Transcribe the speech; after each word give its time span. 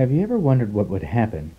Have 0.00 0.10
you 0.10 0.22
ever 0.22 0.38
wondered 0.38 0.72
what 0.72 0.88
would 0.88 1.02
happen 1.02 1.50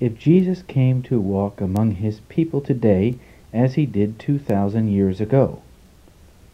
if 0.00 0.18
Jesus 0.18 0.60
came 0.60 1.02
to 1.04 1.18
walk 1.18 1.62
among 1.62 1.92
his 1.92 2.20
people 2.28 2.60
today 2.60 3.14
as 3.54 3.76
he 3.76 3.86
did 3.86 4.18
2,000 4.18 4.88
years 4.88 5.18
ago? 5.18 5.62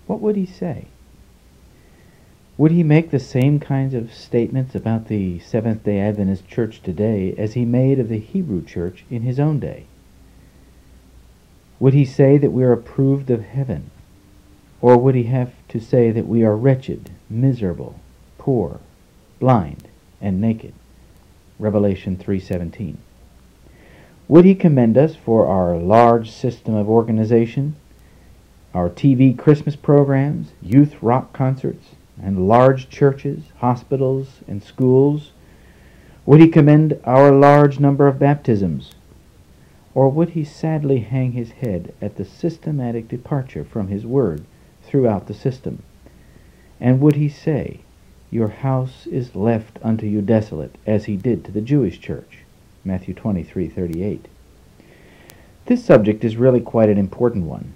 What 0.07 0.21
would 0.21 0.37
he 0.37 0.47
say? 0.47 0.87
Would 2.57 2.71
he 2.71 2.85
make 2.85 3.11
the 3.11 3.19
same 3.19 3.59
kinds 3.59 3.93
of 3.93 4.15
statements 4.15 4.77
about 4.77 5.09
the 5.09 5.41
Seventh 5.41 5.83
day 5.83 5.99
Adventist 5.99 6.47
church 6.47 6.81
today 6.81 7.35
as 7.37 7.55
he 7.55 7.65
made 7.65 7.99
of 7.99 8.09
the 8.09 8.21
Hebrew 8.21 8.65
church 8.65 9.05
in 9.11 9.23
his 9.23 9.41
own 9.41 9.59
day? 9.59 9.87
Would 11.81 11.93
he 11.93 12.05
say 12.05 12.39
that 12.39 12.53
we 12.53 12.63
are 12.63 12.73
approved 12.73 13.31
of 13.31 13.47
heaven? 13.47 13.91
Or 14.81 14.97
would 14.97 15.17
he 15.17 15.25
have 15.25 15.55
to 15.71 15.81
say 15.81 16.13
that 16.13 16.29
we 16.29 16.45
are 16.45 16.57
wretched, 16.57 17.11
miserable, 17.29 17.99
poor, 18.39 18.79
blind, 19.41 19.89
and 20.21 20.41
naked? 20.41 20.75
Revelation 21.63 22.17
3:17. 22.17 22.97
Would 24.27 24.45
he 24.45 24.57
commend 24.57 24.99
us 24.99 25.15
for 25.15 25.47
our 25.47 25.77
large 25.77 26.29
system 26.29 26.75
of 26.75 26.89
organization, 26.89 27.77
our 28.75 28.91
TV 28.91 29.39
Christmas 29.39 29.77
programs, 29.77 30.55
youth 30.61 31.01
rock 31.01 31.33
concerts, 31.33 31.95
and 32.21 32.49
large 32.49 32.89
churches, 32.89 33.45
hospitals, 33.59 34.41
and 34.49 34.61
schools? 34.61 35.31
Would 36.27 36.41
he 36.41 36.49
commend 36.49 36.99
our 37.05 37.31
large 37.31 37.79
number 37.79 38.09
of 38.09 38.19
baptisms? 38.19 38.97
Or 39.95 40.09
would 40.09 40.31
he 40.31 40.43
sadly 40.43 40.99
hang 41.01 41.31
his 41.31 41.53
head 41.53 41.95
at 42.03 42.17
the 42.17 42.25
systematic 42.25 43.07
departure 43.07 43.63
from 43.63 43.87
his 43.87 44.05
word 44.05 44.45
throughout 44.83 45.29
the 45.29 45.35
system? 45.35 45.85
And 46.81 47.01
would 47.01 47.15
he 47.15 47.29
say, 47.29 47.83
your 48.33 48.49
house 48.49 49.07
is 49.09 49.37
left 49.37 49.79
unto 49.83 50.07
you 50.07 50.23
desolate, 50.23 50.75
as 50.87 51.05
he 51.05 51.17
did 51.17 51.45
to 51.45 51.53
the 51.53 51.61
Jewish 51.61 52.01
church. 52.01 52.39
Matthew 52.83 53.13
23:38. 53.13 54.25
This 55.67 55.85
subject 55.85 56.25
is 56.25 56.39
really 56.39 56.61
quite 56.61 56.89
an 56.89 56.97
important 56.97 57.45
one. 57.45 57.75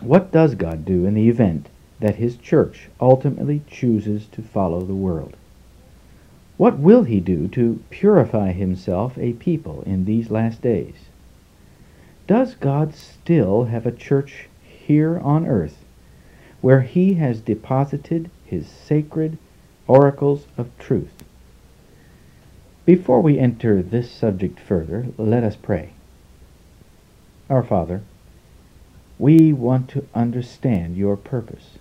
What 0.00 0.30
does 0.30 0.54
God 0.54 0.84
do 0.84 1.06
in 1.06 1.14
the 1.14 1.30
event 1.30 1.70
that 1.98 2.16
his 2.16 2.36
church 2.36 2.90
ultimately 3.00 3.62
chooses 3.66 4.26
to 4.32 4.42
follow 4.42 4.82
the 4.82 4.94
world? 4.94 5.34
What 6.58 6.78
will 6.78 7.04
he 7.04 7.18
do 7.18 7.48
to 7.48 7.80
purify 7.88 8.52
himself 8.52 9.16
a 9.16 9.32
people 9.32 9.82
in 9.86 10.04
these 10.04 10.30
last 10.30 10.60
days? 10.60 11.08
Does 12.26 12.54
God 12.54 12.94
still 12.94 13.64
have 13.64 13.86
a 13.86 13.92
church 13.92 14.50
here 14.62 15.18
on 15.20 15.46
earth 15.46 15.86
where 16.60 16.82
he 16.82 17.14
has 17.14 17.40
deposited 17.40 18.28
his 18.44 18.66
sacred 18.66 19.38
oracles 19.86 20.46
of 20.56 20.70
truth. 20.78 21.24
Before 22.84 23.20
we 23.20 23.38
enter 23.38 23.82
this 23.82 24.10
subject 24.10 24.60
further, 24.60 25.06
let 25.16 25.42
us 25.42 25.56
pray. 25.56 25.90
Our 27.48 27.62
Father, 27.62 28.02
we 29.18 29.52
want 29.52 29.88
to 29.90 30.06
understand 30.14 30.96
your 30.96 31.16
purpose, 31.16 31.78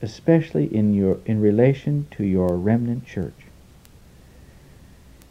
especially 0.00 0.74
in, 0.74 0.94
your, 0.94 1.18
in 1.26 1.40
relation 1.40 2.06
to 2.12 2.24
your 2.24 2.56
remnant 2.56 3.06
church. 3.06 3.46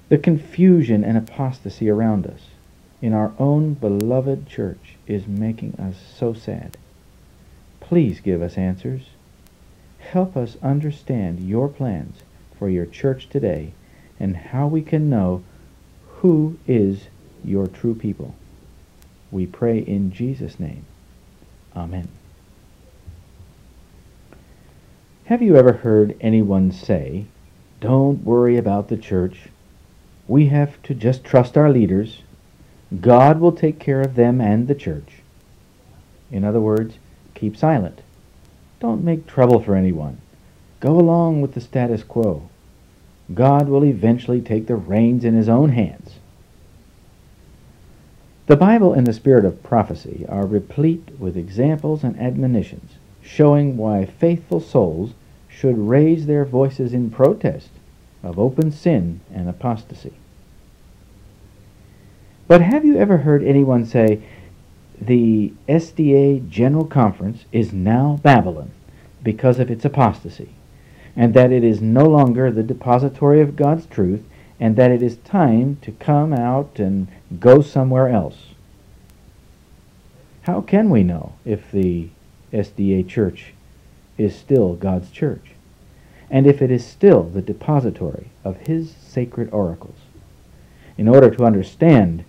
The 0.09 0.17
confusion 0.17 1.03
and 1.03 1.17
apostasy 1.17 1.89
around 1.89 2.27
us 2.27 2.41
in 3.01 3.13
our 3.13 3.33
own 3.37 3.73
beloved 3.73 4.47
church 4.47 4.95
is 5.05 5.27
making 5.27 5.75
us 5.79 5.95
so 6.17 6.33
sad. 6.33 6.77
Please 7.79 8.19
give 8.19 8.41
us 8.41 8.57
answers 8.57 9.03
Help 9.99 10.37
us 10.37 10.57
understand 10.61 11.39
your 11.39 11.67
plans 11.67 12.17
for 12.57 12.69
your 12.69 12.85
church 12.85 13.29
today 13.29 13.73
and 14.19 14.35
how 14.35 14.67
we 14.67 14.81
can 14.81 15.09
know 15.09 15.43
who 16.17 16.57
is 16.67 17.07
your 17.43 17.67
true 17.67 17.93
people. 17.93 18.35
We 19.31 19.45
pray 19.45 19.79
in 19.79 20.11
Jesus' 20.11 20.59
name. 20.59 20.85
Amen. 21.75 22.07
Have 25.25 25.41
you 25.41 25.57
ever 25.57 25.73
heard 25.73 26.15
anyone 26.21 26.71
say, 26.71 27.25
Don't 27.81 28.23
worry 28.23 28.57
about 28.57 28.87
the 28.87 28.97
church. 28.97 29.49
We 30.27 30.47
have 30.47 30.81
to 30.83 30.93
just 30.93 31.23
trust 31.23 31.57
our 31.57 31.69
leaders. 31.69 32.21
God 33.01 33.39
will 33.39 33.51
take 33.51 33.79
care 33.79 34.01
of 34.01 34.15
them 34.15 34.39
and 34.39 34.67
the 34.67 34.75
church. 34.75 35.21
In 36.31 36.43
other 36.43 36.61
words, 36.61 36.95
keep 37.35 37.57
silent. 37.57 38.01
Don't 38.79 39.03
make 39.03 39.25
trouble 39.25 39.59
for 39.59 39.75
anyone. 39.75 40.19
Go 40.79 40.99
along 40.99 41.41
with 41.41 41.53
the 41.53 41.61
status 41.61 42.03
quo. 42.03 42.49
God 43.33 43.67
will 43.67 43.83
eventually 43.83 44.41
take 44.41 44.67
the 44.67 44.75
reins 44.75 45.25
in 45.25 45.33
his 45.33 45.49
own 45.49 45.69
hands. 45.69 46.15
The 48.45 48.55
Bible 48.55 48.93
and 48.93 49.05
the 49.05 49.13
spirit 49.13 49.43
of 49.43 49.63
prophecy 49.63 50.25
are 50.29 50.45
replete 50.45 51.09
with 51.19 51.35
examples 51.35 52.03
and 52.03 52.17
admonitions 52.17 52.93
showing 53.21 53.75
why 53.75 54.05
faithful 54.05 54.61
souls 54.61 55.13
should 55.49 55.77
raise 55.77 56.25
their 56.25 56.45
voices 56.45 56.93
in 56.93 57.09
protest 57.09 57.69
of 58.23 58.39
open 58.39 58.71
sin 58.71 59.19
and 59.33 59.49
apostasy. 59.49 60.13
But 62.47 62.61
have 62.61 62.85
you 62.85 62.97
ever 62.97 63.17
heard 63.17 63.43
anyone 63.43 63.85
say, 63.85 64.21
the 64.99 65.53
SDA 65.69 66.49
General 66.49 66.85
Conference 66.85 67.45
is 67.51 67.71
now 67.71 68.19
Babylon 68.23 68.71
because 69.23 69.59
of 69.59 69.69
its 69.69 69.85
apostasy, 69.85 70.49
and 71.15 71.33
that 71.33 71.51
it 71.51 71.63
is 71.63 71.81
no 71.81 72.05
longer 72.05 72.51
the 72.51 72.63
depository 72.63 73.41
of 73.41 73.55
God's 73.55 73.85
truth, 73.85 74.23
and 74.59 74.75
that 74.75 74.91
it 74.91 75.03
is 75.03 75.17
time 75.17 75.77
to 75.83 75.91
come 75.91 76.33
out 76.33 76.79
and 76.79 77.07
go 77.39 77.61
somewhere 77.61 78.09
else. 78.09 78.47
How 80.41 80.61
can 80.61 80.89
we 80.89 81.03
know 81.03 81.33
if 81.45 81.71
the 81.71 82.09
SDA 82.53 83.07
church 83.07 83.53
is 84.17 84.35
still 84.35 84.75
God's 84.75 85.11
church, 85.11 85.51
and 86.31 86.47
if 86.47 86.61
it 86.61 86.71
is 86.71 86.85
still 86.85 87.23
the 87.23 87.41
depository 87.41 88.27
of 88.43 88.57
His 88.67 88.95
sacred 88.95 89.49
oracles? 89.51 89.97
In 90.97 91.07
order 91.07 91.29
to 91.29 91.45
understand 91.45 92.23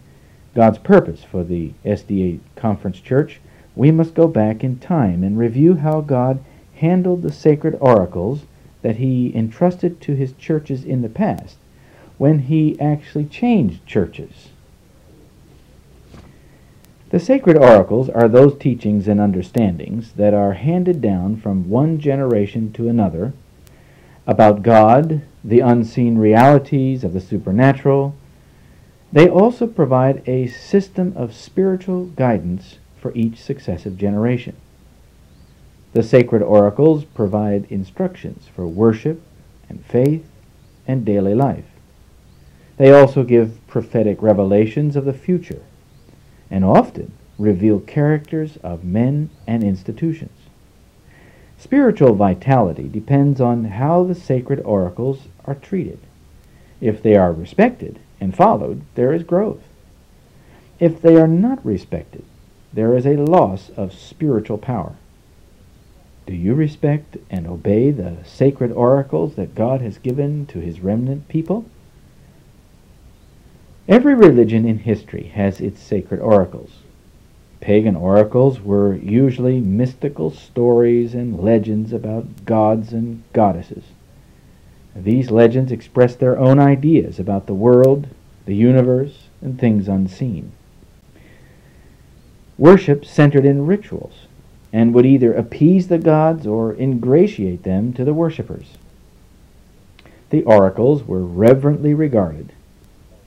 God's 0.59 0.79
purpose 0.79 1.23
for 1.23 1.45
the 1.45 1.71
SDA 1.85 2.41
Conference 2.57 2.99
Church, 2.99 3.39
we 3.77 3.93
must 3.93 4.15
go 4.15 4.27
back 4.27 4.65
in 4.65 4.81
time 4.81 5.23
and 5.23 5.39
review 5.39 5.77
how 5.77 6.01
God 6.01 6.43
handled 6.75 7.23
the 7.23 7.31
sacred 7.31 7.79
oracles 7.81 8.41
that 8.83 8.97
He 8.97 9.33
entrusted 9.37 10.01
to 10.01 10.17
His 10.17 10.33
churches 10.33 10.85
in 10.85 11.03
the 11.03 11.09
past 11.09 11.59
when 12.17 12.41
He 12.41 12.77
actually 12.81 13.27
changed 13.27 13.87
churches. 13.87 14.49
The 17.11 17.21
sacred 17.21 17.57
oracles 17.57 18.09
are 18.09 18.27
those 18.27 18.59
teachings 18.59 19.07
and 19.07 19.21
understandings 19.21 20.15
that 20.15 20.35
are 20.35 20.55
handed 20.55 21.01
down 21.01 21.37
from 21.37 21.71
one 21.71 22.01
generation 22.01 22.73
to 22.73 22.89
another 22.89 23.33
about 24.27 24.65
God, 24.65 25.23
the 25.45 25.61
unseen 25.61 26.19
realities 26.19 27.05
of 27.05 27.13
the 27.13 27.21
supernatural, 27.21 28.17
they 29.13 29.29
also 29.29 29.67
provide 29.67 30.23
a 30.29 30.47
system 30.49 31.13
of 31.17 31.35
spiritual 31.35 32.07
guidance 32.07 32.79
for 33.01 33.15
each 33.15 33.41
successive 33.41 33.97
generation. 33.97 34.57
The 35.93 36.03
sacred 36.03 36.43
oracles 36.43 37.05
provide 37.05 37.67
instructions 37.71 38.47
for 38.55 38.67
worship 38.67 39.23
and 39.69 39.85
faith 39.85 40.27
and 40.87 41.05
daily 41.05 41.35
life. 41.35 41.65
They 42.77 42.93
also 42.93 43.23
give 43.25 43.67
prophetic 43.67 44.23
revelations 44.23 44.95
of 44.97 45.05
the 45.05 45.13
future 45.13 45.63
and 46.51 46.65
often 46.65 47.13
reveal 47.39 47.81
characters 47.81 48.59
of 48.63 48.85
men 48.85 49.31
and 49.47 49.63
institutions. 49.63 50.31
Spiritual 51.57 52.15
vitality 52.15 52.89
depends 52.89 53.41
on 53.41 53.65
how 53.65 54.05
the 54.05 54.15
sacred 54.15 54.61
oracles 54.61 55.29
are 55.45 55.55
treated. 55.55 55.99
If 56.81 57.03
they 57.03 57.17
are 57.17 57.33
respected, 57.33 57.99
and 58.21 58.37
followed, 58.37 58.83
there 58.95 59.13
is 59.13 59.23
growth. 59.23 59.63
If 60.81 61.01
they 61.03 61.17
are 61.17 61.29
not 61.29 61.65
respected, 61.65 62.25
there 62.73 62.97
is 62.97 63.07
a 63.07 63.17
loss 63.17 63.71
of 63.71 63.93
spiritual 63.93 64.59
power. 64.59 64.95
Do 66.27 66.35
you 66.35 66.55
respect 66.55 67.17
and 67.31 67.47
obey 67.47 67.91
the 67.91 68.19
sacred 68.25 68.71
oracles 68.73 69.35
that 69.37 69.55
God 69.55 69.81
has 69.81 69.99
given 69.99 70.47
to 70.47 70.59
his 70.59 70.81
remnant 70.81 71.29
people? 71.29 71.65
Every 73.89 74.15
religion 74.15 74.67
in 74.67 74.81
history 74.81 75.33
has 75.35 75.61
its 75.61 75.81
sacred 75.81 76.21
oracles. 76.21 76.71
Pagan 77.61 77.97
oracles 77.97 78.61
were 78.61 78.95
usually 78.95 79.61
mystical 79.61 80.31
stories 80.31 81.15
and 81.15 81.41
legends 81.41 81.93
about 81.93 82.45
gods 82.45 82.93
and 82.93 83.23
goddesses. 83.33 83.85
These 85.03 85.31
legends 85.31 85.71
express 85.71 86.17
their 86.17 86.39
own 86.39 86.59
ideas 86.59 87.21
about 87.21 87.47
the 87.47 87.55
world, 87.55 88.09
the 88.47 88.57
universe, 88.57 89.29
and 89.41 89.59
things 89.59 89.87
unseen. 89.87 90.53
Worship 92.57 93.05
centered 93.05 93.45
in 93.45 93.67
rituals 93.67 94.27
and 94.73 94.93
would 94.93 95.07
either 95.07 95.33
appease 95.33 95.89
the 95.89 95.99
gods 95.99 96.47
or 96.47 96.75
ingratiate 96.75 97.63
them 97.63 97.93
to 97.93 98.05
the 98.05 98.13
worshippers. 98.13 98.77
The 100.31 100.43
oracles 100.43 101.05
were 101.05 101.25
reverently 101.25 101.95
regarded 101.95 102.53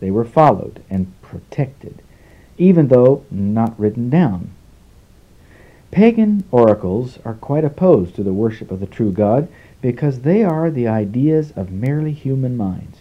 They 0.01 0.11
were 0.11 0.25
followed 0.25 0.83
and 0.89 1.13
protected, 1.21 2.01
even 2.57 2.89
though 2.89 3.23
not 3.31 3.79
written 3.79 4.09
down. 4.09 4.51
Pagan 5.91 6.43
oracles 6.51 7.19
are 7.23 7.35
quite 7.35 7.63
opposed 7.63 8.15
to 8.15 8.23
the 8.23 8.33
worship 8.33 8.71
of 8.71 8.79
the 8.79 8.87
true 8.87 9.11
God 9.11 9.47
because 9.81 10.21
they 10.21 10.43
are 10.43 10.69
the 10.69 10.87
ideas 10.87 11.51
of 11.55 11.71
merely 11.71 12.13
human 12.13 12.55
minds. 12.55 12.99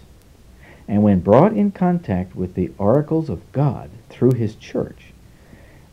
And 0.88 1.02
when 1.02 1.20
brought 1.20 1.52
in 1.52 1.70
contact 1.70 2.34
with 2.34 2.54
the 2.54 2.72
oracles 2.78 3.28
of 3.28 3.52
God 3.52 3.90
through 4.08 4.32
His 4.32 4.56
church, 4.56 5.12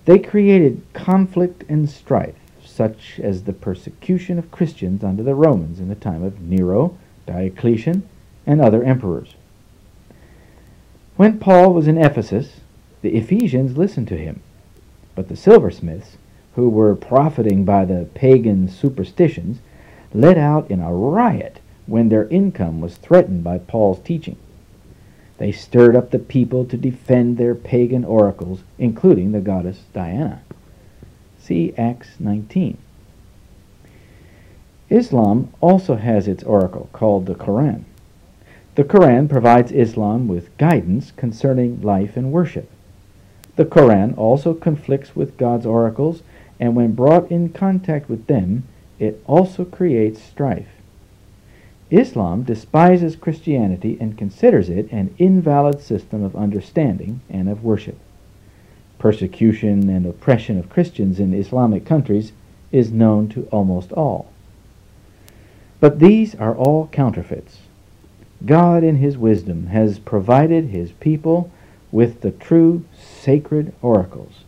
they 0.05 0.17
created 0.17 0.81
conflict 0.93 1.63
and 1.67 1.89
strife, 1.89 2.35
such 2.63 3.19
as 3.19 3.43
the 3.43 3.53
persecution 3.53 4.39
of 4.39 4.51
Christians 4.51 5.03
under 5.03 5.21
the 5.21 5.35
Romans 5.35 5.79
in 5.79 5.89
the 5.89 5.95
time 5.95 6.23
of 6.23 6.41
Nero, 6.41 6.97
Diocletian, 7.25 8.07
and 8.45 8.61
other 8.61 8.83
emperors. 8.83 9.35
When 11.17 11.39
Paul 11.39 11.73
was 11.73 11.87
in 11.87 11.97
Ephesus, 11.97 12.61
the 13.01 13.15
Ephesians 13.15 13.77
listened 13.77 14.07
to 14.09 14.17
him, 14.17 14.41
but 15.15 15.27
the 15.27 15.35
silversmiths, 15.35 16.17
who 16.55 16.69
were 16.69 16.95
profiting 16.95 17.65
by 17.65 17.85
the 17.85 18.07
pagan 18.13 18.67
superstitions, 18.69 19.59
let 20.13 20.37
out 20.37 20.69
in 20.69 20.79
a 20.79 20.93
riot 20.93 21.59
when 21.85 22.09
their 22.09 22.27
income 22.27 22.81
was 22.81 22.97
threatened 22.97 23.43
by 23.43 23.57
Paul's 23.57 23.99
teaching. 23.99 24.37
They 25.37 25.51
stirred 25.51 25.95
up 25.95 26.11
the 26.11 26.19
people 26.19 26.65
to 26.65 26.77
defend 26.77 27.37
their 27.37 27.55
pagan 27.55 28.03
oracles, 28.03 28.63
including 28.79 29.31
the 29.31 29.41
goddess 29.41 29.83
Diana. 29.93 30.41
See 31.39 31.73
Acts 31.77 32.19
19. 32.19 32.77
Islam 34.89 35.49
also 35.61 35.95
has 35.95 36.27
its 36.27 36.43
oracle 36.43 36.89
called 36.93 37.25
the 37.25 37.35
Quran. 37.35 37.83
The 38.75 38.83
Quran 38.83 39.27
provides 39.29 39.71
Islam 39.71 40.27
with 40.27 40.55
guidance 40.57 41.11
concerning 41.11 41.81
life 41.81 42.15
and 42.15 42.31
worship. 42.31 42.69
The 43.55 43.65
Quran 43.65 44.17
also 44.17 44.53
conflicts 44.53 45.15
with 45.15 45.37
God's 45.37 45.65
oracles, 45.65 46.21
and 46.59 46.75
when 46.75 46.93
brought 46.93 47.31
in 47.31 47.49
contact 47.49 48.07
with 48.07 48.27
them, 48.27 48.63
it 48.99 49.21
also 49.25 49.65
creates 49.65 50.21
strife. 50.21 50.67
Islam 51.89 52.43
despises 52.43 53.15
Christianity 53.15 53.97
and 53.99 54.17
considers 54.17 54.69
it 54.69 54.91
an 54.91 55.13
invalid 55.17 55.79
system 55.79 56.23
of 56.23 56.35
understanding 56.35 57.21
and 57.29 57.47
of 57.47 57.63
worship. 57.63 57.97
Persecution 58.99 59.89
and 59.89 60.05
oppression 60.05 60.57
of 60.57 60.69
Christians 60.69 61.19
in 61.19 61.33
Islamic 61.33 61.85
countries 61.85 62.33
is 62.71 62.91
known 62.91 63.29
to 63.29 63.47
almost 63.51 63.93
all. 63.93 64.31
But 65.79 65.99
these 65.99 66.35
are 66.35 66.55
all 66.55 66.87
counterfeits. 66.87 67.59
God, 68.45 68.83
in 68.83 68.97
His 68.97 69.17
wisdom, 69.17 69.67
has 69.67 69.99
provided 69.99 70.65
His 70.65 70.91
people 70.93 71.51
with 71.91 72.21
the 72.21 72.31
true 72.31 72.83
sacred 72.99 73.73
oracles. 73.81 74.43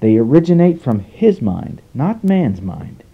They 0.00 0.16
originate 0.16 0.82
from 0.82 1.00
His 1.00 1.40
mind, 1.40 1.82
not 1.94 2.24
man's 2.24 2.60
mind. 2.60 3.04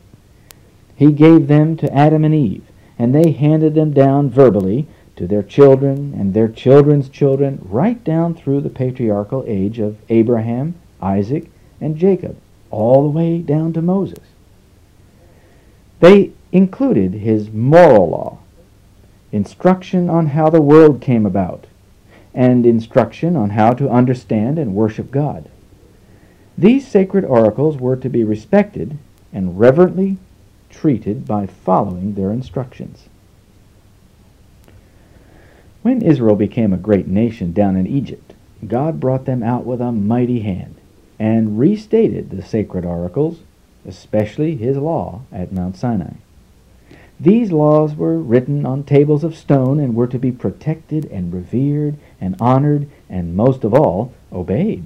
He 0.96 1.12
gave 1.12 1.49
them 1.49 1.76
to 1.79 1.93
Adam 1.93 2.25
and 2.25 2.35
Eve, 2.35 2.64
and 2.99 3.14
they 3.14 3.32
handed 3.32 3.75
them 3.75 3.93
down 3.93 4.31
verbally 4.31 4.87
to 5.17 5.26
their 5.26 5.43
children 5.43 6.14
and 6.17 6.35
their 6.35 6.49
children's 6.49 7.08
children, 7.08 7.61
right 7.69 8.02
down 8.05 8.35
through 8.35 8.61
the 8.61 8.70
patriarchal 8.70 9.44
age 9.46 9.79
of 9.79 9.96
Abraham, 10.08 10.75
Isaac, 11.00 11.50
and 11.81 11.96
Jacob, 11.96 12.37
all 12.70 13.02
the 13.02 13.17
way 13.17 13.38
down 13.38 13.73
to 13.73 13.82
Moses. 13.82 14.25
They 16.00 16.32
included 16.52 17.14
his 17.14 17.50
moral 17.50 18.11
law, 18.11 18.38
instruction 19.32 20.08
on 20.08 20.26
how 20.26 20.50
the 20.50 20.61
world 20.61 21.00
came 21.00 21.26
about, 21.26 21.67
and 22.32 22.67
instruction 22.67 23.37
on 23.37 23.50
how 23.50 23.73
to 23.75 23.88
understand 23.88 24.58
and 24.58 24.75
worship 24.75 25.11
God. 25.11 25.49
These 26.58 26.87
sacred 26.87 27.25
oracles 27.25 27.76
were 27.79 27.96
to 27.96 28.08
be 28.08 28.25
respected 28.25 28.99
and 29.32 29.58
reverently 29.58 30.19
treated 30.74 31.26
by 31.26 31.46
following 31.46 32.14
their 32.14 32.30
instructions. 32.30 33.08
When 35.82 36.02
Israel 36.02 36.36
became 36.36 36.72
a 36.72 36.78
great 36.78 37.06
nation 37.06 37.52
down 37.52 37.76
in 37.76 37.86
Egypt, 37.86 38.34
God 38.66 39.00
brought 39.00 39.26
them 39.26 39.42
out 39.42 39.64
with 39.64 39.80
a 39.80 39.92
mighty 39.92 40.40
hand 40.40 40.74
and 41.18 41.58
restated 41.58 42.30
the 42.30 42.42
sacred 42.42 42.84
oracles, 42.84 43.40
especially 43.86 44.56
his 44.56 44.76
law 44.76 45.22
at 45.30 45.52
Mount 45.52 45.76
Sinai. 45.76 46.14
These 47.20 47.52
laws 47.52 47.94
were 47.94 48.18
written 48.18 48.66
on 48.66 48.82
tables 48.82 49.22
of 49.22 49.36
stone 49.36 49.78
and 49.78 49.94
were 49.94 50.08
to 50.08 50.18
be 50.18 50.32
protected 50.32 51.04
and 51.06 51.32
revered 51.32 51.96
and 52.20 52.34
honored 52.40 52.88
and 53.08 53.36
most 53.36 53.62
of 53.62 53.72
all 53.72 54.12
obeyed. 54.32 54.84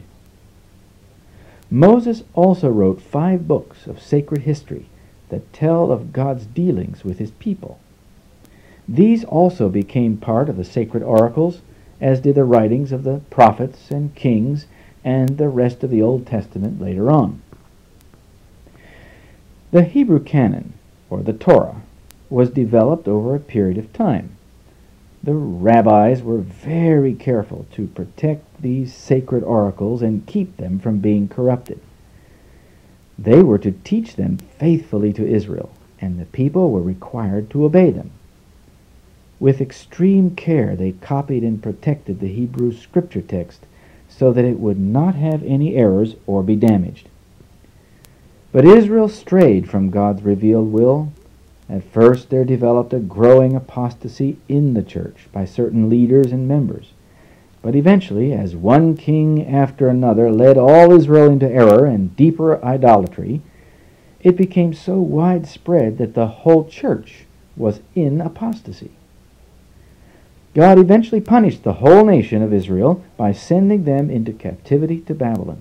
Moses 1.70 2.25
also 2.35 2.69
wrote 2.69 3.00
five 3.00 3.49
books 3.49 3.87
of 3.87 4.02
sacred 4.02 4.43
history 4.43 4.87
that 5.29 5.53
tell 5.53 5.91
of 5.93 6.13
God's 6.13 6.47
dealings 6.47 7.05
with 7.05 7.19
his 7.19 7.31
people. 7.33 7.79
These 8.89 9.25
also 9.25 9.69
became 9.69 10.17
part 10.17 10.49
of 10.49 10.57
the 10.57 10.65
sacred 10.65 11.03
oracles, 11.03 11.61
as 12.01 12.21
did 12.21 12.37
the 12.37 12.45
writings 12.45 12.93
of 12.93 13.05
the 13.05 13.21
prophets 13.31 13.91
and 13.91 14.15
kings 14.15 14.67
and 15.05 15.37
the 15.37 15.49
rest 15.49 15.85
of 15.85 15.91
the 15.91 16.03
Old 16.03 16.27
Testament 16.27 16.81
later 16.81 17.11
on. 17.11 17.43
The 19.71 19.83
Hebrew 19.83 20.23
canon, 20.23 20.73
or 21.11 21.23
the 21.23 21.35
Torah, 21.35 21.83
was 22.31 22.51
developed 22.51 23.07
over 23.07 23.35
a 23.35 23.41
period 23.41 23.77
of 23.77 23.93
time. 23.93 24.31
The 25.23 25.35
rabbis 25.35 26.23
were 26.23 26.39
very 26.39 27.13
careful 27.15 27.67
to 27.73 27.89
protect 27.89 28.63
these 28.63 28.95
sacred 28.95 29.43
oracles 29.43 30.01
and 30.01 30.27
keep 30.27 30.57
them 30.57 30.79
from 30.79 31.01
being 31.01 31.29
corrupted. 31.29 31.81
They 33.19 33.43
were 33.43 33.59
to 33.59 33.73
teach 33.73 34.15
them 34.15 34.38
faithfully 34.59 35.12
to 35.15 35.26
Israel, 35.26 35.70
and 36.00 36.19
the 36.19 36.26
people 36.26 36.70
were 36.70 36.82
required 36.82 37.50
to 37.50 37.65
obey 37.65 37.91
them. 37.91 38.12
With 39.41 39.61
extreme 39.61 40.35
care, 40.35 40.76
they 40.76 40.93
copied 40.93 41.43
and 41.43 41.62
protected 41.62 42.20
the 42.20 42.32
Hebrew 42.32 42.73
scripture 42.73 43.23
text 43.23 43.67
so 44.09 44.32
that 44.32 44.44
it 44.44 44.59
would 44.59 44.79
not 44.79 45.15
have 45.15 45.43
any 45.43 45.76
errors 45.76 46.17
or 46.26 46.43
be 46.43 46.56
damaged. 46.56 47.09
But 48.50 48.65
Israel 48.65 49.09
strayed 49.09 49.69
from 49.69 49.91
God's 49.91 50.23
revealed 50.23 50.73
will. 50.73 51.12
At 51.69 51.85
first, 51.85 52.31
there 52.31 52.44
developed 52.44 52.93
a 52.94 52.99
growing 52.99 53.54
apostasy 53.54 54.38
in 54.49 54.75
the 54.75 54.83
church 54.83 55.28
by 55.33 55.45
certain 55.45 55.88
leaders 55.88 56.33
and 56.33 56.49
members. 56.49 56.93
But 57.61 57.75
eventually, 57.75 58.33
as 58.33 58.55
one 58.55 58.97
king 58.97 59.45
after 59.47 59.88
another 59.88 60.31
led 60.31 60.57
all 60.57 60.93
Israel 60.93 61.31
into 61.31 61.50
error 61.50 61.87
and 61.87 62.15
deeper 62.15 62.65
idolatry, 62.65 63.43
it 64.21 64.37
became 64.37 64.73
so 64.73 64.99
widespread 65.00 65.99
that 65.99 66.15
the 66.15 66.27
whole 66.29 66.65
church 66.65 67.25
was 67.57 67.81
in 67.95 68.21
apostasy. 68.21 68.93
God 70.55 70.79
eventually 70.79 71.21
punished 71.21 71.62
the 71.62 71.75
whole 71.75 72.05
nation 72.05 72.43
of 72.43 72.53
Israel 72.53 73.05
by 73.17 73.33
sending 73.33 73.85
them 73.85 74.11
into 74.11 74.33
captivity 74.33 75.00
to 75.03 75.15
Babylon. 75.15 75.61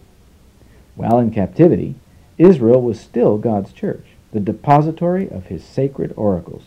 While 0.96 1.20
in 1.20 1.32
captivity, 1.32 1.96
Israel 2.38 2.82
was 2.82 3.00
still 3.00 3.38
God's 3.38 3.74
church, 3.74 4.06
the 4.32 4.39
depository 4.39 5.30
of 5.30 5.48
his 5.48 5.63
sacred 5.63 6.13
oracles. 6.16 6.63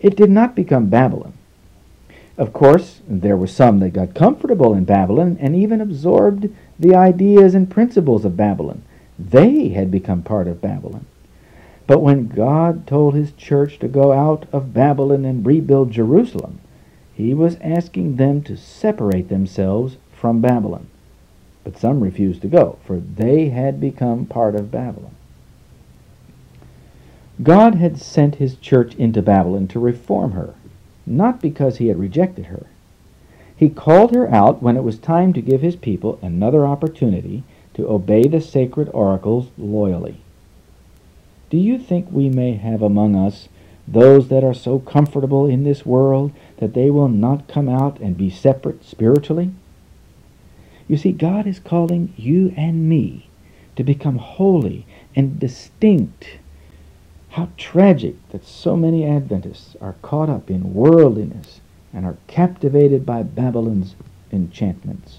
It 0.00 0.16
did 0.16 0.30
not 0.30 0.54
become 0.54 0.88
Babylon 0.88 1.34
of 2.36 2.52
course, 2.52 3.00
there 3.06 3.36
were 3.36 3.46
some 3.46 3.78
that 3.78 3.92
got 3.92 4.14
comfortable 4.14 4.74
in 4.74 4.84
Babylon 4.84 5.36
and 5.40 5.54
even 5.54 5.80
absorbed 5.80 6.48
the 6.78 6.94
ideas 6.94 7.54
and 7.54 7.70
principles 7.70 8.24
of 8.24 8.36
Babylon. 8.36 8.82
They 9.18 9.68
had 9.68 9.90
become 9.90 10.22
part 10.22 10.48
of 10.48 10.60
Babylon. 10.60 11.06
But 11.86 12.00
when 12.00 12.28
God 12.28 12.86
told 12.86 13.14
his 13.14 13.32
church 13.32 13.78
to 13.78 13.88
go 13.88 14.12
out 14.12 14.46
of 14.52 14.74
Babylon 14.74 15.24
and 15.24 15.46
rebuild 15.46 15.92
Jerusalem, 15.92 16.58
he 17.12 17.34
was 17.34 17.56
asking 17.60 18.16
them 18.16 18.42
to 18.42 18.56
separate 18.56 19.28
themselves 19.28 19.96
from 20.12 20.40
Babylon. 20.40 20.88
But 21.62 21.78
some 21.78 22.00
refused 22.00 22.42
to 22.42 22.48
go, 22.48 22.78
for 22.84 22.98
they 22.98 23.50
had 23.50 23.80
become 23.80 24.26
part 24.26 24.56
of 24.56 24.72
Babylon. 24.72 25.14
God 27.42 27.76
had 27.76 27.98
sent 27.98 28.36
his 28.36 28.56
church 28.56 28.94
into 28.96 29.22
Babylon 29.22 29.68
to 29.68 29.78
reform 29.78 30.32
her 30.32 30.54
not 31.06 31.40
because 31.40 31.78
he 31.78 31.88
had 31.88 31.98
rejected 31.98 32.46
her. 32.46 32.66
He 33.56 33.68
called 33.68 34.14
her 34.14 34.32
out 34.32 34.62
when 34.62 34.76
it 34.76 34.84
was 34.84 34.98
time 34.98 35.32
to 35.32 35.40
give 35.40 35.60
his 35.60 35.76
people 35.76 36.18
another 36.22 36.66
opportunity 36.66 37.44
to 37.74 37.88
obey 37.88 38.26
the 38.26 38.40
sacred 38.40 38.88
oracles 38.92 39.48
loyally. 39.56 40.20
Do 41.50 41.58
you 41.58 41.78
think 41.78 42.08
we 42.10 42.28
may 42.28 42.54
have 42.54 42.82
among 42.82 43.14
us 43.14 43.48
those 43.86 44.28
that 44.28 44.42
are 44.42 44.54
so 44.54 44.78
comfortable 44.78 45.46
in 45.46 45.64
this 45.64 45.84
world 45.84 46.32
that 46.58 46.74
they 46.74 46.90
will 46.90 47.08
not 47.08 47.48
come 47.48 47.68
out 47.68 48.00
and 48.00 48.16
be 48.16 48.30
separate 48.30 48.84
spiritually? 48.84 49.50
You 50.88 50.96
see, 50.96 51.12
God 51.12 51.46
is 51.46 51.58
calling 51.58 52.12
you 52.16 52.52
and 52.56 52.88
me 52.88 53.28
to 53.76 53.84
become 53.84 54.16
holy 54.16 54.86
and 55.14 55.38
distinct 55.38 56.38
how 57.34 57.48
tragic 57.56 58.14
that 58.28 58.46
so 58.46 58.76
many 58.76 59.04
Adventists 59.04 59.74
are 59.80 59.96
caught 60.02 60.30
up 60.30 60.48
in 60.48 60.72
worldliness 60.72 61.60
and 61.92 62.06
are 62.06 62.16
captivated 62.28 63.04
by 63.04 63.24
Babylon's 63.24 63.96
enchantments. 64.30 65.18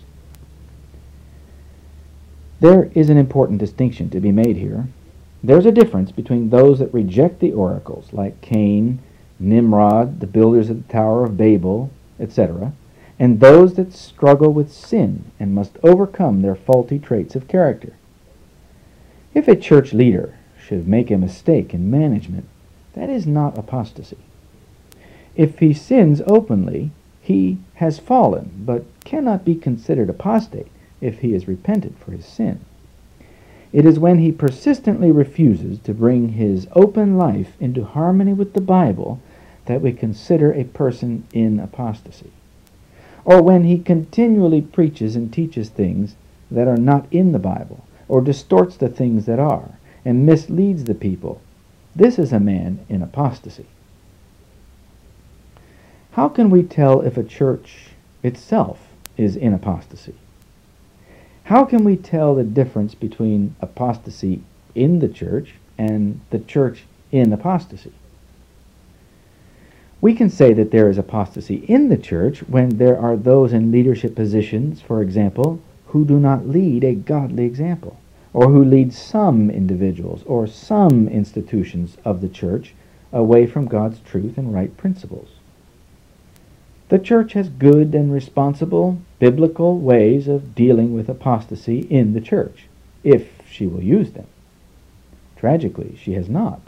There 2.62 2.90
is 2.96 3.10
an 3.10 3.18
important 3.18 3.60
distinction 3.60 4.10
to 4.12 4.22
be 4.22 4.32
made 4.32 4.56
here. 4.56 4.88
There's 5.44 5.66
a 5.66 5.74
difference 5.74 6.12
between 6.12 6.52
those 6.52 6.80
that 6.80 6.94
reject 6.94 7.42
the 7.42 7.52
oracles, 7.52 8.14
like 8.14 8.40
Cain, 8.40 9.00
Nimrod, 9.38 10.22
the 10.22 10.28
builders 10.28 10.70
of 10.70 10.88
the 10.88 10.94
Tower 10.94 11.26
of 11.26 11.36
Babel, 11.36 11.92
etc., 12.18 12.72
and 13.20 13.42
those 13.42 13.74
that 13.74 13.92
struggle 13.92 14.54
with 14.54 14.72
sin 14.72 15.32
and 15.38 15.54
must 15.54 15.78
overcome 15.84 16.42
their 16.42 16.56
faulty 16.56 16.98
traits 16.98 17.36
of 17.36 17.50
character. 17.50 17.92
If 19.34 19.50
a 19.50 19.56
church 19.58 19.92
leader 19.92 20.38
should 20.66 20.88
make 20.88 21.12
a 21.12 21.18
mistake 21.18 21.74
in 21.74 21.92
management, 21.92 22.48
that 22.94 23.10
is 23.10 23.28
not 23.28 23.58
apostasy. 23.58 24.18
If 25.36 25.60
he 25.60 25.74
sins 25.74 26.22
openly, 26.26 26.92
he 27.22 27.58
has 27.76 28.00
fallen, 28.00 28.64
but 28.66 28.86
cannot 29.04 29.46
be 29.46 29.56
considered 29.56 30.10
apostate 30.10 30.68
if 31.02 31.20
he 31.20 31.34
is 31.34 31.48
repentant 31.48 32.00
for 32.00 32.12
his 32.12 32.26
sin. 32.26 32.62
It 33.74 33.86
is 33.86 34.00
when 34.00 34.20
he 34.20 34.32
persistently 34.32 35.12
refuses 35.12 35.80
to 35.80 35.94
bring 35.94 36.30
his 36.30 36.68
open 36.74 37.18
life 37.18 37.58
into 37.60 37.84
harmony 37.84 38.34
with 38.34 38.54
the 38.54 38.62
Bible 38.62 39.20
that 39.66 39.82
we 39.82 39.92
consider 39.92 40.52
a 40.52 40.64
person 40.64 41.28
in 41.34 41.60
apostasy. 41.60 42.32
Or 43.26 43.42
when 43.42 43.66
he 43.66 43.80
continually 43.80 44.62
preaches 44.62 45.16
and 45.16 45.34
teaches 45.34 45.70
things 45.70 46.16
that 46.50 46.68
are 46.68 46.78
not 46.78 47.08
in 47.12 47.34
the 47.34 47.40
Bible, 47.40 47.86
or 48.08 48.22
distorts 48.22 48.78
the 48.78 48.88
things 48.88 49.26
that 49.26 49.40
are, 49.40 49.78
and 50.06 50.26
misleads 50.26 50.84
the 50.84 50.94
people. 50.94 51.42
This 51.96 52.20
is 52.20 52.32
a 52.32 52.40
man 52.40 52.86
in 52.88 53.02
apostasy. 53.02 53.66
How 56.12 56.30
can 56.30 56.50
we 56.50 56.64
tell 56.64 57.02
if 57.02 57.18
a 57.18 57.24
church 57.24 57.90
itself 58.24 58.88
is 59.18 59.36
in 59.36 59.54
apostasy? 59.54 60.16
How 61.46 61.66
can 61.66 61.84
we 61.84 61.98
tell 61.98 62.36
the 62.36 62.44
difference 62.44 62.96
between 62.96 63.56
apostasy 63.60 64.42
in 64.74 65.00
the 65.00 65.10
church 65.10 65.56
and 65.78 66.22
the 66.30 66.40
church 66.40 66.84
in 67.12 67.34
apostasy? 67.34 67.92
We 70.02 70.14
can 70.14 70.30
say 70.30 70.54
that 70.54 70.72
there 70.72 70.90
is 70.90 70.98
apostasy 70.98 71.66
in 71.68 71.90
the 71.90 71.98
church 71.98 72.40
when 72.42 72.78
there 72.78 73.00
are 73.00 73.16
those 73.16 73.54
in 73.54 73.72
leadership 73.72 74.16
positions, 74.16 74.82
for 74.82 75.02
example, 75.02 75.60
who 75.88 76.06
do 76.06 76.20
not 76.20 76.48
lead 76.48 76.84
a 76.84 76.94
godly 76.94 77.46
example 77.46 77.98
or 78.36 78.50
who 78.50 78.66
leads 78.66 78.98
some 78.98 79.50
individuals 79.50 80.22
or 80.26 80.46
some 80.46 81.08
institutions 81.08 81.96
of 82.04 82.20
the 82.20 82.28
church 82.28 82.74
away 83.14 83.48
from 83.48 83.66
God's 83.66 84.00
truth 84.02 84.38
and 84.38 84.54
right 84.54 84.76
principles. 84.76 85.30
The 86.90 87.00
church 87.00 87.32
has 87.32 87.48
good 87.48 87.96
and 87.96 88.12
responsible 88.12 88.98
biblical 89.20 89.80
ways 89.80 90.28
of 90.28 90.54
dealing 90.54 90.94
with 90.94 91.08
apostasy 91.08 91.88
in 91.90 92.12
the 92.12 92.20
church, 92.20 92.66
if 93.06 93.30
she 93.50 93.68
will 93.68 93.82
use 93.82 94.12
them. 94.12 94.28
Tragically, 95.38 95.98
she 95.98 96.12
has 96.16 96.28
not. 96.28 96.60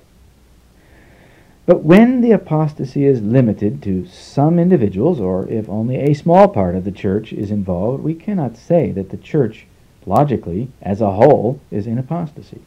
But 1.65 1.83
when 1.83 2.21
the 2.21 2.31
apostasy 2.31 3.05
is 3.05 3.21
limited 3.21 3.83
to 3.83 4.07
some 4.07 4.57
individuals, 4.57 5.19
or 5.19 5.45
if 5.49 5.67
only 5.67 5.97
a 5.97 6.13
small 6.13 6.47
part 6.47 6.77
of 6.77 6.85
the 6.85 6.93
church 6.93 7.33
is 7.33 7.51
involved, 7.51 8.05
we 8.05 8.13
cannot 8.13 8.55
say 8.55 8.91
that 8.93 9.09
the 9.09 9.17
church 9.17 9.67
logically, 10.07 10.69
as 10.81 11.01
a 11.01 11.11
whole, 11.11 11.59
is 11.69 11.85
in 11.85 11.97
apostasy. 11.97 12.61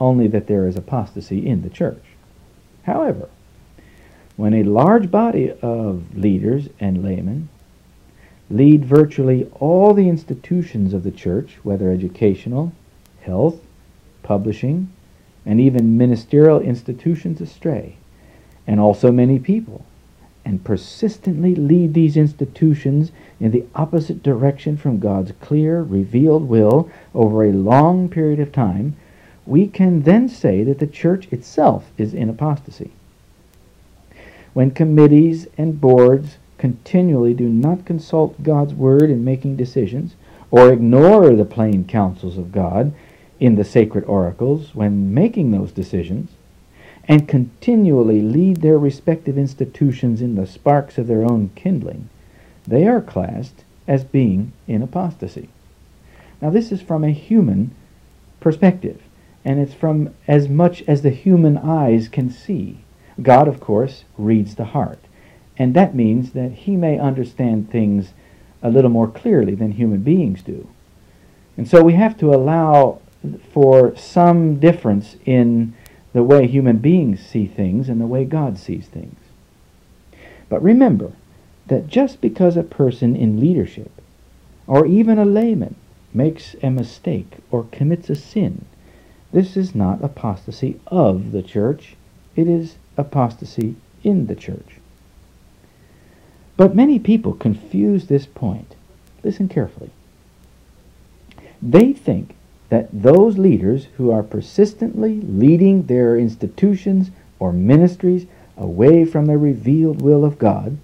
Only 0.00 0.28
that 0.28 0.46
there 0.46 0.66
is 0.66 0.76
apostasy 0.76 1.46
in 1.46 1.62
the 1.62 1.70
church. 1.70 2.02
However, 2.82 3.28
when 4.36 4.54
a 4.54 4.62
large 4.62 5.10
body 5.10 5.52
of 5.62 6.16
leaders 6.16 6.68
and 6.78 7.02
laymen 7.02 7.48
lead 8.50 8.84
virtually 8.84 9.50
all 9.60 9.94
the 9.94 10.08
institutions 10.08 10.94
of 10.94 11.02
the 11.02 11.10
church, 11.10 11.58
whether 11.62 11.90
educational, 11.90 12.72
health, 13.20 13.60
publishing, 14.22 14.92
and 15.44 15.60
even 15.60 15.98
ministerial 15.98 16.60
institutions 16.60 17.40
astray, 17.40 17.96
and 18.66 18.80
also 18.80 19.10
many 19.10 19.38
people, 19.38 19.84
and 20.48 20.64
persistently 20.64 21.54
lead 21.54 21.92
these 21.92 22.16
institutions 22.16 23.12
in 23.38 23.50
the 23.50 23.66
opposite 23.74 24.22
direction 24.22 24.78
from 24.78 24.98
God's 24.98 25.32
clear, 25.42 25.82
revealed 25.82 26.48
will 26.48 26.88
over 27.14 27.44
a 27.44 27.52
long 27.52 28.08
period 28.08 28.40
of 28.40 28.50
time, 28.50 28.96
we 29.44 29.66
can 29.66 30.04
then 30.04 30.26
say 30.26 30.64
that 30.64 30.78
the 30.78 30.86
church 30.86 31.30
itself 31.30 31.92
is 31.98 32.14
in 32.14 32.30
apostasy. 32.30 32.92
When 34.54 34.70
committees 34.70 35.46
and 35.58 35.78
boards 35.78 36.38
continually 36.56 37.34
do 37.34 37.46
not 37.46 37.84
consult 37.84 38.42
God's 38.42 38.72
word 38.72 39.10
in 39.10 39.22
making 39.22 39.56
decisions, 39.56 40.14
or 40.50 40.72
ignore 40.72 41.36
the 41.36 41.44
plain 41.44 41.84
counsels 41.84 42.38
of 42.38 42.52
God 42.52 42.94
in 43.38 43.56
the 43.56 43.64
sacred 43.64 44.04
oracles 44.04 44.74
when 44.74 45.12
making 45.12 45.50
those 45.50 45.72
decisions, 45.72 46.30
and 47.08 47.26
continually 47.26 48.20
lead 48.20 48.58
their 48.58 48.78
respective 48.78 49.38
institutions 49.38 50.20
in 50.20 50.34
the 50.34 50.46
sparks 50.46 50.98
of 50.98 51.06
their 51.06 51.24
own 51.24 51.50
kindling, 51.56 52.10
they 52.66 52.86
are 52.86 53.00
classed 53.00 53.64
as 53.86 54.04
being 54.04 54.52
in 54.66 54.82
apostasy. 54.82 55.48
Now, 56.42 56.50
this 56.50 56.70
is 56.70 56.82
from 56.82 57.02
a 57.02 57.10
human 57.10 57.74
perspective, 58.40 59.00
and 59.44 59.58
it's 59.58 59.72
from 59.72 60.14
as 60.28 60.48
much 60.48 60.82
as 60.86 61.00
the 61.00 61.10
human 61.10 61.56
eyes 61.56 62.08
can 62.08 62.30
see. 62.30 62.80
God, 63.22 63.48
of 63.48 63.58
course, 63.58 64.04
reads 64.18 64.54
the 64.54 64.66
heart, 64.66 65.00
and 65.56 65.74
that 65.74 65.94
means 65.94 66.32
that 66.32 66.52
he 66.52 66.76
may 66.76 66.98
understand 66.98 67.70
things 67.70 68.12
a 68.62 68.70
little 68.70 68.90
more 68.90 69.08
clearly 69.08 69.54
than 69.54 69.72
human 69.72 70.02
beings 70.02 70.42
do. 70.42 70.68
And 71.56 71.66
so 71.66 71.82
we 71.82 71.94
have 71.94 72.18
to 72.18 72.32
allow 72.32 73.00
for 73.52 73.96
some 73.96 74.60
difference 74.60 75.16
in 75.24 75.74
the 76.12 76.22
way 76.22 76.46
human 76.46 76.78
beings 76.78 77.20
see 77.24 77.46
things 77.46 77.88
and 77.88 78.00
the 78.00 78.06
way 78.06 78.24
God 78.24 78.58
sees 78.58 78.86
things. 78.86 79.18
But 80.48 80.62
remember 80.62 81.12
that 81.66 81.88
just 81.88 82.20
because 82.20 82.56
a 82.56 82.62
person 82.62 83.14
in 83.14 83.40
leadership, 83.40 83.90
or 84.66 84.86
even 84.86 85.18
a 85.18 85.24
layman, 85.24 85.76
makes 86.14 86.56
a 86.62 86.70
mistake 86.70 87.36
or 87.50 87.66
commits 87.70 88.08
a 88.08 88.14
sin, 88.14 88.64
this 89.32 89.56
is 89.56 89.74
not 89.74 90.02
apostasy 90.02 90.80
of 90.86 91.32
the 91.32 91.42
church, 91.42 91.96
it 92.34 92.48
is 92.48 92.76
apostasy 92.96 93.76
in 94.02 94.26
the 94.26 94.34
church. 94.34 94.80
But 96.56 96.74
many 96.74 96.98
people 96.98 97.34
confuse 97.34 98.06
this 98.06 98.26
point. 98.26 98.74
Listen 99.22 99.48
carefully. 99.48 99.90
They 101.60 101.92
think 101.92 102.34
that 102.68 102.88
those 102.92 103.38
leaders 103.38 103.86
who 103.96 104.10
are 104.10 104.22
persistently 104.22 105.20
leading 105.20 105.84
their 105.84 106.16
institutions 106.16 107.10
or 107.38 107.52
ministries 107.52 108.26
away 108.56 109.04
from 109.04 109.26
the 109.26 109.38
revealed 109.38 110.02
will 110.02 110.24
of 110.24 110.38
God, 110.38 110.76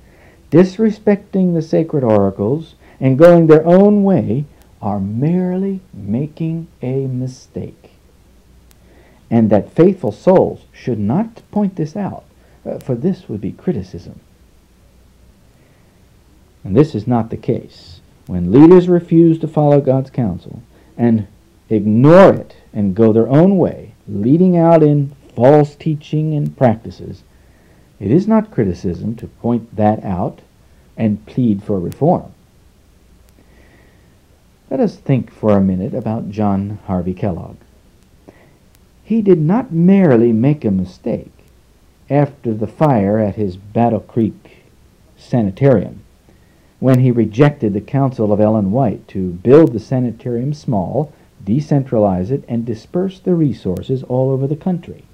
disrespecting 0.50 1.52
the 1.52 1.62
sacred 1.62 2.04
oracles, 2.04 2.74
and 3.00 3.18
going 3.18 3.46
their 3.46 3.66
own 3.66 4.04
way, 4.04 4.44
are 4.80 5.00
merely 5.00 5.80
making 5.92 6.68
a 6.80 7.06
mistake. 7.06 7.92
And 9.30 9.50
that 9.50 9.72
faithful 9.72 10.12
souls 10.12 10.64
should 10.72 10.98
not 10.98 11.42
point 11.50 11.76
this 11.76 11.96
out, 11.96 12.24
uh, 12.64 12.78
for 12.78 12.94
this 12.94 13.28
would 13.28 13.40
be 13.40 13.52
criticism. 13.52 14.20
And 16.62 16.76
this 16.76 16.94
is 16.94 17.06
not 17.06 17.30
the 17.30 17.36
case. 17.36 18.00
When 18.26 18.52
leaders 18.52 18.88
refuse 18.88 19.38
to 19.40 19.48
follow 19.48 19.80
God's 19.80 20.10
counsel 20.10 20.62
and 20.96 21.26
ignore 21.74 22.32
it 22.32 22.56
and 22.72 22.94
go 22.94 23.12
their 23.12 23.28
own 23.28 23.58
way, 23.58 23.94
leading 24.08 24.56
out 24.56 24.82
in 24.82 25.14
false 25.34 25.74
teaching 25.74 26.34
and 26.34 26.56
practices, 26.56 27.22
it 28.00 28.10
is 28.10 28.26
not 28.26 28.50
criticism 28.50 29.16
to 29.16 29.26
point 29.26 29.76
that 29.76 30.02
out 30.04 30.40
and 30.96 31.24
plead 31.26 31.62
for 31.62 31.78
reform. 31.78 32.32
Let 34.70 34.80
us 34.80 34.96
think 34.96 35.30
for 35.30 35.56
a 35.56 35.60
minute 35.60 35.94
about 35.94 36.30
John 36.30 36.78
Harvey 36.86 37.14
Kellogg. 37.14 37.56
He 39.04 39.22
did 39.22 39.40
not 39.40 39.72
merely 39.72 40.32
make 40.32 40.64
a 40.64 40.70
mistake 40.70 41.30
after 42.10 42.54
the 42.54 42.66
fire 42.66 43.18
at 43.18 43.36
his 43.36 43.56
Battle 43.56 44.00
Creek 44.00 44.64
sanitarium 45.16 46.00
when 46.80 47.00
he 47.00 47.10
rejected 47.10 47.72
the 47.72 47.80
counsel 47.80 48.32
of 48.32 48.40
Ellen 48.40 48.72
White 48.72 49.06
to 49.08 49.30
build 49.30 49.72
the 49.72 49.80
sanitarium 49.80 50.52
small 50.52 51.12
decentralize 51.44 52.30
it, 52.30 52.44
and 52.48 52.64
disperse 52.64 53.18
the 53.18 53.34
resources 53.34 54.02
all 54.04 54.30
over 54.30 54.46
the 54.46 54.56
country. 54.56 55.04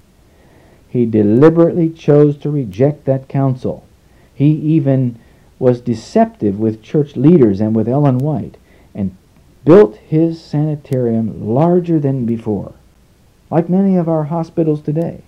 He 0.87 1.05
deliberately 1.05 1.89
chose 1.89 2.37
to 2.37 2.51
reject 2.51 3.05
that 3.05 3.27
counsel. 3.27 3.85
He 4.33 4.51
even 4.51 5.19
was 5.59 5.79
deceptive 5.79 6.59
with 6.59 6.81
church 6.81 7.15
leaders 7.15 7.61
and 7.61 7.75
with 7.75 7.87
Ellen 7.87 8.17
White 8.17 8.57
and 8.93 9.15
built 9.63 9.95
his 9.97 10.41
sanitarium 10.43 11.53
larger 11.53 11.99
than 11.99 12.25
before, 12.25 12.73
like 13.49 13.69
many 13.69 13.95
of 13.95 14.09
our 14.09 14.25
hospitals 14.25 14.81
today. 14.81 15.21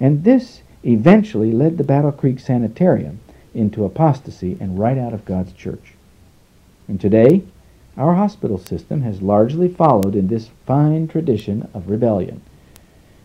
And 0.00 0.24
this 0.24 0.62
eventually 0.84 1.52
led 1.52 1.78
the 1.78 1.84
Battle 1.84 2.12
Creek 2.12 2.40
Sanitarium 2.40 3.20
into 3.54 3.84
apostasy 3.84 4.56
and 4.60 4.78
right 4.78 4.98
out 4.98 5.12
of 5.12 5.24
God's 5.24 5.52
church. 5.52 5.94
And 6.88 7.00
today, 7.00 7.42
our 8.00 8.14
hospital 8.14 8.56
system 8.56 9.02
has 9.02 9.20
largely 9.20 9.68
followed 9.68 10.14
in 10.14 10.28
this 10.28 10.48
fine 10.64 11.06
tradition 11.06 11.68
of 11.74 11.90
rebellion 11.90 12.40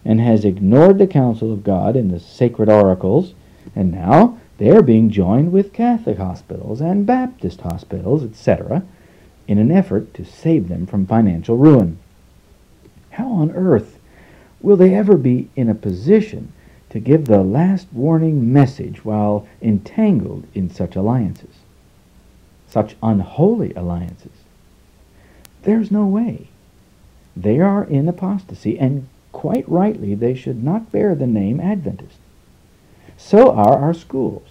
and 0.04 0.20
has 0.20 0.44
ignored 0.44 0.98
the 0.98 1.08
counsel 1.08 1.54
of 1.54 1.64
God 1.64 1.96
in 1.96 2.10
the 2.10 2.20
sacred 2.20 2.68
oracles, 2.68 3.34
and 3.74 3.90
now 3.90 4.38
they 4.58 4.70
are 4.70 4.82
being 4.82 5.10
joined 5.10 5.54
with 5.54 5.72
Catholic 5.72 6.18
hospitals 6.18 6.82
and 6.82 7.06
Baptist 7.06 7.62
hospitals, 7.62 8.22
etc., 8.22 8.84
in 9.48 9.58
an 9.60 9.72
effort 9.72 10.14
to 10.14 10.26
save 10.26 10.68
them 10.68 10.86
from 10.86 11.08
financial 11.08 11.56
ruin. 11.56 11.98
How 13.12 13.32
on 13.32 13.52
earth 13.52 13.98
will 14.62 14.76
they 14.76 14.94
ever 14.94 15.16
be 15.16 15.50
in 15.56 15.70
a 15.70 15.76
position 15.76 16.52
to 16.90 17.00
give 17.00 17.26
the 17.26 17.44
last 17.44 17.88
warning 17.94 18.52
message 18.52 19.06
while 19.06 19.48
entangled 19.62 20.46
in 20.54 20.70
such 20.70 20.98
alliances? 20.98 21.56
Such 22.68 22.98
unholy 23.02 23.74
alliances? 23.74 24.45
There's 25.66 25.90
no 25.90 26.06
way. 26.06 26.48
They 27.36 27.60
are 27.60 27.84
in 27.84 28.08
apostasy, 28.08 28.78
and 28.78 29.08
quite 29.32 29.68
rightly 29.68 30.14
they 30.14 30.36
should 30.36 30.64
not 30.64 30.92
bear 30.92 31.16
the 31.16 31.28
name 31.28 31.60
Adventist. 31.60 32.20
So 33.18 33.52
are 33.52 33.80
our 33.80 33.94
schools, 33.96 34.48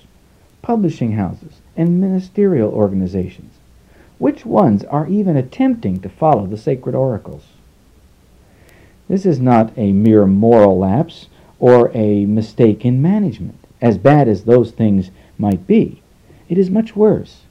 publishing 0.60 1.12
houses, 1.12 1.60
and 1.76 2.00
ministerial 2.00 2.72
organizations. 2.72 3.54
Which 4.18 4.44
ones 4.44 4.82
are 4.84 5.06
even 5.06 5.36
attempting 5.36 6.00
to 6.00 6.08
follow 6.08 6.46
the 6.46 6.58
sacred 6.58 6.96
oracles? 6.96 7.44
This 9.08 9.24
is 9.24 9.38
not 9.38 9.72
a 9.76 9.92
mere 9.92 10.26
moral 10.26 10.78
lapse 10.78 11.28
or 11.60 11.92
a 11.94 12.26
mistake 12.26 12.84
in 12.84 13.00
management, 13.00 13.58
as 13.80 13.98
bad 13.98 14.26
as 14.26 14.44
those 14.44 14.72
things 14.72 15.12
might 15.38 15.64
be. 15.68 16.02
It 16.48 16.58
is 16.58 16.70
much 16.70 16.96
worse 16.96 17.42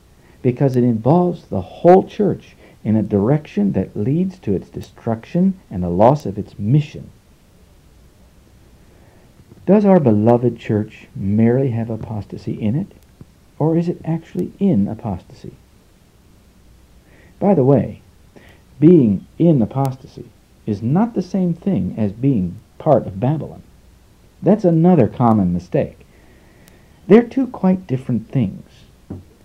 because 0.41 0.75
it 0.75 0.83
involves 0.83 1.45
the 1.45 1.61
whole 1.61 2.03
church 2.03 2.57
in 2.83 2.95
a 2.95 3.03
direction 3.03 3.71
that 3.73 3.95
leads 3.95 4.37
to 4.39 4.53
its 4.53 4.69
destruction 4.69 5.59
and 5.69 5.81
the 5.83 5.89
loss 5.89 6.25
of 6.25 6.37
its 6.37 6.57
mission. 6.59 7.09
Does 9.65 9.85
our 9.85 9.99
beloved 9.99 10.59
church 10.59 11.07
merely 11.15 11.69
have 11.69 11.89
apostasy 11.89 12.53
in 12.61 12.75
it, 12.75 12.91
or 13.57 13.77
is 13.77 13.87
it 13.87 14.01
actually 14.03 14.51
in 14.59 14.87
apostasy? 14.87 15.53
By 17.39 17.53
the 17.53 17.63
way, 17.63 18.01
being 18.79 19.25
in 19.37 19.61
apostasy 19.61 20.29
is 20.65 20.81
not 20.81 21.13
the 21.13 21.21
same 21.21 21.53
thing 21.53 21.95
as 21.97 22.11
being 22.11 22.59
part 22.77 23.07
of 23.07 23.19
Babylon. 23.19 23.63
That's 24.41 24.65
another 24.65 25.07
common 25.07 25.53
mistake. 25.53 26.05
They're 27.07 27.23
two 27.23 27.47
quite 27.47 27.87
different 27.87 28.29
things. 28.29 28.65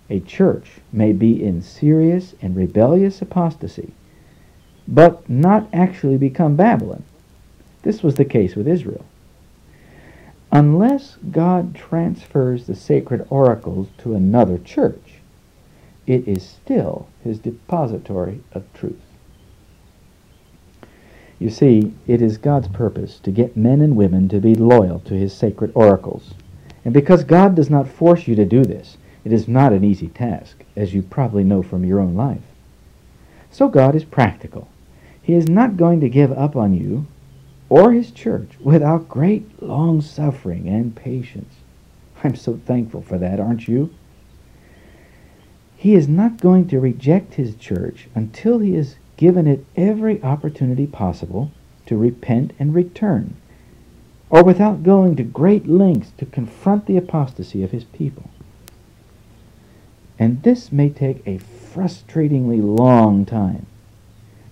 A 0.09 0.19
church 0.19 0.81
may 0.91 1.11
be 1.11 1.43
in 1.43 1.61
serious 1.61 2.33
and 2.41 2.55
rebellious 2.55 3.21
apostasy, 3.21 3.93
but 4.87 5.29
not 5.29 5.67
actually 5.71 6.17
become 6.17 6.55
Babylon. 6.55 7.03
This 7.83 8.01
was 8.01 8.15
the 8.15 8.25
case 8.25 8.55
with 8.55 8.67
Israel. 8.67 9.05
Unless 10.51 11.17
God 11.31 11.75
transfers 11.75 12.65
the 12.65 12.75
sacred 12.75 13.25
oracles 13.29 13.87
to 13.99 14.15
another 14.15 14.57
church, 14.57 15.19
it 16.07 16.27
is 16.27 16.43
still 16.43 17.07
his 17.23 17.37
depository 17.37 18.41
of 18.51 18.63
truth. 18.73 18.99
You 21.37 21.51
see, 21.51 21.93
it 22.07 22.21
is 22.21 22.37
God's 22.37 22.67
purpose 22.67 23.19
to 23.19 23.31
get 23.31 23.55
men 23.55 23.79
and 23.79 23.95
women 23.95 24.27
to 24.29 24.39
be 24.39 24.55
loyal 24.55 24.99
to 25.01 25.13
his 25.13 25.33
sacred 25.33 25.71
oracles. 25.75 26.33
And 26.83 26.93
because 26.93 27.23
God 27.23 27.55
does 27.55 27.69
not 27.69 27.87
force 27.87 28.27
you 28.27 28.35
to 28.35 28.45
do 28.45 28.65
this, 28.65 28.97
it 29.23 29.33
is 29.33 29.47
not 29.47 29.73
an 29.73 29.83
easy 29.83 30.07
task, 30.07 30.63
as 30.75 30.93
you 30.93 31.01
probably 31.01 31.43
know 31.43 31.61
from 31.61 31.83
your 31.83 31.99
own 31.99 32.15
life. 32.15 32.43
So 33.51 33.67
God 33.67 33.95
is 33.95 34.03
practical. 34.03 34.69
He 35.21 35.33
is 35.33 35.47
not 35.47 35.77
going 35.77 35.99
to 36.01 36.09
give 36.09 36.31
up 36.31 36.55
on 36.55 36.73
you 36.73 37.07
or 37.69 37.91
his 37.91 38.11
church 38.11 38.49
without 38.59 39.09
great 39.09 39.61
long 39.61 40.01
suffering 40.01 40.67
and 40.67 40.95
patience. 40.95 41.55
I'm 42.23 42.35
so 42.35 42.59
thankful 42.65 43.01
for 43.01 43.17
that, 43.17 43.39
aren't 43.39 43.67
you? 43.67 43.93
He 45.77 45.93
is 45.93 46.07
not 46.07 46.41
going 46.41 46.67
to 46.69 46.79
reject 46.79 47.35
his 47.35 47.55
church 47.55 48.09
until 48.13 48.59
he 48.59 48.73
has 48.73 48.95
given 49.17 49.47
it 49.47 49.65
every 49.77 50.21
opportunity 50.23 50.87
possible 50.87 51.51
to 51.85 51.97
repent 51.97 52.53
and 52.59 52.73
return, 52.73 53.35
or 54.29 54.43
without 54.43 54.83
going 54.83 55.15
to 55.15 55.23
great 55.23 55.67
lengths 55.67 56.11
to 56.17 56.25
confront 56.25 56.85
the 56.85 56.97
apostasy 56.97 57.63
of 57.63 57.71
his 57.71 57.83
people. 57.85 58.29
And 60.19 60.43
this 60.43 60.71
may 60.71 60.89
take 60.89 61.25
a 61.25 61.39
frustratingly 61.39 62.61
long 62.61 63.25
time. 63.25 63.65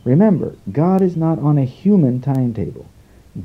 Remember, 0.06 0.56
God 0.72 1.02
is 1.02 1.18
not 1.18 1.40
on 1.40 1.58
a 1.58 1.66
human 1.66 2.22
timetable. 2.22 2.86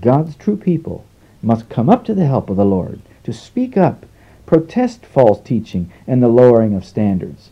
God's 0.00 0.36
true 0.36 0.56
people 0.56 1.04
must 1.42 1.68
come 1.68 1.90
up 1.90 2.04
to 2.04 2.14
the 2.14 2.26
help 2.26 2.48
of 2.48 2.56
the 2.56 2.64
Lord, 2.64 3.00
to 3.24 3.32
speak 3.32 3.76
up, 3.76 4.06
protest 4.46 5.04
false 5.04 5.40
teaching 5.40 5.90
and 6.06 6.22
the 6.22 6.28
lowering 6.28 6.74
of 6.74 6.84
standards, 6.84 7.50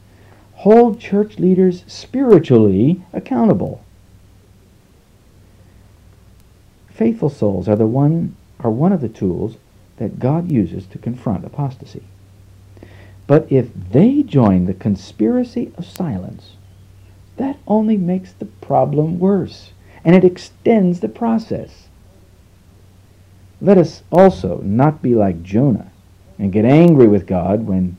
hold 0.55 1.01
church 1.01 1.39
leaders 1.41 1.85
spiritually 1.89 3.03
accountable. 3.13 3.83
Faithful 6.89 7.31
souls 7.31 7.69
are 7.69 7.77
the 7.77 7.87
one 7.87 8.37
are 8.61 8.71
one 8.71 8.93
of 8.93 9.01
the 9.01 9.09
tools 9.09 9.57
that 9.97 10.19
God 10.21 10.53
uses 10.53 10.87
to 10.87 10.99
confront 10.99 11.45
apostasy. 11.47 12.03
But 13.31 13.47
if 13.49 13.71
they 13.93 14.25
join 14.25 14.67
the 14.67 14.75
conspiracy 14.75 15.71
of 15.79 15.85
silence, 15.85 16.57
that 17.37 17.59
only 17.65 17.97
makes 17.97 18.33
the 18.33 18.47
problem 18.47 19.21
worse, 19.21 19.71
and 20.05 20.17
it 20.17 20.25
extends 20.25 20.99
the 20.99 21.09
process. 21.09 21.87
Let 23.61 23.79
us 23.79 24.03
also 24.11 24.61
not 24.63 25.01
be 25.01 25.15
like 25.15 25.45
Jonah 25.45 25.93
and 26.41 26.51
get 26.51 26.65
angry 26.65 27.07
with 27.07 27.29
God 27.29 27.69
when 27.69 27.99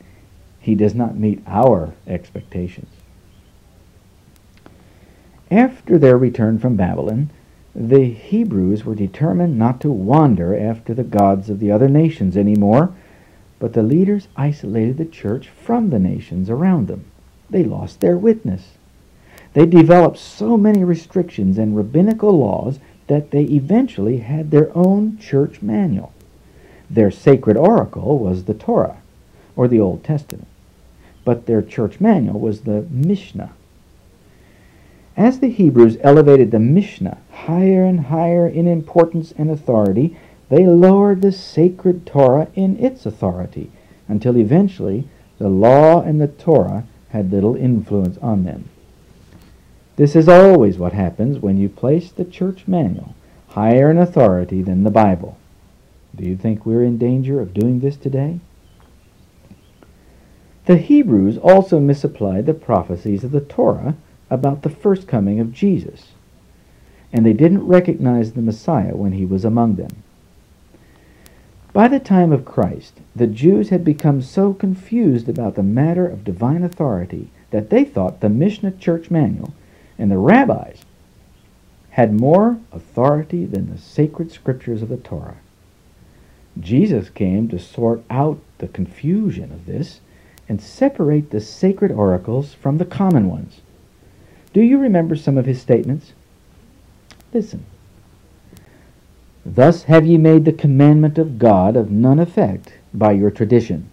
he 0.60 0.74
does 0.74 0.94
not 0.94 1.16
meet 1.16 1.42
our 1.46 1.94
expectations. 2.06 2.90
After 5.50 5.96
their 5.96 6.18
return 6.18 6.58
from 6.58 6.76
Babylon, 6.76 7.30
the 7.74 8.04
Hebrews 8.04 8.84
were 8.84 8.94
determined 8.94 9.58
not 9.58 9.80
to 9.80 9.90
wander 9.90 10.54
after 10.54 10.92
the 10.92 11.04
gods 11.04 11.48
of 11.48 11.58
the 11.58 11.70
other 11.70 11.88
nations 11.88 12.36
anymore, 12.36 12.94
but 13.62 13.74
the 13.74 13.82
leaders 13.84 14.26
isolated 14.34 14.96
the 14.96 15.04
church 15.04 15.48
from 15.48 15.90
the 15.90 15.98
nations 16.00 16.50
around 16.50 16.88
them. 16.88 17.04
They 17.48 17.62
lost 17.62 18.00
their 18.00 18.18
witness. 18.18 18.72
They 19.52 19.66
developed 19.66 20.18
so 20.18 20.56
many 20.56 20.82
restrictions 20.82 21.58
and 21.58 21.76
rabbinical 21.76 22.36
laws 22.36 22.80
that 23.06 23.30
they 23.30 23.44
eventually 23.44 24.18
had 24.18 24.50
their 24.50 24.76
own 24.76 25.16
church 25.16 25.62
manual. 25.62 26.12
Their 26.90 27.12
sacred 27.12 27.56
oracle 27.56 28.18
was 28.18 28.46
the 28.46 28.54
Torah, 28.54 28.96
or 29.54 29.68
the 29.68 29.78
Old 29.78 30.02
Testament, 30.02 30.48
but 31.24 31.46
their 31.46 31.62
church 31.62 32.00
manual 32.00 32.40
was 32.40 32.62
the 32.62 32.84
Mishnah. 32.90 33.52
As 35.16 35.38
the 35.38 35.50
Hebrews 35.50 35.98
elevated 36.00 36.50
the 36.50 36.58
Mishnah 36.58 37.18
higher 37.30 37.84
and 37.84 38.06
higher 38.06 38.48
in 38.48 38.66
importance 38.66 39.32
and 39.38 39.48
authority, 39.52 40.16
they 40.52 40.66
lowered 40.66 41.22
the 41.22 41.32
sacred 41.32 42.04
Torah 42.04 42.46
in 42.54 42.78
its 42.78 43.06
authority 43.06 43.70
until 44.06 44.36
eventually 44.36 45.08
the 45.38 45.48
law 45.48 46.02
and 46.02 46.20
the 46.20 46.28
Torah 46.28 46.84
had 47.08 47.32
little 47.32 47.56
influence 47.56 48.18
on 48.18 48.44
them. 48.44 48.68
This 49.96 50.14
is 50.14 50.28
always 50.28 50.76
what 50.76 50.92
happens 50.92 51.38
when 51.38 51.56
you 51.56 51.70
place 51.70 52.12
the 52.12 52.26
church 52.26 52.68
manual 52.68 53.14
higher 53.48 53.90
in 53.90 53.96
authority 53.96 54.60
than 54.60 54.84
the 54.84 54.90
Bible. 54.90 55.38
Do 56.14 56.26
you 56.26 56.36
think 56.36 56.66
we're 56.66 56.84
in 56.84 56.98
danger 56.98 57.40
of 57.40 57.54
doing 57.54 57.80
this 57.80 57.96
today? 57.96 58.38
The 60.66 60.76
Hebrews 60.76 61.38
also 61.38 61.80
misapplied 61.80 62.44
the 62.44 62.52
prophecies 62.52 63.24
of 63.24 63.30
the 63.30 63.40
Torah 63.40 63.96
about 64.28 64.60
the 64.60 64.68
first 64.68 65.08
coming 65.08 65.40
of 65.40 65.54
Jesus, 65.54 66.08
and 67.10 67.24
they 67.24 67.32
didn't 67.32 67.66
recognize 67.66 68.32
the 68.32 68.42
Messiah 68.42 68.94
when 68.94 69.12
he 69.12 69.24
was 69.24 69.46
among 69.46 69.76
them. 69.76 70.01
By 71.72 71.88
the 71.88 72.00
time 72.00 72.32
of 72.32 72.44
Christ, 72.44 73.00
the 73.16 73.26
Jews 73.26 73.70
had 73.70 73.82
become 73.82 74.20
so 74.20 74.52
confused 74.52 75.28
about 75.28 75.54
the 75.54 75.62
matter 75.62 76.06
of 76.06 76.24
divine 76.24 76.62
authority 76.62 77.30
that 77.50 77.70
they 77.70 77.82
thought 77.84 78.20
the 78.20 78.28
Mishnah 78.28 78.72
Church 78.72 79.10
Manual 79.10 79.54
and 79.98 80.10
the 80.10 80.18
rabbis 80.18 80.84
had 81.90 82.12
more 82.12 82.58
authority 82.72 83.46
than 83.46 83.70
the 83.70 83.78
sacred 83.78 84.30
scriptures 84.30 84.82
of 84.82 84.90
the 84.90 84.96
Torah. 84.98 85.36
Jesus 86.60 87.08
came 87.08 87.48
to 87.48 87.58
sort 87.58 88.02
out 88.10 88.38
the 88.58 88.68
confusion 88.68 89.50
of 89.52 89.64
this 89.64 90.00
and 90.48 90.60
separate 90.60 91.30
the 91.30 91.40
sacred 91.40 91.90
oracles 91.90 92.52
from 92.52 92.76
the 92.76 92.84
common 92.84 93.28
ones. 93.28 93.62
Do 94.52 94.60
you 94.60 94.78
remember 94.78 95.16
some 95.16 95.38
of 95.38 95.46
his 95.46 95.62
statements? 95.62 96.12
Listen. 97.32 97.64
Thus 99.44 99.84
have 99.84 100.06
ye 100.06 100.18
made 100.18 100.44
the 100.44 100.52
commandment 100.52 101.18
of 101.18 101.38
God 101.38 101.76
of 101.76 101.90
none 101.90 102.20
effect 102.20 102.74
by 102.94 103.12
your 103.12 103.30
tradition. 103.30 103.88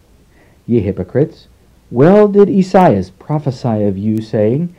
Ye 0.68 0.80
hypocrites, 0.80 1.48
Well 1.90 2.28
did 2.28 2.50
Esaias 2.50 3.10
prophesy 3.10 3.84
of 3.84 3.98
you, 3.98 4.22
saying, 4.22 4.76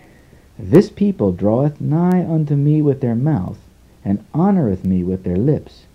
This 0.59 0.89
people 0.89 1.33
draweth 1.33 1.81
nigh 1.81 2.25
unto 2.25 2.55
me 2.55 2.81
with 2.83 3.01
their 3.01 3.17
mouth, 3.17 3.59
and 4.05 4.25
honoureth 4.33 4.85
me 4.85 5.03
with 5.03 5.25
their 5.25 5.37
lips, 5.37 5.87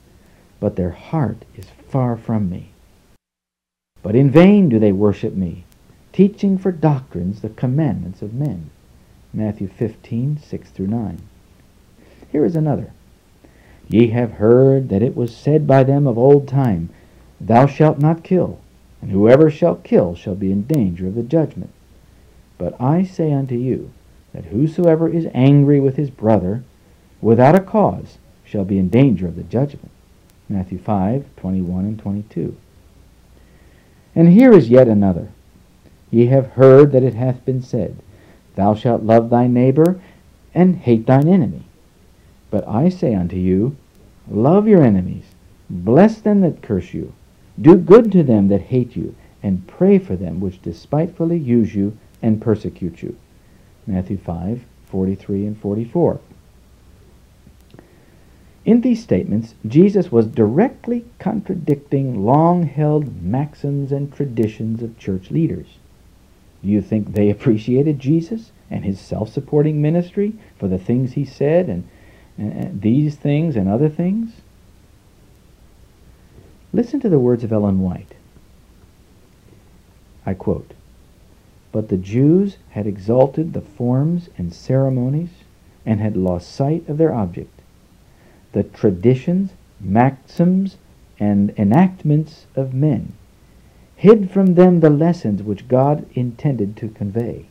but 0.59 0.75
their 0.75 0.91
heart 0.91 1.45
is 1.55 1.65
far 1.87 2.17
from 2.17 2.49
me. 2.49 2.71
But 4.03 4.15
in 4.15 4.29
vain 4.29 4.67
do 4.67 4.77
they 4.77 4.91
worship 4.91 5.35
me, 5.35 5.63
teaching 6.11 6.57
for 6.57 6.71
doctrines 6.71 7.41
the 7.41 7.49
commandments 7.49 8.21
of 8.21 8.33
men. 8.33 8.69
Matthew 9.33 9.67
15, 9.67 10.37
6 10.37 10.69
through 10.69 10.87
9. 10.87 11.21
Here 12.31 12.45
is 12.45 12.55
another. 12.55 12.91
Ye 13.87 14.07
have 14.07 14.33
heard 14.33 14.89
that 14.89 15.03
it 15.03 15.15
was 15.15 15.35
said 15.35 15.67
by 15.67 15.83
them 15.83 16.07
of 16.07 16.17
old 16.17 16.47
time, 16.47 16.89
Thou 17.39 17.67
shalt 17.67 17.99
not 17.99 18.23
kill, 18.23 18.59
and 19.01 19.11
whoever 19.11 19.49
shall 19.49 19.75
kill 19.75 20.15
shall 20.15 20.35
be 20.35 20.51
in 20.51 20.63
danger 20.63 21.07
of 21.07 21.15
the 21.15 21.23
judgment. 21.23 21.69
But 22.57 22.79
I 22.81 23.03
say 23.03 23.31
unto 23.31 23.55
you, 23.55 23.91
that 24.33 24.45
whosoever 24.45 25.07
is 25.07 25.27
angry 25.33 25.79
with 25.79 25.95
his 25.95 26.09
brother, 26.09 26.63
without 27.21 27.55
a 27.55 27.59
cause, 27.59 28.17
shall 28.43 28.65
be 28.65 28.77
in 28.77 28.89
danger 28.89 29.27
of 29.27 29.35
the 29.35 29.43
judgment. 29.43 29.91
Matthew 30.49 30.77
5, 30.77 31.25
21 31.37 31.85
and 31.85 31.99
22. 31.99 32.55
And 34.13 34.29
here 34.29 34.53
is 34.53 34.69
yet 34.69 34.87
another. 34.87 35.29
Ye 36.11 36.27
have 36.27 36.51
heard 36.51 36.91
that 36.91 37.03
it 37.03 37.13
hath 37.13 37.45
been 37.45 37.61
said, 37.61 37.97
Thou 38.55 38.73
shalt 38.75 39.03
love 39.03 39.29
thy 39.29 39.47
neighbor, 39.47 39.99
and 40.53 40.77
hate 40.77 41.05
thine 41.05 41.27
enemy. 41.27 41.63
But 42.55 42.69
I 42.69 42.87
say 42.87 43.13
unto 43.13 43.35
you, 43.35 43.75
Love 44.29 44.65
your 44.65 44.81
enemies, 44.81 45.35
bless 45.69 46.21
them 46.21 46.39
that 46.39 46.61
curse 46.61 46.93
you, 46.93 47.11
do 47.61 47.75
good 47.75 48.13
to 48.13 48.23
them 48.23 48.47
that 48.47 48.71
hate 48.71 48.95
you, 48.95 49.13
and 49.43 49.67
pray 49.67 49.99
for 49.99 50.15
them 50.15 50.39
which 50.39 50.61
despitefully 50.61 51.37
use 51.37 51.75
you 51.75 51.97
and 52.21 52.41
persecute 52.41 53.03
you. 53.03 53.17
Matthew 53.85 54.15
5, 54.15 54.63
43 54.85 55.47
and 55.47 55.59
44. 55.59 56.21
In 58.63 58.79
these 58.79 59.03
statements, 59.03 59.55
Jesus 59.67 60.09
was 60.09 60.25
directly 60.25 61.03
contradicting 61.19 62.23
long 62.23 62.63
held 62.67 63.21
maxims 63.21 63.91
and 63.91 64.13
traditions 64.13 64.81
of 64.81 64.97
church 64.97 65.29
leaders. 65.29 65.67
Do 66.63 66.69
you 66.69 66.81
think 66.81 67.11
they 67.11 67.29
appreciated 67.29 67.99
Jesus 67.99 68.53
and 68.71 68.85
his 68.85 68.97
self 68.97 69.27
supporting 69.27 69.81
ministry 69.81 70.35
for 70.57 70.69
the 70.69 70.79
things 70.79 71.11
he 71.11 71.25
said 71.25 71.67
and, 71.67 71.85
Uh, 72.37 72.67
these 72.73 73.15
things 73.15 73.55
and 73.55 73.69
other 73.69 73.89
things? 73.89 74.41
Listen 76.73 76.99
to 76.99 77.09
the 77.09 77.19
words 77.19 77.43
of 77.43 77.53
Ellen 77.53 77.79
White. 77.79 78.15
I 80.25 80.33
quote 80.33 80.73
But 81.71 81.87
the 81.87 81.97
Jews 81.97 82.57
had 82.71 82.87
exalted 82.87 83.53
the 83.53 83.61
forms 83.61 84.29
and 84.37 84.53
ceremonies 84.53 85.29
and 85.85 86.01
had 86.01 86.17
lost 86.17 86.51
sight 86.51 86.87
of 86.89 86.97
their 86.97 87.13
object 87.13 87.51
the 88.51 88.63
traditions, 88.63 89.51
maxims, 89.81 90.77
and 91.19 91.53
enactments 91.57 92.45
of 92.55 92.73
men, 92.73 93.11
hid 93.97 94.31
from 94.31 94.55
them 94.55 94.79
the 94.79 94.89
lessons 94.89 95.43
which 95.43 95.67
God 95.67 96.05
intended 96.13 96.77
to 96.77 96.87
convey. 96.87 97.47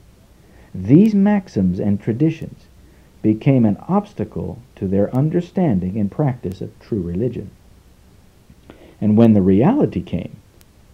These 0.74 1.14
maxims 1.14 1.78
and 1.78 2.00
traditions 2.00 2.64
became 3.24 3.64
an 3.64 3.78
obstacle 3.88 4.60
to 4.76 4.86
their 4.86 5.12
understanding 5.16 5.98
and 5.98 6.10
practice 6.10 6.60
of 6.60 6.78
true 6.78 7.00
religion. 7.00 7.50
And 9.00 9.16
when 9.16 9.32
the 9.32 9.40
reality 9.40 10.02
came, 10.02 10.36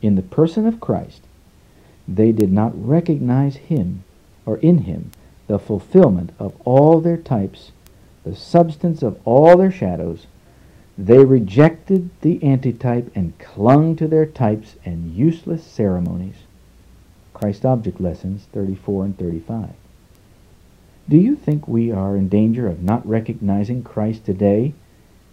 in 0.00 0.14
the 0.14 0.22
person 0.22 0.64
of 0.64 0.80
Christ, 0.80 1.22
they 2.06 2.30
did 2.30 2.52
not 2.52 2.72
recognize 2.74 3.56
him 3.56 4.04
or 4.46 4.58
in 4.58 4.84
him 4.84 5.10
the 5.48 5.58
fulfillment 5.58 6.30
of 6.38 6.54
all 6.64 7.00
their 7.00 7.16
types 7.16 7.72
the 8.22 8.36
substance 8.36 9.02
of 9.02 9.18
all 9.24 9.56
their 9.56 9.70
shadows, 9.70 10.26
they 10.98 11.24
rejected 11.24 12.10
the 12.20 12.42
antitype 12.44 13.10
and 13.14 13.38
clung 13.38 13.96
to 13.96 14.06
their 14.06 14.26
types 14.26 14.76
and 14.84 15.14
useless 15.14 15.64
ceremonies. 15.64 16.36
Christ 17.32 17.64
Object 17.64 18.00
Lessons 18.00 18.46
34 18.52 19.04
and 19.06 19.18
35. 19.18 19.70
Do 21.10 21.16
you 21.16 21.34
think 21.34 21.66
we 21.66 21.90
are 21.90 22.16
in 22.16 22.28
danger 22.28 22.68
of 22.68 22.84
not 22.84 23.04
recognizing 23.04 23.82
Christ 23.82 24.24
today 24.24 24.74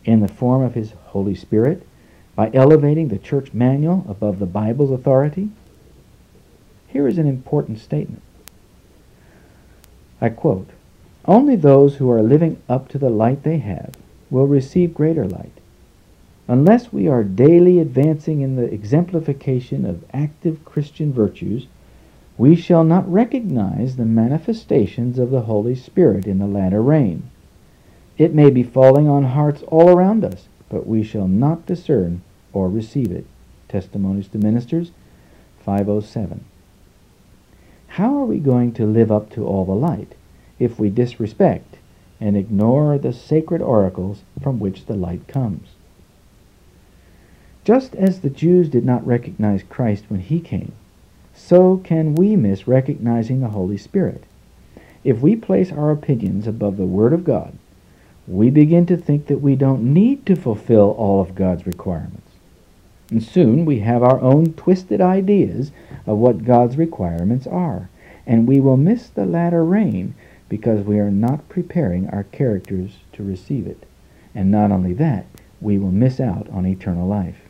in 0.03 0.21
the 0.21 0.27
form 0.27 0.63
of 0.63 0.73
His 0.73 0.93
Holy 1.09 1.35
Spirit 1.35 1.87
by 2.35 2.49
elevating 2.51 3.09
the 3.09 3.19
church 3.19 3.53
manual 3.53 4.03
above 4.09 4.39
the 4.39 4.47
Bible's 4.47 4.89
authority? 4.89 5.49
Here 6.87 7.07
is 7.07 7.19
an 7.19 7.27
important 7.27 7.77
statement. 7.77 8.23
I 10.19 10.29
quote, 10.29 10.71
only 11.25 11.55
those 11.55 11.97
who 11.97 12.09
are 12.09 12.23
living 12.23 12.59
up 12.67 12.89
to 12.89 12.97
the 12.97 13.11
light 13.11 13.43
they 13.43 13.59
have 13.59 13.93
will 14.31 14.47
receive 14.47 14.95
greater 14.95 15.27
light. 15.27 15.51
Unless 16.47 16.91
we 16.91 17.07
are 17.07 17.23
daily 17.23 17.77
advancing 17.77 18.41
in 18.41 18.55
the 18.55 18.63
exemplification 18.63 19.85
of 19.85 20.03
active 20.11 20.65
Christian 20.65 21.13
virtues, 21.13 21.67
we 22.37 22.55
shall 22.55 22.83
not 22.83 23.11
recognize 23.11 23.95
the 23.95 24.05
manifestations 24.05 25.17
of 25.17 25.31
the 25.31 25.41
Holy 25.41 25.75
Spirit 25.75 26.25
in 26.25 26.39
the 26.39 26.47
latter 26.47 26.81
rain. 26.81 27.29
It 28.17 28.33
may 28.33 28.49
be 28.49 28.63
falling 28.63 29.07
on 29.07 29.23
hearts 29.23 29.63
all 29.67 29.89
around 29.89 30.23
us, 30.23 30.47
but 30.69 30.87
we 30.87 31.03
shall 31.03 31.27
not 31.27 31.65
discern 31.65 32.21
or 32.53 32.69
receive 32.69 33.11
it. 33.11 33.25
Testimonies 33.67 34.27
to 34.29 34.37
Ministers 34.37 34.91
507. 35.63 36.45
How 37.87 38.15
are 38.17 38.25
we 38.25 38.39
going 38.39 38.73
to 38.73 38.85
live 38.85 39.11
up 39.11 39.29
to 39.31 39.45
all 39.45 39.65
the 39.65 39.73
light? 39.73 40.13
if 40.59 40.79
we 40.79 40.89
disrespect 40.89 41.77
and 42.19 42.35
ignore 42.35 42.97
the 42.97 43.13
sacred 43.13 43.61
oracles 43.61 44.23
from 44.41 44.59
which 44.59 44.85
the 44.85 44.95
light 44.95 45.27
comes. 45.27 45.69
Just 47.63 47.95
as 47.95 48.21
the 48.21 48.29
Jews 48.29 48.69
did 48.69 48.85
not 48.85 49.05
recognize 49.05 49.61
Christ 49.63 50.05
when 50.07 50.21
he 50.21 50.39
came, 50.39 50.71
so 51.37 51.77
can 51.77 52.15
we 52.15 52.35
miss 52.35 52.67
recognizing 52.67 53.39
the 53.39 53.49
Holy 53.49 53.77
Spirit. 53.77 54.23
If 55.03 55.21
we 55.21 55.35
place 55.35 55.71
our 55.71 55.91
opinions 55.91 56.47
above 56.47 56.75
the 56.75 56.85
Word 56.85 57.13
of 57.13 57.23
God, 57.23 57.57
we 58.27 58.49
begin 58.49 58.85
to 58.87 58.97
think 58.97 59.27
that 59.27 59.39
we 59.39 59.55
don't 59.55 59.93
need 59.93 60.25
to 60.25 60.35
fulfill 60.35 60.91
all 60.97 61.21
of 61.21 61.35
God's 61.35 61.65
requirements. 61.65 62.31
And 63.09 63.23
soon 63.23 63.63
we 63.63 63.79
have 63.79 64.03
our 64.03 64.19
own 64.19 64.53
twisted 64.53 64.99
ideas 64.99 65.71
of 66.05 66.17
what 66.17 66.43
God's 66.43 66.75
requirements 66.75 67.47
are, 67.47 67.87
and 68.25 68.47
we 68.47 68.59
will 68.59 68.75
miss 68.75 69.07
the 69.07 69.25
latter 69.25 69.63
rain 69.63 70.15
because 70.49 70.85
we 70.85 70.99
are 70.99 71.11
not 71.11 71.47
preparing 71.47 72.09
our 72.09 72.23
characters 72.23 72.97
to 73.13 73.23
receive 73.23 73.67
it. 73.67 73.85
And 74.35 74.51
not 74.51 74.71
only 74.71 74.93
that, 74.93 75.27
we 75.61 75.77
will 75.77 75.91
miss 75.91 76.19
out 76.19 76.49
on 76.49 76.65
eternal 76.65 77.07
life. 77.07 77.46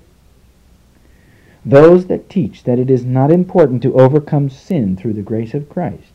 Those 1.68 2.06
that 2.06 2.30
teach 2.30 2.64
that 2.64 2.80
it 2.80 2.90
is 2.90 3.04
not 3.04 3.30
important 3.30 3.82
to 3.82 4.00
overcome 4.00 4.50
sin 4.50 4.96
through 4.96 5.16
the 5.16 5.22
grace 5.22 5.54
of 5.54 5.68
Christ, 5.68 6.14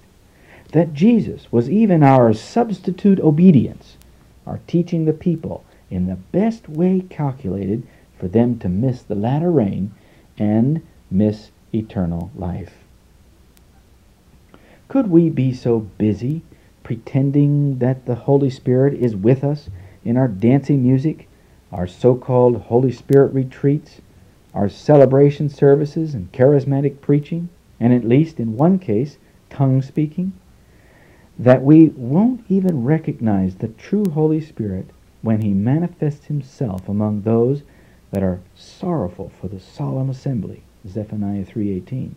that 0.71 0.95
Jesus 0.95 1.53
was 1.53 1.69
even 1.69 2.03
our 2.03 2.33
substitute 2.33 3.21
obedience, 3.21 3.99
are 4.47 4.61
teaching 4.67 5.05
the 5.05 5.13
people 5.13 5.63
in 5.91 6.07
the 6.07 6.17
best 6.17 6.71
way 6.71 7.05
calculated 7.11 7.87
for 8.19 8.29
them 8.29 8.59
to 8.61 8.69
miss 8.71 9.03
the 9.03 9.15
latter 9.15 9.51
rain 9.51 9.93
and 10.39 10.81
miss 11.11 11.51
eternal 11.75 12.31
life. 12.35 12.73
Could 14.89 15.11
we 15.11 15.29
be 15.29 15.53
so 15.53 15.81
busy 15.81 16.41
pretending 16.83 17.79
that 17.79 18.07
the 18.07 18.15
Holy 18.15 18.49
Spirit 18.49 18.95
is 18.95 19.15
with 19.15 19.45
us 19.45 19.69
in 20.03 20.17
our 20.17 20.29
dancing 20.29 20.83
music, 20.83 21.29
our 21.71 21.87
so 21.87 22.15
called 22.15 22.57
Holy 22.57 22.91
Spirit 22.91 23.35
retreats, 23.35 24.01
our 24.55 24.69
celebration 24.69 25.49
services, 25.49 26.15
and 26.15 26.31
charismatic 26.33 27.01
preaching, 27.01 27.49
and 27.81 27.93
at 27.93 28.05
least 28.05 28.39
in 28.39 28.57
one 28.57 28.79
case, 28.79 29.19
tongue 29.51 29.83
speaking, 29.83 30.33
that 31.39 31.63
we 31.63 31.89
won't 31.89 32.45
even 32.49 32.85
recognize 32.85 33.57
the 33.57 33.69
true 33.69 34.05
Holy 34.13 34.41
Spirit 34.41 34.87
when 35.23 35.41
he 35.41 35.53
manifests 35.53 36.27
himself 36.27 36.89
among 36.89 37.23
those 37.23 37.63
that 38.11 38.23
are 38.23 38.41
sorrowful 38.55 39.33
for 39.41 39.49
the 39.49 39.61
solemn 39.61 40.11
assembly, 40.11 40.63
Zephaniah 40.87 41.45
3:18, 41.45 42.15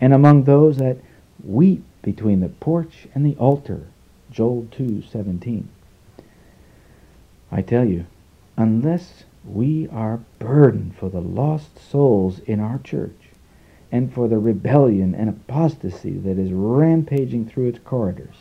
and 0.00 0.12
among 0.12 0.44
those 0.44 0.78
that 0.78 0.98
weep 1.44 1.84
between 2.02 2.40
the 2.40 2.48
porch 2.48 3.06
and 3.14 3.24
the 3.24 3.36
altar, 3.36 3.86
Joel 4.30 4.66
2:17. 4.70 5.68
I 7.52 7.62
tell 7.62 7.84
you, 7.84 8.06
unless 8.56 9.24
we 9.44 9.88
are 9.88 10.20
burdened 10.38 10.94
for 10.96 11.08
the 11.08 11.20
lost 11.20 11.78
souls 11.78 12.40
in 12.40 12.60
our 12.60 12.78
church 12.78 13.30
and 13.92 14.12
for 14.12 14.28
the 14.28 14.38
rebellion 14.38 15.14
and 15.14 15.28
apostasy 15.28 16.12
that 16.12 16.38
is 16.38 16.52
rampaging 16.52 17.46
through 17.46 17.68
its 17.68 17.78
corridors, 17.80 18.36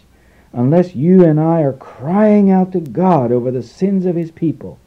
unless 0.54 0.96
you 0.96 1.24
and 1.24 1.40
I 1.40 1.62
are 1.62 1.74
crying 1.74 2.52
out 2.52 2.72
to 2.74 2.80
God 2.80 3.32
over 3.32 3.50
the 3.50 3.64
sins 3.64 4.06
of 4.06 4.16
his 4.16 4.32
people, 4.32 4.78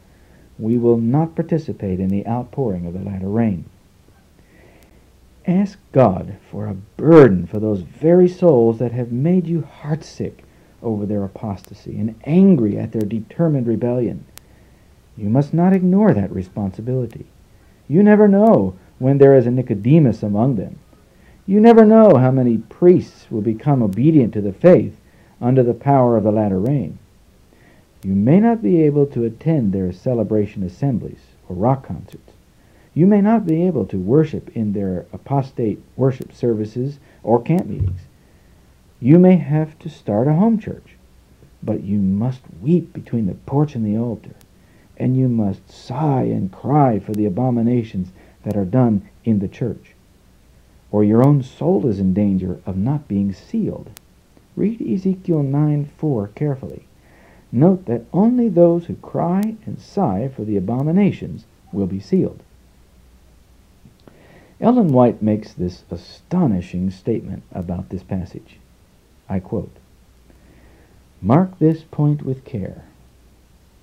we 0.57 0.77
will 0.77 0.97
not 0.97 1.35
participate 1.35 1.99
in 1.99 2.09
the 2.09 2.25
outpouring 2.27 2.85
of 2.85 2.93
the 2.93 2.99
latter 2.99 3.27
rain. 3.27 3.65
Ask 5.45 5.77
God 5.91 6.37
for 6.49 6.67
a 6.67 6.73
burden 6.73 7.45
for 7.45 7.59
those 7.59 7.81
very 7.81 8.29
souls 8.29 8.79
that 8.79 8.93
have 8.93 9.11
made 9.11 9.45
you 9.45 9.67
heartsick 9.81 10.39
over 10.81 11.05
their 11.05 11.23
apostasy 11.23 11.99
and 11.99 12.15
angry 12.23 12.77
at 12.77 12.93
their 12.93 13.01
determined 13.01 13.67
rebellion. 13.67 14.23
You 15.17 15.29
must 15.29 15.53
not 15.53 15.73
ignore 15.73 16.13
that 16.13 16.31
responsibility. 16.31 17.25
You 17.87 18.03
never 18.03 18.27
know 18.27 18.75
when 18.99 19.17
there 19.17 19.35
is 19.35 19.45
a 19.45 19.51
Nicodemus 19.51 20.23
among 20.23 20.55
them. 20.55 20.79
You 21.45 21.59
never 21.59 21.85
know 21.85 22.15
how 22.17 22.31
many 22.31 22.57
priests 22.57 23.29
will 23.29 23.41
become 23.41 23.83
obedient 23.83 24.33
to 24.33 24.41
the 24.41 24.53
faith 24.53 24.95
under 25.41 25.61
the 25.61 25.73
power 25.73 26.15
of 26.15 26.23
the 26.23 26.31
latter 26.31 26.59
rain. 26.59 26.97
You 28.03 28.15
may 28.15 28.39
not 28.39 28.61
be 28.61 28.81
able 28.81 29.05
to 29.07 29.23
attend 29.25 29.71
their 29.71 29.91
celebration 29.91 30.63
assemblies 30.63 31.19
or 31.47 31.55
rock 31.55 31.85
concerts. 31.85 32.33
You 32.93 33.07
may 33.07 33.21
not 33.21 33.45
be 33.45 33.65
able 33.65 33.85
to 33.87 33.97
worship 33.97 34.49
in 34.55 34.73
their 34.73 35.05
apostate 35.11 35.81
worship 35.95 36.33
services 36.33 36.99
or 37.23 37.41
camp 37.41 37.65
meetings. 37.65 38.01
You 38.99 39.19
may 39.19 39.37
have 39.37 39.77
to 39.79 39.89
start 39.89 40.27
a 40.27 40.33
home 40.33 40.59
church, 40.59 40.95
but 41.61 41.83
you 41.83 41.97
must 41.97 42.41
weep 42.61 42.93
between 42.93 43.25
the 43.25 43.33
porch 43.33 43.75
and 43.75 43.85
the 43.85 43.97
altar, 43.97 44.35
and 44.97 45.17
you 45.17 45.27
must 45.27 45.69
sigh 45.69 46.23
and 46.23 46.51
cry 46.51 46.99
for 46.99 47.13
the 47.13 47.25
abominations 47.25 48.11
that 48.43 48.55
are 48.55 48.65
done 48.65 49.07
in 49.23 49.39
the 49.39 49.47
church. 49.47 49.93
Or 50.91 51.03
your 51.03 51.25
own 51.25 51.41
soul 51.41 51.87
is 51.87 51.99
in 51.99 52.13
danger 52.13 52.59
of 52.65 52.77
not 52.77 53.07
being 53.07 53.33
sealed. 53.33 53.89
Read 54.55 54.81
Ezekiel 54.81 55.41
9 55.41 55.89
4 55.97 56.27
carefully. 56.29 56.85
Note 57.51 57.85
that 57.85 58.05
only 58.13 58.49
those 58.49 58.85
who 58.85 58.95
cry 58.95 59.55
and 59.65 59.79
sigh 59.79 60.27
for 60.27 60.43
the 60.43 60.57
abominations 60.57 61.45
will 61.71 61.87
be 61.87 61.99
sealed. 61.99 62.41
Ellen 64.59 64.89
White 64.89 65.21
makes 65.21 65.51
this 65.53 65.83
astonishing 65.91 66.89
statement 66.89 67.43
about 67.51 67.89
this 67.89 68.03
passage. 68.03 68.59
I 69.27 69.39
quote, 69.39 69.75
Mark 71.21 71.57
this 71.59 71.83
point 71.83 72.23
with 72.23 72.45
care. 72.45 72.85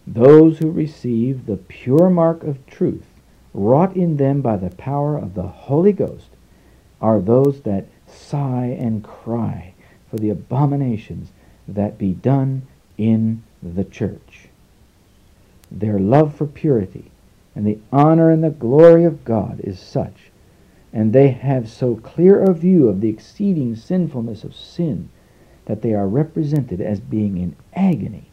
Those 0.06 0.58
who 0.58 0.70
receive 0.70 1.46
the 1.46 1.56
pure 1.56 2.10
mark 2.10 2.42
of 2.44 2.64
truth 2.66 3.06
wrought 3.52 3.96
in 3.96 4.16
them 4.16 4.40
by 4.40 4.56
the 4.56 4.70
power 4.70 5.16
of 5.16 5.34
the 5.34 5.46
Holy 5.46 5.92
Ghost 5.92 6.28
are 7.00 7.20
those 7.20 7.62
that 7.62 7.86
sigh 8.06 8.76
and 8.78 9.04
cry 9.04 9.74
for 10.10 10.18
the 10.18 10.30
abominations 10.30 11.32
that 11.66 11.98
be 11.98 12.12
done 12.12 12.62
in 12.98 13.42
the 13.62 13.84
church. 13.84 14.48
Their 15.70 15.98
love 15.98 16.34
for 16.34 16.46
purity 16.46 17.10
and 17.54 17.66
the 17.66 17.78
honor 17.92 18.30
and 18.30 18.42
the 18.42 18.50
glory 18.50 19.04
of 19.04 19.24
God 19.24 19.60
is 19.60 19.78
such 19.78 20.30
and 20.92 21.12
they 21.12 21.28
have 21.28 21.68
so 21.68 21.96
clear 21.96 22.42
a 22.42 22.52
view 22.52 22.88
of 22.88 23.00
the 23.00 23.08
exceeding 23.08 23.76
sinfulness 23.76 24.44
of 24.44 24.54
sin 24.54 25.08
that 25.66 25.82
they 25.82 25.94
are 25.94 26.08
represented 26.08 26.80
as 26.80 27.00
being 27.00 27.38
in 27.38 27.54
agony, 27.74 28.29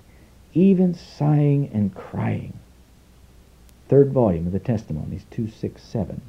even 0.57 0.93
sighing 0.93 1.69
and 1.71 1.93
crying. 1.93 2.57
Third 3.87 4.11
volume 4.11 4.47
of 4.47 4.53
the 4.53 4.59
Testimonies, 4.59 5.25
267. 5.29 6.21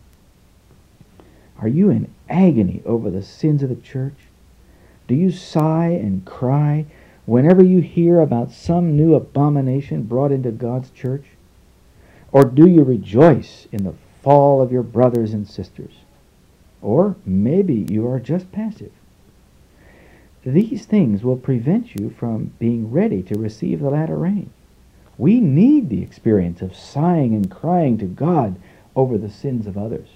Are 1.59 1.69
you 1.69 1.91
in 1.91 2.13
agony 2.29 2.83
over 2.85 3.11
the 3.11 3.23
sins 3.23 3.63
of 3.63 3.71
the 3.71 3.77
church? 3.77 4.15
Do 5.09 5.15
you 5.15 5.31
sigh 5.31 5.89
and 5.89 6.25
cry 6.25 6.85
whenever 7.25 7.65
you 7.65 7.81
hear 7.81 8.21
about 8.21 8.53
some 8.53 8.97
new 8.97 9.15
abomination 9.15 10.03
brought 10.03 10.31
into 10.31 10.51
God's 10.51 10.91
church? 10.91 11.25
Or 12.31 12.45
do 12.45 12.69
you 12.69 12.85
rejoice 12.85 13.67
in 13.73 13.85
the 13.85 13.95
fall 14.23 14.61
of 14.61 14.71
your 14.71 14.83
brothers 14.83 15.33
and 15.33 15.49
sisters? 15.49 15.95
Or 16.83 17.17
maybe 17.25 17.87
you 17.89 18.07
are 18.07 18.21
just 18.21 18.53
passive. 18.53 18.93
These 20.45 20.87
things 20.87 21.23
will 21.23 21.37
prevent 21.37 21.95
you 21.95 22.11
from 22.11 22.53
being 22.59 22.91
ready 22.91 23.23
to 23.25 23.39
receive 23.39 23.81
the 23.81 23.91
latter 23.91 24.17
rain. 24.17 24.51
We 25.17 25.41
need 25.41 25.89
the 25.89 26.03
experience 26.03 26.63
of 26.63 26.77
sighing 26.77 27.35
and 27.35 27.51
crying 27.51 27.99
to 27.99 28.07
God 28.07 28.57
over 28.95 29.19
the 29.19 29.31
sins 29.31 29.67
of 29.67 29.77
others. 29.77 30.09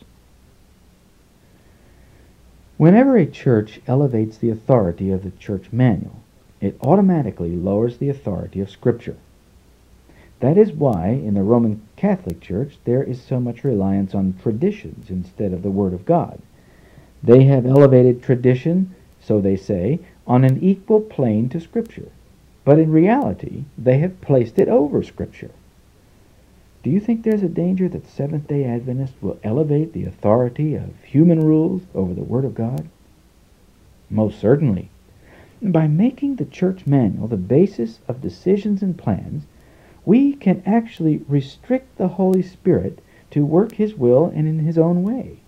Whenever 2.76 3.16
a 3.16 3.26
church 3.26 3.80
elevates 3.86 4.38
the 4.38 4.50
authority 4.50 5.10
of 5.10 5.24
the 5.24 5.32
church 5.32 5.66
manual, 5.72 6.20
it 6.60 6.76
automatically 6.80 7.54
lowers 7.56 7.98
the 7.98 8.08
authority 8.08 8.60
of 8.60 8.70
Scripture. 8.70 9.16
That 10.40 10.56
is 10.56 10.72
why 10.72 11.08
in 11.08 11.34
the 11.34 11.42
Roman 11.42 11.82
Catholic 11.96 12.40
Church 12.40 12.78
there 12.84 13.02
is 13.02 13.22
so 13.22 13.38
much 13.38 13.62
reliance 13.62 14.14
on 14.14 14.38
traditions 14.42 15.10
instead 15.10 15.52
of 15.52 15.62
the 15.62 15.70
Word 15.70 15.92
of 15.92 16.04
God. 16.04 16.40
They 17.22 17.44
have 17.44 17.66
elevated 17.66 18.22
tradition, 18.22 18.94
so 19.20 19.40
they 19.40 19.56
say, 19.56 20.00
on 20.26 20.44
an 20.44 20.62
equal 20.62 21.00
plane 21.00 21.48
to 21.48 21.60
Scripture. 21.60 22.10
But 22.64 22.78
in 22.78 22.90
reality, 22.90 23.64
they 23.76 23.98
have 23.98 24.20
placed 24.20 24.58
it 24.58 24.68
over 24.68 25.02
Scripture. 25.02 25.50
Do 26.82 26.90
you 26.90 27.00
think 27.00 27.22
there's 27.22 27.42
a 27.42 27.48
danger 27.48 27.88
that 27.88 28.06
Seventh 28.06 28.48
day 28.48 28.64
Adventists 28.64 29.20
will 29.20 29.38
elevate 29.44 29.92
the 29.92 30.04
authority 30.04 30.74
of 30.74 31.02
human 31.04 31.40
rules 31.40 31.82
over 31.94 32.12
the 32.12 32.24
Word 32.24 32.44
of 32.44 32.54
God? 32.54 32.88
Most 34.10 34.40
certainly. 34.40 34.90
By 35.62 35.86
making 35.86 36.36
the 36.36 36.44
church 36.44 36.86
manual 36.86 37.28
the 37.28 37.36
basis 37.36 38.00
of 38.08 38.20
decisions 38.20 38.82
and 38.82 38.98
plans, 38.98 39.44
we 40.04 40.34
can 40.34 40.62
actually 40.66 41.22
restrict 41.28 41.96
the 41.96 42.08
Holy 42.08 42.42
Spirit 42.42 43.00
to 43.30 43.46
work 43.46 43.72
His 43.74 43.94
will 43.94 44.26
and 44.34 44.48
in 44.48 44.58
His 44.58 44.76
own 44.76 45.04
way. 45.04 45.38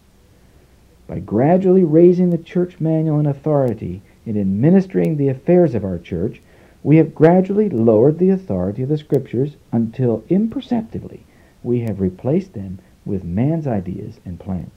By 1.08 1.18
gradually 1.18 1.84
raising 1.84 2.30
the 2.30 2.38
church 2.38 2.80
manual 2.80 3.18
in 3.18 3.26
authority 3.26 4.02
in 4.26 4.40
administering 4.40 5.16
the 5.16 5.28
affairs 5.28 5.74
of 5.74 5.84
our 5.84 5.98
church, 5.98 6.40
we 6.82 6.96
have 6.96 7.14
gradually 7.14 7.68
lowered 7.68 8.18
the 8.18 8.30
authority 8.30 8.82
of 8.82 8.88
the 8.88 8.98
Scriptures 8.98 9.56
until 9.72 10.24
imperceptibly 10.28 11.24
we 11.62 11.80
have 11.80 12.00
replaced 12.00 12.52
them 12.52 12.78
with 13.06 13.24
man's 13.24 13.66
ideas 13.66 14.20
and 14.24 14.38
plans, 14.38 14.72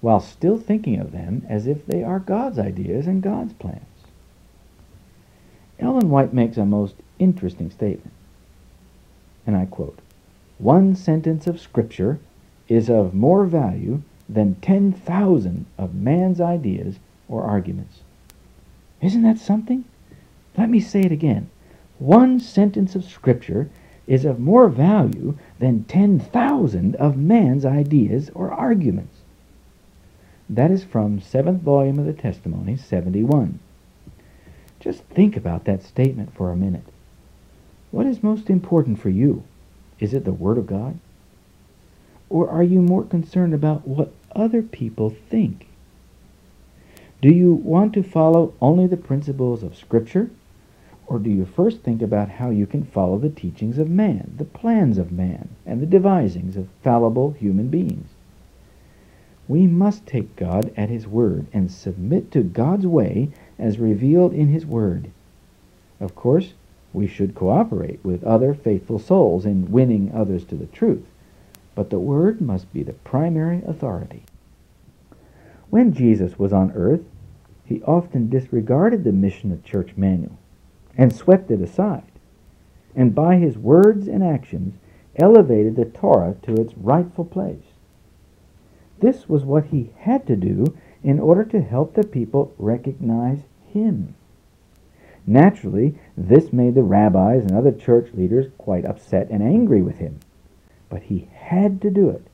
while 0.00 0.20
still 0.20 0.56
thinking 0.56 0.98
of 0.98 1.12
them 1.12 1.44
as 1.48 1.66
if 1.66 1.84
they 1.84 2.02
are 2.02 2.20
God's 2.20 2.58
ideas 2.58 3.06
and 3.06 3.22
God's 3.22 3.52
plans. 3.54 3.80
Ellen 5.80 6.10
White 6.10 6.32
makes 6.32 6.56
a 6.56 6.64
most 6.64 6.94
interesting 7.18 7.70
statement, 7.70 8.12
and 9.46 9.56
I 9.56 9.66
quote, 9.66 9.98
One 10.58 10.94
sentence 10.94 11.48
of 11.48 11.60
Scripture 11.60 12.20
is 12.68 12.88
of 12.88 13.14
more 13.14 13.44
value 13.46 14.02
than 14.28 14.54
10,000 14.56 15.66
of 15.76 15.94
man's 15.94 16.40
ideas 16.40 17.00
or 17.28 17.42
arguments. 17.42 18.01
Isn't 19.02 19.22
that 19.22 19.38
something? 19.38 19.84
Let 20.56 20.70
me 20.70 20.80
say 20.80 21.00
it 21.00 21.12
again. 21.12 21.50
One 21.98 22.40
sentence 22.40 22.94
of 22.94 23.04
Scripture 23.04 23.68
is 24.06 24.24
of 24.24 24.38
more 24.38 24.68
value 24.68 25.36
than 25.58 25.84
10,000 25.84 26.96
of 26.96 27.16
man's 27.16 27.64
ideas 27.64 28.30
or 28.34 28.52
arguments. 28.52 29.18
That 30.48 30.70
is 30.70 30.84
from 30.84 31.20
7th 31.20 31.60
volume 31.60 31.98
of 31.98 32.06
the 32.06 32.12
Testimony, 32.12 32.76
71. 32.76 33.58
Just 34.80 35.02
think 35.04 35.36
about 35.36 35.64
that 35.64 35.82
statement 35.82 36.34
for 36.34 36.50
a 36.50 36.56
minute. 36.56 36.84
What 37.90 38.06
is 38.06 38.22
most 38.22 38.50
important 38.50 39.00
for 39.00 39.10
you? 39.10 39.44
Is 39.98 40.14
it 40.14 40.24
the 40.24 40.32
Word 40.32 40.58
of 40.58 40.66
God? 40.66 40.98
Or 42.28 42.48
are 42.48 42.62
you 42.62 42.80
more 42.80 43.04
concerned 43.04 43.54
about 43.54 43.86
what 43.86 44.12
other 44.34 44.62
people 44.62 45.10
think? 45.10 45.68
Do 47.22 47.32
you 47.32 47.54
want 47.54 47.94
to 47.94 48.02
follow 48.02 48.52
only 48.60 48.86
the 48.86 48.98
principles 48.98 49.62
of 49.62 49.74
Scripture? 49.74 50.28
Or 51.06 51.18
do 51.18 51.30
you 51.30 51.46
first 51.46 51.80
think 51.80 52.02
about 52.02 52.28
how 52.28 52.50
you 52.50 52.66
can 52.66 52.84
follow 52.84 53.16
the 53.16 53.30
teachings 53.30 53.78
of 53.78 53.88
man, 53.88 54.34
the 54.36 54.44
plans 54.44 54.98
of 54.98 55.10
man, 55.10 55.48
and 55.64 55.80
the 55.80 55.86
devisings 55.86 56.56
of 56.58 56.68
fallible 56.82 57.30
human 57.30 57.68
beings? 57.68 58.10
We 59.48 59.66
must 59.66 60.06
take 60.06 60.36
God 60.36 60.70
at 60.76 60.90
His 60.90 61.06
word 61.06 61.46
and 61.54 61.70
submit 61.70 62.30
to 62.32 62.42
God's 62.42 62.86
way 62.86 63.30
as 63.58 63.78
revealed 63.78 64.34
in 64.34 64.48
His 64.48 64.66
word. 64.66 65.10
Of 66.00 66.14
course, 66.14 66.52
we 66.92 67.06
should 67.06 67.34
cooperate 67.34 68.00
with 68.04 68.22
other 68.24 68.52
faithful 68.52 68.98
souls 68.98 69.46
in 69.46 69.72
winning 69.72 70.12
others 70.12 70.44
to 70.44 70.56
the 70.56 70.66
truth 70.66 71.06
but 71.74 71.90
the 71.90 71.98
Word 71.98 72.40
must 72.40 72.72
be 72.72 72.82
the 72.82 72.92
primary 72.92 73.62
authority. 73.66 74.24
When 75.70 75.94
Jesus 75.94 76.38
was 76.38 76.52
on 76.52 76.72
earth, 76.72 77.00
he 77.72 77.82
often 77.84 78.28
disregarded 78.28 79.02
the 79.02 79.12
Mishnah 79.12 79.56
church 79.64 79.96
manual 79.96 80.36
and 80.94 81.10
swept 81.10 81.50
it 81.50 81.62
aside, 81.62 82.12
and 82.94 83.14
by 83.14 83.36
his 83.36 83.56
words 83.56 84.06
and 84.06 84.22
actions 84.22 84.74
elevated 85.16 85.74
the 85.74 85.86
Torah 85.86 86.36
to 86.42 86.54
its 86.54 86.76
rightful 86.76 87.24
place. 87.24 87.64
This 89.00 89.26
was 89.26 89.44
what 89.44 89.64
he 89.66 89.90
had 90.00 90.26
to 90.26 90.36
do 90.36 90.76
in 91.02 91.18
order 91.18 91.44
to 91.46 91.62
help 91.62 91.94
the 91.94 92.06
people 92.06 92.52
recognize 92.58 93.40
him. 93.66 94.14
Naturally, 95.26 95.94
this 96.14 96.52
made 96.52 96.74
the 96.74 96.82
rabbis 96.82 97.42
and 97.44 97.52
other 97.52 97.72
church 97.72 98.12
leaders 98.12 98.52
quite 98.58 98.84
upset 98.84 99.30
and 99.30 99.42
angry 99.42 99.80
with 99.80 99.96
him. 99.96 100.20
But 100.90 101.04
he 101.04 101.30
had 101.32 101.80
to 101.80 101.90
do 101.90 102.10
it 102.10 102.26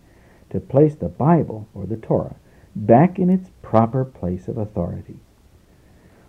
to 0.51 0.59
place 0.59 0.97
the 0.97 1.09
Bible 1.09 1.69
or 1.75 1.87
the 1.87 1.97
Torah 1.97 2.35
back 2.75 3.21
in 3.21 3.31
its 3.31 3.51
proper 3.63 4.05
place 4.05 4.49
of 4.49 4.59
authority. 4.59 5.21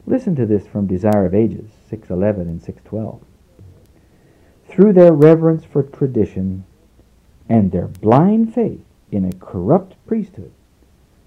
Listen 0.05 0.35
to 0.35 0.45
this 0.45 0.65
from 0.67 0.87
Desire 0.87 1.25
of 1.25 1.35
Ages 1.35 1.69
611 1.89 2.47
and 2.47 2.61
612. 2.61 3.21
Through 4.67 4.93
their 4.93 5.13
reverence 5.13 5.63
for 5.63 5.83
tradition 5.83 6.65
and 7.47 7.71
their 7.71 7.87
blind 7.87 8.53
faith 8.53 8.83
in 9.11 9.25
a 9.25 9.33
corrupt 9.33 9.95
priesthood, 10.07 10.51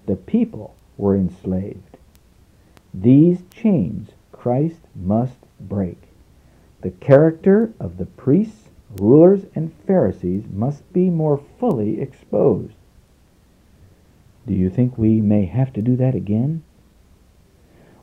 the 0.05 0.15
people 0.15 0.75
were 0.97 1.15
enslaved. 1.15 1.97
These 2.93 3.43
chains 3.51 4.11
Christ 4.31 4.81
must 4.95 5.37
break. 5.59 5.97
The 6.81 6.91
character 6.91 7.73
of 7.79 7.97
the 7.97 8.05
priests, 8.05 8.69
rulers, 8.99 9.45
and 9.55 9.73
Pharisees 9.87 10.43
must 10.51 10.91
be 10.91 11.09
more 11.09 11.41
fully 11.59 12.01
exposed. 12.01 12.75
Do 14.45 14.53
you 14.53 14.69
think 14.69 14.97
we 14.97 15.21
may 15.21 15.45
have 15.45 15.71
to 15.73 15.81
do 15.81 15.95
that 15.95 16.15
again? 16.15 16.63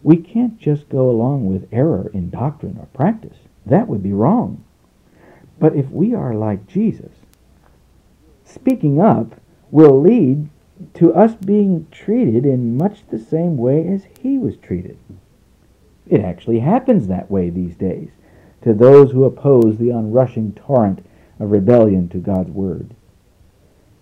We 0.03 0.17
can't 0.17 0.59
just 0.59 0.89
go 0.89 1.11
along 1.11 1.47
with 1.47 1.69
error 1.73 2.11
in 2.15 2.31
doctrine 2.31 2.79
or 2.81 2.87
practice. 2.87 3.39
That 3.67 3.89
would 3.89 4.03
be 4.03 4.13
wrong. 4.13 4.65
But 5.59 5.77
if 5.77 5.91
we 5.91 6.15
are 6.15 6.35
like 6.35 6.67
Jesus, 6.67 7.13
speaking 8.45 9.01
up 9.01 9.35
will 9.71 10.01
lead 10.01 10.49
to 10.95 11.13
us 11.15 11.35
being 11.35 11.87
treated 11.91 12.47
in 12.47 12.77
much 12.77 13.03
the 13.11 13.19
same 13.19 13.57
way 13.57 13.87
as 13.87 14.07
he 14.21 14.39
was 14.39 14.57
treated. 14.57 14.97
It 16.09 16.23
actually 16.23 16.61
happens 16.61 17.07
that 17.07 17.31
way 17.31 17.51
these 17.51 17.77
days 17.77 18.11
to 18.63 18.75
those 18.75 19.13
who 19.13 19.25
oppose 19.25 19.77
the 19.77 19.93
onrushing 19.93 20.53
torrent 20.53 21.05
of 21.39 21.51
rebellion 21.51 22.09
to 22.09 22.19
God's 22.19 22.51
word. 22.51 22.95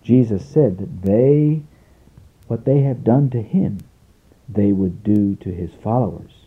Jesus 0.02 0.44
said 0.48 0.78
that 0.78 1.02
they, 1.02 1.62
what 2.46 2.64
they 2.64 2.80
have 2.80 3.04
done 3.04 3.30
to 3.30 3.42
him, 3.42 3.78
they 4.48 4.72
would 4.72 5.02
do 5.02 5.34
to 5.37 5.52
his 5.52 5.74
followers. 5.74 6.46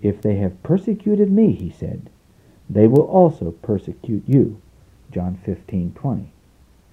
If 0.00 0.20
they 0.20 0.36
have 0.36 0.62
persecuted 0.62 1.30
me, 1.30 1.52
he 1.52 1.70
said, 1.70 2.10
they 2.68 2.88
will 2.88 3.02
also 3.02 3.50
persecute 3.50 4.24
you. 4.26 4.60
John 5.10 5.38
15:20. 5.46 6.26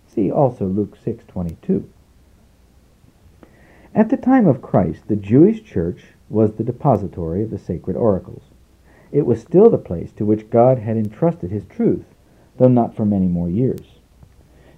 See 0.07 0.29
also 0.29 0.65
Luke 0.65 0.97
6:22. 0.97 1.85
At 3.95 4.09
the 4.09 4.17
time 4.17 4.45
of 4.45 4.61
Christ, 4.61 5.07
the 5.07 5.15
Jewish 5.15 5.63
church 5.63 6.13
was 6.29 6.53
the 6.53 6.63
depository 6.63 7.43
of 7.43 7.49
the 7.49 7.57
sacred 7.57 7.95
oracles. 7.95 8.43
It 9.11 9.25
was 9.25 9.41
still 9.41 9.69
the 9.69 9.77
place 9.77 10.11
to 10.13 10.25
which 10.25 10.49
God 10.49 10.79
had 10.79 10.97
entrusted 10.97 11.49
his 11.49 11.65
truth, 11.65 12.13
though 12.57 12.67
not 12.67 12.93
for 12.93 13.05
many 13.05 13.27
more 13.27 13.49
years. 13.49 13.99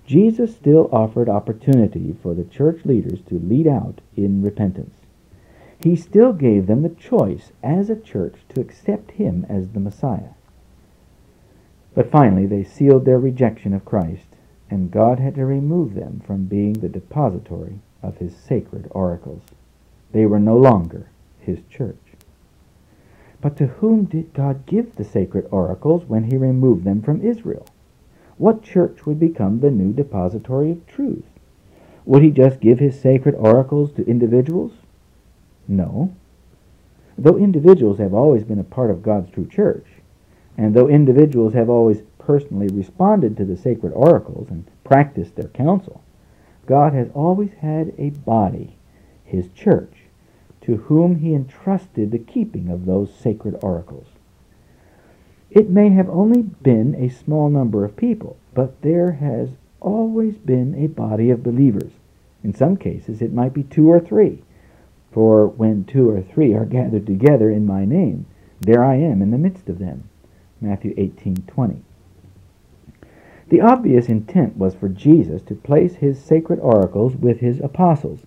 Jesus 0.05 0.55
still 0.55 0.87
offered 0.91 1.29
opportunity 1.29 2.13
for 2.13 2.33
the 2.33 2.45
church 2.45 2.85
leaders 2.85 3.21
to 3.23 3.39
lead 3.39 3.67
out 3.67 4.01
in 4.15 4.41
repentance. 4.41 5.00
He 5.83 5.95
still 5.95 6.31
gave 6.31 6.67
them 6.67 6.83
the 6.83 6.89
choice 6.89 7.51
as 7.63 7.89
a 7.89 7.99
church 7.99 8.35
to 8.49 8.61
accept 8.61 9.11
him 9.11 9.47
as 9.49 9.69
the 9.69 9.79
Messiah. 9.79 10.35
But 11.95 12.11
finally, 12.11 12.45
they 12.45 12.63
sealed 12.63 13.05
their 13.05 13.19
rejection 13.19 13.73
of 13.73 13.83
Christ, 13.83 14.37
and 14.69 14.91
God 14.91 15.19
had 15.19 15.35
to 15.35 15.45
remove 15.45 15.95
them 15.95 16.21
from 16.25 16.45
being 16.45 16.73
the 16.73 16.89
depository 16.89 17.79
of 18.03 18.17
his 18.17 18.35
sacred 18.35 18.87
oracles. 18.91 19.41
They 20.11 20.25
were 20.25 20.39
no 20.39 20.55
longer 20.55 21.09
his 21.39 21.59
church. 21.69 21.97
But 23.41 23.57
to 23.57 23.67
whom 23.67 24.05
did 24.05 24.33
God 24.33 24.67
give 24.67 24.95
the 24.95 25.03
sacred 25.03 25.47
oracles 25.49 26.05
when 26.05 26.25
he 26.25 26.37
removed 26.37 26.83
them 26.83 27.01
from 27.01 27.23
Israel? 27.23 27.65
What 28.37 28.61
church 28.61 29.05
would 29.07 29.19
become 29.19 29.59
the 29.59 29.71
new 29.71 29.93
depository 29.93 30.71
of 30.71 30.85
truth? 30.85 31.25
Would 32.05 32.21
he 32.21 32.29
just 32.29 32.59
give 32.59 32.77
his 32.77 32.99
sacred 32.99 33.35
oracles 33.35 33.91
to 33.93 34.05
individuals? 34.07 34.73
No. 35.67 36.13
Though 37.17 37.37
individuals 37.37 37.99
have 37.99 38.13
always 38.13 38.43
been 38.43 38.59
a 38.59 38.63
part 38.63 38.89
of 38.89 39.03
God's 39.03 39.29
true 39.31 39.47
church, 39.47 39.85
and 40.57 40.73
though 40.73 40.87
individuals 40.87 41.53
have 41.53 41.69
always 41.69 42.01
personally 42.17 42.67
responded 42.67 43.37
to 43.37 43.45
the 43.45 43.57
sacred 43.57 43.91
oracles 43.93 44.49
and 44.49 44.65
practiced 44.83 45.35
their 45.35 45.49
counsel, 45.49 46.01
God 46.65 46.93
has 46.93 47.09
always 47.13 47.51
had 47.59 47.93
a 47.97 48.09
body, 48.09 48.75
his 49.23 49.49
church, 49.53 50.03
to 50.61 50.77
whom 50.77 51.19
he 51.19 51.33
entrusted 51.33 52.11
the 52.11 52.19
keeping 52.19 52.69
of 52.69 52.85
those 52.85 53.13
sacred 53.13 53.57
oracles. 53.61 54.07
It 55.49 55.69
may 55.69 55.89
have 55.89 56.09
only 56.09 56.43
been 56.43 56.95
a 56.95 57.09
small 57.09 57.49
number 57.49 57.83
of 57.83 57.97
people, 57.97 58.37
but 58.53 58.81
there 58.81 59.13
has 59.13 59.49
always 59.79 60.37
been 60.37 60.75
a 60.75 60.87
body 60.87 61.29
of 61.29 61.43
believers. 61.43 61.91
In 62.43 62.53
some 62.53 62.77
cases, 62.77 63.21
it 63.21 63.33
might 63.33 63.53
be 63.53 63.63
two 63.63 63.89
or 63.89 63.99
three. 63.99 64.43
For 65.11 65.47
when 65.47 65.83
two 65.83 66.09
or 66.09 66.21
three 66.21 66.53
are 66.53 66.65
gathered 66.65 67.05
together 67.05 67.49
in 67.49 67.65
my 67.65 67.85
name, 67.85 68.25
there 68.61 68.83
I 68.83 68.95
am 68.95 69.21
in 69.21 69.31
the 69.31 69.37
midst 69.37 69.67
of 69.67 69.79
them. 69.79 70.03
Matthew 70.61 70.93
18:20. 70.95 71.81
The 73.49 73.59
obvious 73.59 74.07
intent 74.07 74.57
was 74.57 74.73
for 74.73 74.87
Jesus 74.87 75.41
to 75.43 75.55
place 75.55 75.95
his 75.95 76.17
sacred 76.17 76.59
oracles 76.59 77.17
with 77.17 77.39
his 77.39 77.59
apostles 77.59 78.25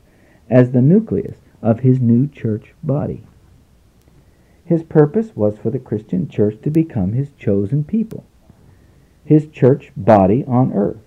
as 0.50 0.72
the 0.72 0.82
nucleus 0.82 1.38
of 1.62 1.80
his 1.80 2.00
new 2.00 2.26
church 2.26 2.74
body. 2.82 3.22
His 4.66 4.82
purpose 4.82 5.34
was 5.34 5.56
for 5.56 5.70
the 5.70 5.78
Christian 5.78 6.28
church 6.28 6.60
to 6.60 6.70
become 6.70 7.12
his 7.12 7.30
chosen 7.38 7.84
people, 7.84 8.24
his 9.24 9.46
church 9.46 9.92
body 9.96 10.44
on 10.46 10.72
earth. 10.74 11.06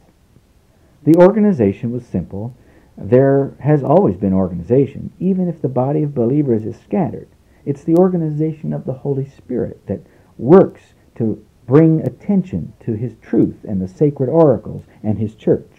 The 1.03 1.15
organization 1.15 1.91
was 1.91 2.05
simple 2.05 2.55
there 2.97 3.55
has 3.59 3.83
always 3.83 4.17
been 4.17 4.33
organization, 4.33 5.13
even 5.19 5.47
if 5.47 5.61
the 5.61 5.69
body 5.69 6.01
of 6.01 6.15
believers 6.15 6.65
is 6.65 6.75
scattered. 6.79 7.27
It's 7.63 7.83
the 7.83 7.95
organization 7.95 8.73
of 8.73 8.85
the 8.85 8.93
Holy 8.93 9.27
Spirit 9.29 9.85
that 9.85 10.01
works 10.37 10.93
to 11.15 11.45
bring 11.67 12.01
attention 12.01 12.73
to 12.79 12.93
His 12.93 13.15
truth 13.21 13.57
and 13.67 13.81
the 13.81 13.87
sacred 13.87 14.29
oracles 14.29 14.85
and 15.03 15.19
His 15.19 15.35
church 15.35 15.69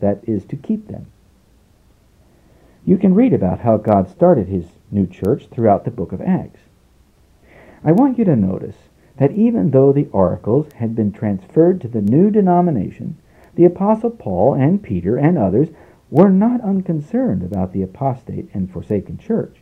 that 0.00 0.20
is 0.26 0.44
to 0.46 0.56
keep 0.56 0.88
them. 0.88 1.06
You 2.84 2.98
can 2.98 3.14
read 3.14 3.32
about 3.32 3.60
how 3.60 3.76
God 3.76 4.10
started 4.10 4.48
His 4.48 4.66
new 4.90 5.06
church 5.06 5.46
throughout 5.50 5.84
the 5.84 5.90
book 5.90 6.12
of 6.12 6.20
Acts. 6.20 6.60
I 7.82 7.92
want 7.92 8.18
you 8.18 8.24
to 8.24 8.36
notice 8.36 8.76
that 9.16 9.32
even 9.32 9.70
though 9.70 9.92
the 9.92 10.08
oracles 10.12 10.72
had 10.76 10.94
been 10.94 11.12
transferred 11.12 11.80
to 11.80 11.88
the 11.88 12.02
new 12.02 12.30
denomination, 12.30 13.16
the 13.54 13.64
Apostle 13.64 14.10
Paul 14.10 14.54
and 14.54 14.82
Peter 14.82 15.16
and 15.16 15.38
others 15.38 15.68
were 16.10 16.28
not 16.28 16.60
unconcerned 16.60 17.42
about 17.42 17.72
the 17.72 17.82
apostate 17.82 18.48
and 18.52 18.70
forsaken 18.70 19.16
church. 19.16 19.58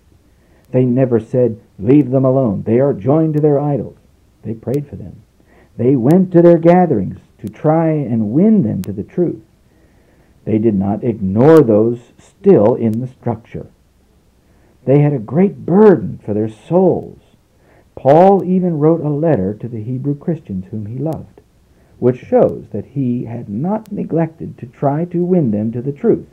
They 0.71 0.85
never 0.85 1.21
said, 1.21 1.61
Leave 1.79 2.11
them 2.11 2.25
alone. 2.25 2.63
They 2.63 2.81
are 2.81 2.95
joined 2.95 3.35
to 3.35 3.41
their 3.41 3.61
idols. 3.61 3.99
They 4.43 4.55
prayed 4.55 4.89
for 4.89 4.97
them. 4.97 5.23
They 5.77 5.95
went 5.95 6.33
to 6.33 6.43
their 6.43 6.59
gatherings 6.59 7.19
to 7.39 7.49
try 7.49 7.91
and 7.91 8.33
win 8.33 8.63
them 8.63 8.83
to 8.83 8.93
the 8.93 9.03
truth. 9.03 9.43
They 10.45 10.59
did 10.59 10.75
not 10.75 11.05
ignore 11.05 11.61
those 11.61 12.13
still 12.19 12.75
in 12.75 13.01
the 13.01 13.07
structure. 13.07 13.67
They 14.87 15.01
had 15.01 15.13
a 15.13 15.19
great 15.19 15.67
burden 15.67 16.19
for 16.25 16.33
their 16.33 16.49
souls. 16.49 17.21
Paul 17.95 18.43
even 18.43 18.79
wrote 18.79 19.03
a 19.03 19.11
letter 19.11 19.53
to 19.55 19.69
the 19.69 19.83
Hebrew 19.83 20.17
Christians 20.17 20.67
whom 20.71 20.87
he 20.87 20.99
loved, 20.99 21.43
which 21.99 22.21
shows 22.21 22.67
that 22.73 22.87
he 22.87 23.25
had 23.25 23.49
not 23.49 23.93
neglected 23.93 24.57
to 24.59 24.67
try 24.67 25.05
to 25.07 25.23
win 25.23 25.51
them 25.51 25.73
to 25.73 25.83
the 25.83 25.93
truth 25.93 26.29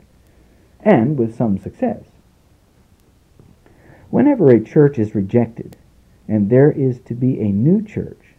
and 0.80 1.18
with 1.18 1.34
some 1.34 1.58
success. 1.58 2.04
Whenever 4.10 4.50
a 4.50 4.60
church 4.60 4.98
is 4.98 5.14
rejected 5.14 5.76
and 6.28 6.48
there 6.48 6.70
is 6.70 7.00
to 7.00 7.14
be 7.14 7.40
a 7.40 7.52
new 7.52 7.82
church, 7.82 8.34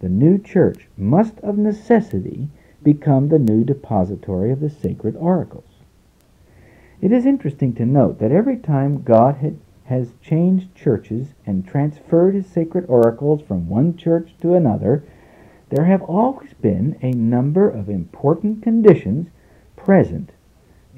the 0.00 0.08
new 0.08 0.38
church 0.38 0.88
must 0.96 1.38
of 1.40 1.58
necessity 1.58 2.48
become 2.82 3.28
the 3.28 3.38
new 3.38 3.64
depository 3.64 4.50
of 4.50 4.60
the 4.60 4.70
sacred 4.70 5.16
oracles. 5.16 5.64
It 7.00 7.12
is 7.12 7.26
interesting 7.26 7.74
to 7.74 7.86
note 7.86 8.18
that 8.18 8.32
every 8.32 8.56
time 8.56 9.02
God 9.02 9.36
had, 9.36 9.58
has 9.84 10.12
changed 10.20 10.74
churches 10.74 11.28
and 11.46 11.66
transferred 11.66 12.34
his 12.34 12.46
sacred 12.46 12.84
oracles 12.88 13.40
from 13.40 13.68
one 13.68 13.96
church 13.96 14.34
to 14.40 14.54
another, 14.54 15.04
there 15.70 15.84
have 15.84 16.02
always 16.02 16.54
been 16.54 16.98
a 17.02 17.12
number 17.12 17.68
of 17.68 17.88
important 17.88 18.62
conditions 18.62 19.28
present 19.76 20.32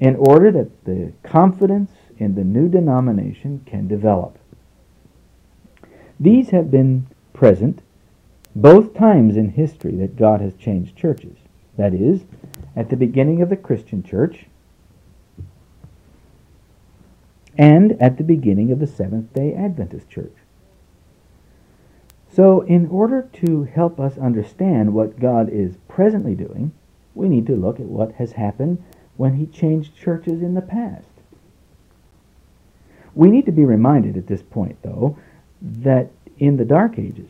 in 0.01 0.15
order 0.15 0.51
that 0.51 0.83
the 0.83 1.13
confidence 1.23 1.91
in 2.17 2.33
the 2.33 2.43
new 2.43 2.67
denomination 2.67 3.61
can 3.65 3.87
develop. 3.87 4.37
These 6.19 6.49
have 6.49 6.69
been 6.69 7.07
present 7.33 7.81
both 8.55 8.95
times 8.95 9.37
in 9.37 9.51
history 9.51 9.95
that 9.97 10.17
God 10.17 10.41
has 10.41 10.55
changed 10.55 10.97
churches. 10.97 11.37
That 11.77 11.93
is, 11.93 12.21
at 12.75 12.89
the 12.89 12.97
beginning 12.97 13.41
of 13.41 13.49
the 13.49 13.55
Christian 13.55 14.03
church 14.03 14.47
and 17.57 18.01
at 18.01 18.17
the 18.17 18.23
beginning 18.23 18.71
of 18.71 18.79
the 18.79 18.87
Seventh 18.87 19.33
day 19.33 19.53
Adventist 19.53 20.09
church. 20.09 20.33
So, 22.33 22.61
in 22.61 22.87
order 22.87 23.29
to 23.33 23.63
help 23.63 23.99
us 23.99 24.17
understand 24.17 24.93
what 24.93 25.19
God 25.19 25.49
is 25.49 25.75
presently 25.87 26.33
doing, 26.33 26.71
we 27.13 27.27
need 27.27 27.45
to 27.47 27.55
look 27.55 27.79
at 27.79 27.85
what 27.85 28.13
has 28.13 28.31
happened 28.31 28.81
when 29.17 29.35
he 29.35 29.45
changed 29.45 29.95
churches 29.95 30.41
in 30.41 30.53
the 30.53 30.61
past. 30.61 31.07
We 33.13 33.29
need 33.29 33.45
to 33.45 33.51
be 33.51 33.65
reminded 33.65 34.17
at 34.17 34.27
this 34.27 34.41
point, 34.41 34.77
though, 34.81 35.17
that 35.61 36.11
in 36.39 36.57
the 36.57 36.65
Dark 36.65 36.97
Ages, 36.97 37.29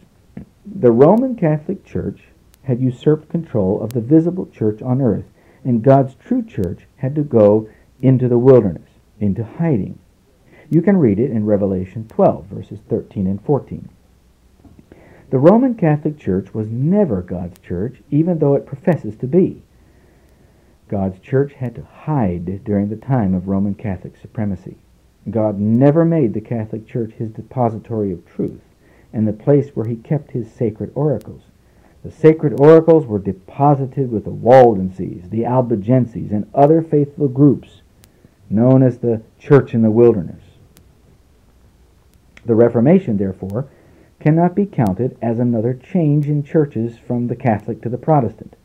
the 0.65 0.91
Roman 0.91 1.35
Catholic 1.35 1.83
Church 1.83 2.21
had 2.63 2.79
usurped 2.79 3.29
control 3.29 3.81
of 3.81 3.93
the 3.93 4.01
visible 4.01 4.45
church 4.45 4.81
on 4.81 5.01
earth, 5.01 5.25
and 5.63 5.83
God's 5.83 6.15
true 6.15 6.43
church 6.43 6.87
had 6.97 7.15
to 7.15 7.23
go 7.23 7.67
into 8.01 8.27
the 8.27 8.37
wilderness, 8.37 8.89
into 9.19 9.43
hiding. 9.43 9.97
You 10.69 10.81
can 10.81 10.97
read 10.97 11.19
it 11.19 11.31
in 11.31 11.45
Revelation 11.45 12.07
12, 12.07 12.45
verses 12.45 12.79
13 12.87 13.27
and 13.27 13.43
14. 13.43 13.89
The 15.31 15.39
Roman 15.39 15.75
Catholic 15.75 16.17
Church 16.17 16.53
was 16.53 16.69
never 16.69 17.21
God's 17.21 17.59
church, 17.59 18.01
even 18.11 18.39
though 18.39 18.53
it 18.53 18.65
professes 18.65 19.15
to 19.17 19.27
be. 19.27 19.63
God's 20.91 21.19
church 21.19 21.53
had 21.53 21.73
to 21.75 21.83
hide 21.83 22.65
during 22.65 22.89
the 22.89 22.97
time 22.97 23.33
of 23.33 23.47
Roman 23.47 23.75
Catholic 23.75 24.17
supremacy. 24.21 24.75
God 25.29 25.57
never 25.57 26.03
made 26.03 26.33
the 26.33 26.41
Catholic 26.41 26.85
Church 26.85 27.13
his 27.13 27.29
depository 27.29 28.11
of 28.11 28.25
truth 28.25 28.59
and 29.13 29.25
the 29.25 29.31
place 29.31 29.69
where 29.69 29.87
he 29.87 29.95
kept 29.95 30.31
his 30.31 30.51
sacred 30.51 30.91
oracles. 30.93 31.43
The 32.03 32.11
sacred 32.11 32.59
oracles 32.59 33.05
were 33.05 33.19
deposited 33.19 34.11
with 34.11 34.25
the 34.25 34.31
Waldenses, 34.31 35.29
the 35.29 35.45
Albigenses, 35.45 36.29
and 36.29 36.49
other 36.53 36.81
faithful 36.81 37.29
groups 37.29 37.81
known 38.49 38.83
as 38.83 38.97
the 38.97 39.21
Church 39.39 39.73
in 39.73 39.83
the 39.83 39.91
Wilderness. 39.91 40.43
The 42.43 42.55
Reformation, 42.55 43.15
therefore, 43.15 43.69
cannot 44.19 44.55
be 44.55 44.65
counted 44.65 45.17
as 45.21 45.39
another 45.39 45.73
change 45.73 46.27
in 46.27 46.43
churches 46.43 46.97
from 46.97 47.27
the 47.27 47.35
Catholic 47.37 47.81
to 47.83 47.89
the 47.89 47.97
Protestant. 47.97 48.57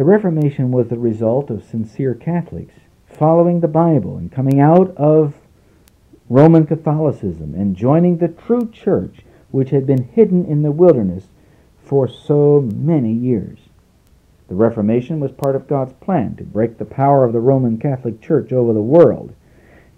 The 0.00 0.06
Reformation 0.06 0.70
was 0.70 0.88
the 0.88 0.98
result 0.98 1.50
of 1.50 1.62
sincere 1.62 2.14
Catholics 2.14 2.72
following 3.04 3.60
the 3.60 3.68
Bible 3.68 4.16
and 4.16 4.32
coming 4.32 4.58
out 4.58 4.96
of 4.96 5.34
Roman 6.30 6.64
Catholicism 6.64 7.54
and 7.54 7.76
joining 7.76 8.16
the 8.16 8.28
true 8.28 8.70
church 8.72 9.18
which 9.50 9.68
had 9.68 9.86
been 9.86 10.04
hidden 10.04 10.46
in 10.46 10.62
the 10.62 10.70
wilderness 10.70 11.28
for 11.84 12.08
so 12.08 12.62
many 12.62 13.12
years. 13.12 13.58
The 14.48 14.54
Reformation 14.54 15.20
was 15.20 15.32
part 15.32 15.54
of 15.54 15.68
God's 15.68 15.92
plan 15.92 16.34
to 16.36 16.44
break 16.44 16.78
the 16.78 16.86
power 16.86 17.22
of 17.26 17.34
the 17.34 17.40
Roman 17.40 17.76
Catholic 17.76 18.22
Church 18.22 18.54
over 18.54 18.72
the 18.72 18.80
world 18.80 19.34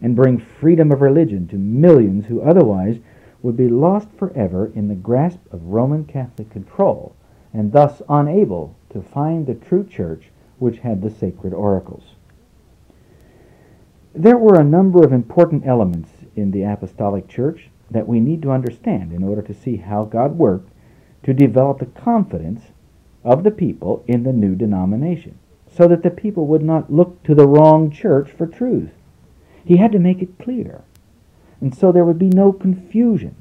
and 0.00 0.16
bring 0.16 0.36
freedom 0.36 0.90
of 0.90 1.00
religion 1.00 1.46
to 1.46 1.56
millions 1.56 2.26
who 2.26 2.42
otherwise 2.42 2.98
would 3.40 3.56
be 3.56 3.68
lost 3.68 4.08
forever 4.18 4.72
in 4.74 4.88
the 4.88 4.96
grasp 4.96 5.38
of 5.52 5.66
Roman 5.66 6.04
Catholic 6.04 6.50
control 6.50 7.14
and 7.52 7.70
thus 7.70 8.02
unable 8.08 8.74
to 8.92 9.02
find 9.02 9.46
the 9.46 9.54
true 9.54 9.84
church 9.84 10.30
which 10.58 10.78
had 10.78 11.02
the 11.02 11.10
sacred 11.10 11.52
oracles. 11.52 12.14
There 14.14 14.36
were 14.36 14.60
a 14.60 14.64
number 14.64 15.04
of 15.04 15.12
important 15.12 15.66
elements 15.66 16.10
in 16.36 16.50
the 16.50 16.62
apostolic 16.64 17.28
church 17.28 17.70
that 17.90 18.06
we 18.06 18.20
need 18.20 18.42
to 18.42 18.50
understand 18.50 19.12
in 19.12 19.24
order 19.24 19.42
to 19.42 19.54
see 19.54 19.76
how 19.76 20.04
God 20.04 20.38
worked 20.38 20.70
to 21.24 21.34
develop 21.34 21.78
the 21.78 21.86
confidence 21.86 22.62
of 23.24 23.44
the 23.44 23.50
people 23.50 24.04
in 24.06 24.24
the 24.24 24.32
new 24.32 24.54
denomination 24.54 25.38
so 25.70 25.88
that 25.88 26.02
the 26.02 26.10
people 26.10 26.46
would 26.46 26.62
not 26.62 26.92
look 26.92 27.22
to 27.22 27.34
the 27.34 27.46
wrong 27.46 27.90
church 27.90 28.30
for 28.30 28.46
truth. 28.46 28.90
He 29.64 29.76
had 29.76 29.92
to 29.92 29.98
make 29.98 30.20
it 30.20 30.38
clear 30.38 30.82
and 31.62 31.72
so 31.72 31.92
there 31.92 32.04
would 32.04 32.18
be 32.18 32.28
no 32.28 32.52
confusion. 32.52 33.36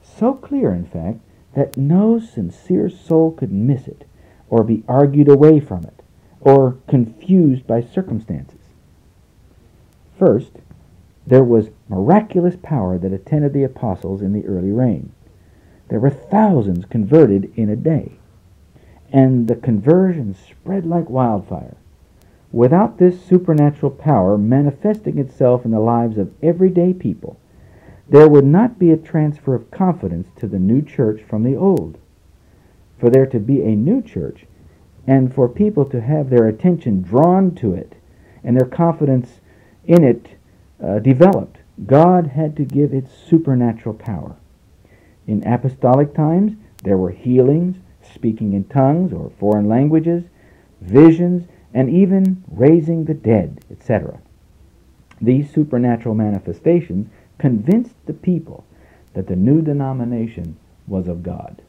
So 0.00 0.32
clear, 0.32 0.70
in 0.70 0.86
fact, 0.86 1.18
that 1.54 1.76
no 1.76 2.20
sincere 2.20 2.88
soul 2.88 3.32
could 3.32 3.50
miss 3.50 3.88
it, 3.88 4.06
or 4.54 4.62
be 4.62 4.84
argued 4.86 5.26
away 5.26 5.58
from 5.58 5.82
it, 5.82 6.00
or 6.40 6.78
confused 6.86 7.66
by 7.66 7.80
circumstances. 7.80 8.60
First, 10.16 10.52
there 11.26 11.42
was 11.42 11.70
miraculous 11.88 12.54
power 12.62 12.96
that 12.98 13.12
attended 13.12 13.52
the 13.52 13.64
apostles 13.64 14.22
in 14.22 14.32
the 14.32 14.46
early 14.46 14.70
rain. 14.70 15.10
There 15.88 15.98
were 15.98 16.08
thousands 16.08 16.84
converted 16.84 17.52
in 17.56 17.68
a 17.68 17.74
day, 17.74 18.12
and 19.12 19.48
the 19.48 19.56
conversions 19.56 20.38
spread 20.38 20.86
like 20.86 21.10
wildfire. 21.10 21.76
Without 22.52 22.98
this 22.98 23.20
supernatural 23.24 23.90
power 23.90 24.38
manifesting 24.38 25.18
itself 25.18 25.64
in 25.64 25.72
the 25.72 25.80
lives 25.80 26.16
of 26.16 26.32
everyday 26.44 26.92
people, 26.92 27.40
there 28.08 28.28
would 28.28 28.46
not 28.46 28.78
be 28.78 28.92
a 28.92 28.96
transfer 28.96 29.56
of 29.56 29.72
confidence 29.72 30.28
to 30.36 30.46
the 30.46 30.60
new 30.60 30.80
church 30.80 31.22
from 31.22 31.42
the 31.42 31.56
old. 31.56 31.98
For 32.98 33.10
there 33.10 33.26
to 33.26 33.38
be 33.38 33.62
a 33.62 33.76
new 33.76 34.02
church, 34.02 34.46
and 35.06 35.34
for 35.34 35.48
people 35.48 35.84
to 35.86 36.00
have 36.00 36.30
their 36.30 36.48
attention 36.48 37.02
drawn 37.02 37.54
to 37.56 37.74
it, 37.74 37.94
and 38.42 38.56
their 38.56 38.68
confidence 38.68 39.40
in 39.84 40.04
it 40.04 40.38
uh, 40.82 40.98
developed, 40.98 41.58
God 41.86 42.28
had 42.28 42.56
to 42.56 42.64
give 42.64 42.94
it 42.94 43.08
supernatural 43.10 43.94
power. 43.94 44.36
In 45.26 45.46
apostolic 45.46 46.14
times, 46.14 46.56
there 46.82 46.96
were 46.96 47.10
healings, 47.10 47.76
speaking 48.02 48.52
in 48.52 48.64
tongues 48.64 49.12
or 49.12 49.32
foreign 49.38 49.68
languages, 49.68 50.24
visions, 50.80 51.48
and 51.72 51.90
even 51.90 52.44
raising 52.50 53.04
the 53.04 53.14
dead, 53.14 53.64
etc. 53.70 54.20
These 55.20 55.52
supernatural 55.52 56.14
manifestations 56.14 57.08
convinced 57.38 57.94
the 58.06 58.12
people 58.12 58.64
that 59.14 59.26
the 59.26 59.36
new 59.36 59.62
denomination 59.62 60.56
was 60.86 61.08
of 61.08 61.22
God. 61.22 61.62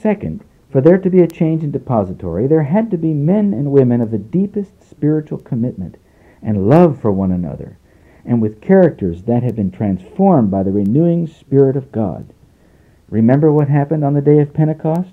Second, 0.00 0.42
for 0.70 0.80
there 0.80 0.96
to 0.96 1.10
be 1.10 1.20
a 1.20 1.26
change 1.26 1.62
in 1.62 1.70
depository, 1.70 2.46
there 2.46 2.62
had 2.62 2.90
to 2.90 2.96
be 2.96 3.12
men 3.12 3.52
and 3.52 3.70
women 3.70 4.00
of 4.00 4.10
the 4.10 4.18
deepest 4.18 4.82
spiritual 4.82 5.38
commitment 5.38 5.98
and 6.42 6.68
love 6.68 6.98
for 6.98 7.12
one 7.12 7.30
another, 7.30 7.76
and 8.24 8.40
with 8.40 8.62
characters 8.62 9.24
that 9.24 9.42
had 9.42 9.54
been 9.54 9.70
transformed 9.70 10.50
by 10.50 10.62
the 10.62 10.72
renewing 10.72 11.26
Spirit 11.26 11.76
of 11.76 11.92
God. 11.92 12.32
Remember 13.10 13.52
what 13.52 13.68
happened 13.68 14.02
on 14.02 14.14
the 14.14 14.22
day 14.22 14.38
of 14.40 14.54
Pentecost? 14.54 15.12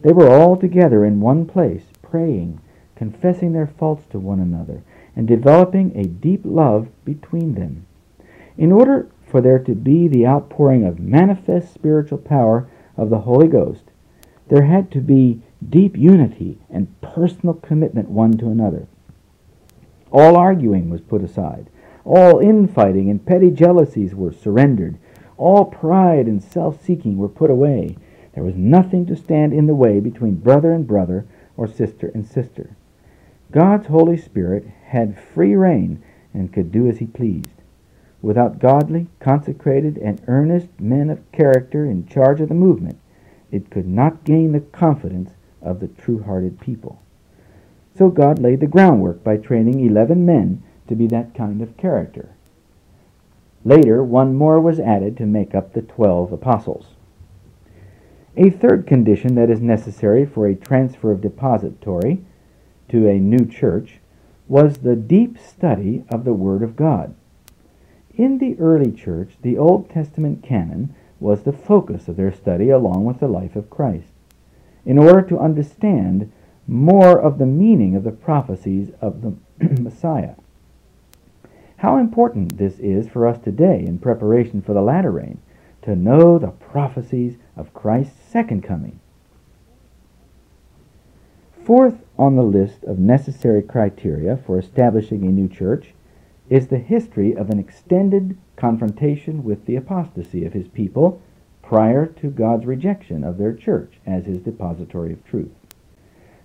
They 0.00 0.12
were 0.12 0.28
all 0.28 0.56
together 0.56 1.04
in 1.04 1.20
one 1.20 1.46
place, 1.46 1.84
praying 2.02 2.60
confessing 2.96 3.52
their 3.52 3.66
faults 3.66 4.06
to 4.06 4.18
one 4.18 4.40
another, 4.40 4.82
and 5.14 5.28
developing 5.28 5.92
a 5.94 6.02
deep 6.02 6.40
love 6.44 6.88
between 7.04 7.54
them. 7.54 7.86
In 8.58 8.72
order 8.72 9.08
for 9.24 9.40
there 9.40 9.58
to 9.60 9.74
be 9.74 10.08
the 10.08 10.26
outpouring 10.26 10.84
of 10.84 10.98
manifest 10.98 11.72
spiritual 11.72 12.18
power 12.18 12.68
of 12.96 13.10
the 13.10 13.20
Holy 13.20 13.46
Ghost, 13.46 13.85
there 14.48 14.64
had 14.64 14.90
to 14.92 15.00
be 15.00 15.42
deep 15.68 15.96
unity 15.96 16.58
and 16.70 17.00
personal 17.00 17.54
commitment 17.54 18.08
one 18.08 18.36
to 18.38 18.48
another. 18.48 18.86
All 20.12 20.36
arguing 20.36 20.88
was 20.88 21.00
put 21.00 21.22
aside. 21.22 21.68
All 22.04 22.38
infighting 22.38 23.10
and 23.10 23.24
petty 23.24 23.50
jealousies 23.50 24.14
were 24.14 24.32
surrendered. 24.32 24.96
All 25.36 25.64
pride 25.64 26.26
and 26.26 26.42
self 26.42 26.82
seeking 26.82 27.18
were 27.18 27.28
put 27.28 27.50
away. 27.50 27.96
There 28.34 28.44
was 28.44 28.54
nothing 28.54 29.06
to 29.06 29.16
stand 29.16 29.52
in 29.52 29.66
the 29.66 29.74
way 29.74 29.98
between 29.98 30.36
brother 30.36 30.72
and 30.72 30.86
brother 30.86 31.26
or 31.56 31.66
sister 31.66 32.10
and 32.14 32.26
sister. 32.26 32.76
God's 33.50 33.86
Holy 33.86 34.16
Spirit 34.16 34.66
had 34.86 35.18
free 35.18 35.56
rein 35.56 36.02
and 36.32 36.52
could 36.52 36.70
do 36.70 36.86
as 36.86 36.98
he 36.98 37.06
pleased. 37.06 37.48
Without 38.22 38.58
godly, 38.58 39.08
consecrated, 39.20 39.98
and 39.98 40.20
earnest 40.26 40.68
men 40.78 41.10
of 41.10 41.32
character 41.32 41.84
in 41.84 42.06
charge 42.06 42.40
of 42.40 42.48
the 42.48 42.54
movement, 42.54 42.98
it 43.50 43.70
could 43.70 43.86
not 43.86 44.24
gain 44.24 44.52
the 44.52 44.60
confidence 44.60 45.30
of 45.62 45.80
the 45.80 45.88
true 45.88 46.22
hearted 46.22 46.60
people. 46.60 47.00
So 47.96 48.08
God 48.08 48.38
laid 48.38 48.60
the 48.60 48.66
groundwork 48.66 49.24
by 49.24 49.36
training 49.36 49.84
eleven 49.84 50.26
men 50.26 50.62
to 50.88 50.94
be 50.94 51.06
that 51.08 51.34
kind 51.34 51.62
of 51.62 51.76
character. 51.76 52.34
Later, 53.64 54.04
one 54.04 54.34
more 54.34 54.60
was 54.60 54.78
added 54.78 55.16
to 55.16 55.26
make 55.26 55.54
up 55.54 55.72
the 55.72 55.82
twelve 55.82 56.30
apostles. 56.32 56.88
A 58.36 58.50
third 58.50 58.86
condition 58.86 59.34
that 59.34 59.50
is 59.50 59.60
necessary 59.60 60.26
for 60.26 60.46
a 60.46 60.54
transfer 60.54 61.10
of 61.10 61.22
depository 61.22 62.22
to 62.90 63.08
a 63.08 63.18
new 63.18 63.46
church 63.46 63.98
was 64.46 64.78
the 64.78 64.94
deep 64.94 65.38
study 65.38 66.04
of 66.10 66.24
the 66.24 66.34
Word 66.34 66.62
of 66.62 66.76
God. 66.76 67.14
In 68.14 68.38
the 68.38 68.56
early 68.60 68.92
church, 68.92 69.32
the 69.42 69.58
Old 69.58 69.90
Testament 69.90 70.42
canon 70.42 70.94
was 71.18 71.42
the 71.42 71.52
focus 71.52 72.08
of 72.08 72.16
their 72.16 72.32
study 72.32 72.70
along 72.70 73.04
with 73.04 73.20
the 73.20 73.28
life 73.28 73.56
of 73.56 73.70
Christ. 73.70 74.08
In 74.84 74.98
order 74.98 75.22
to 75.22 75.38
understand 75.38 76.32
more 76.66 77.20
of 77.20 77.38
the 77.38 77.46
meaning 77.46 77.94
of 77.94 78.04
the 78.04 78.10
prophecies 78.10 78.90
of 79.00 79.22
the 79.22 79.34
Messiah. 79.80 80.34
How 81.78 81.98
important 81.98 82.56
this 82.56 82.78
is 82.78 83.08
for 83.08 83.26
us 83.26 83.38
today 83.38 83.84
in 83.86 83.98
preparation 83.98 84.62
for 84.62 84.72
the 84.72 84.80
latter 84.80 85.10
rain, 85.10 85.38
to 85.82 85.94
know 85.94 86.38
the 86.38 86.48
prophecies 86.48 87.36
of 87.56 87.72
Christ's 87.72 88.20
second 88.28 88.62
coming. 88.62 88.98
Fourth 91.62 91.98
on 92.18 92.34
the 92.36 92.42
list 92.42 92.82
of 92.84 92.98
necessary 92.98 93.62
criteria 93.62 94.36
for 94.36 94.58
establishing 94.58 95.24
a 95.24 95.30
new 95.30 95.48
church 95.48 95.92
is 96.48 96.68
the 96.68 96.78
history 96.78 97.34
of 97.34 97.50
an 97.50 97.58
extended 97.58 98.36
confrontation 98.56 99.44
with 99.44 99.66
the 99.66 99.76
apostasy 99.76 100.44
of 100.44 100.52
his 100.52 100.68
people 100.68 101.20
prior 101.62 102.06
to 102.06 102.30
God's 102.30 102.64
rejection 102.64 103.24
of 103.24 103.38
their 103.38 103.52
church 103.52 103.94
as 104.06 104.26
his 104.26 104.38
depository 104.38 105.12
of 105.12 105.24
truth. 105.24 105.52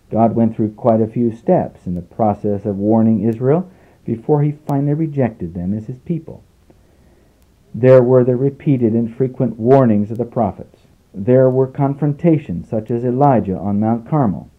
God 0.09 0.35
went 0.35 0.55
through 0.55 0.73
quite 0.73 1.01
a 1.01 1.07
few 1.07 1.33
steps 1.33 1.87
in 1.87 1.95
the 1.95 2.01
process 2.01 2.65
of 2.65 2.75
warning 2.77 3.21
Israel 3.21 3.71
before 4.03 4.43
he 4.43 4.51
finally 4.67 4.93
rejected 4.93 5.53
them 5.53 5.73
as 5.73 5.85
his 5.85 5.99
people. 5.99 6.43
There 7.73 8.03
were 8.03 8.25
the 8.25 8.35
repeated 8.35 8.93
and 8.93 9.15
frequent 9.15 9.57
warnings 9.57 10.11
of 10.11 10.17
the 10.17 10.25
prophets. 10.25 10.81
There 11.13 11.49
were 11.49 11.67
confrontations 11.67 12.67
such 12.67 12.91
as 12.91 13.05
Elijah 13.05 13.57
on 13.57 13.79
Mount 13.79 14.09
Carmel. 14.09 14.49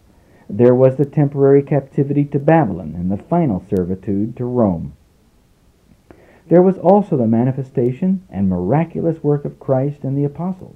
There 0.49 0.73
was 0.73 0.95
the 0.95 1.05
temporary 1.05 1.61
captivity 1.61 2.25
to 2.25 2.39
Babylon 2.39 2.95
and 2.95 3.11
the 3.11 3.23
final 3.23 3.63
servitude 3.69 4.35
to 4.37 4.45
Rome. 4.45 4.93
There 6.47 6.61
was 6.61 6.77
also 6.77 7.17
the 7.17 7.27
manifestation 7.27 8.23
and 8.29 8.49
miraculous 8.49 9.23
work 9.23 9.45
of 9.45 9.59
Christ 9.59 10.03
and 10.03 10.17
the 10.17 10.25
apostles. 10.25 10.75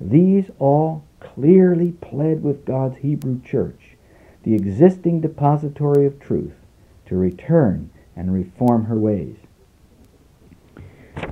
These 0.00 0.50
all 0.58 1.04
clearly 1.20 1.92
pled 1.92 2.42
with 2.42 2.64
God's 2.64 2.98
Hebrew 2.98 3.40
church, 3.42 3.96
the 4.42 4.54
existing 4.54 5.20
depository 5.20 6.06
of 6.06 6.20
truth, 6.20 6.54
to 7.06 7.16
return 7.16 7.90
and 8.14 8.32
reform 8.32 8.84
her 8.84 8.96
ways. 8.96 9.36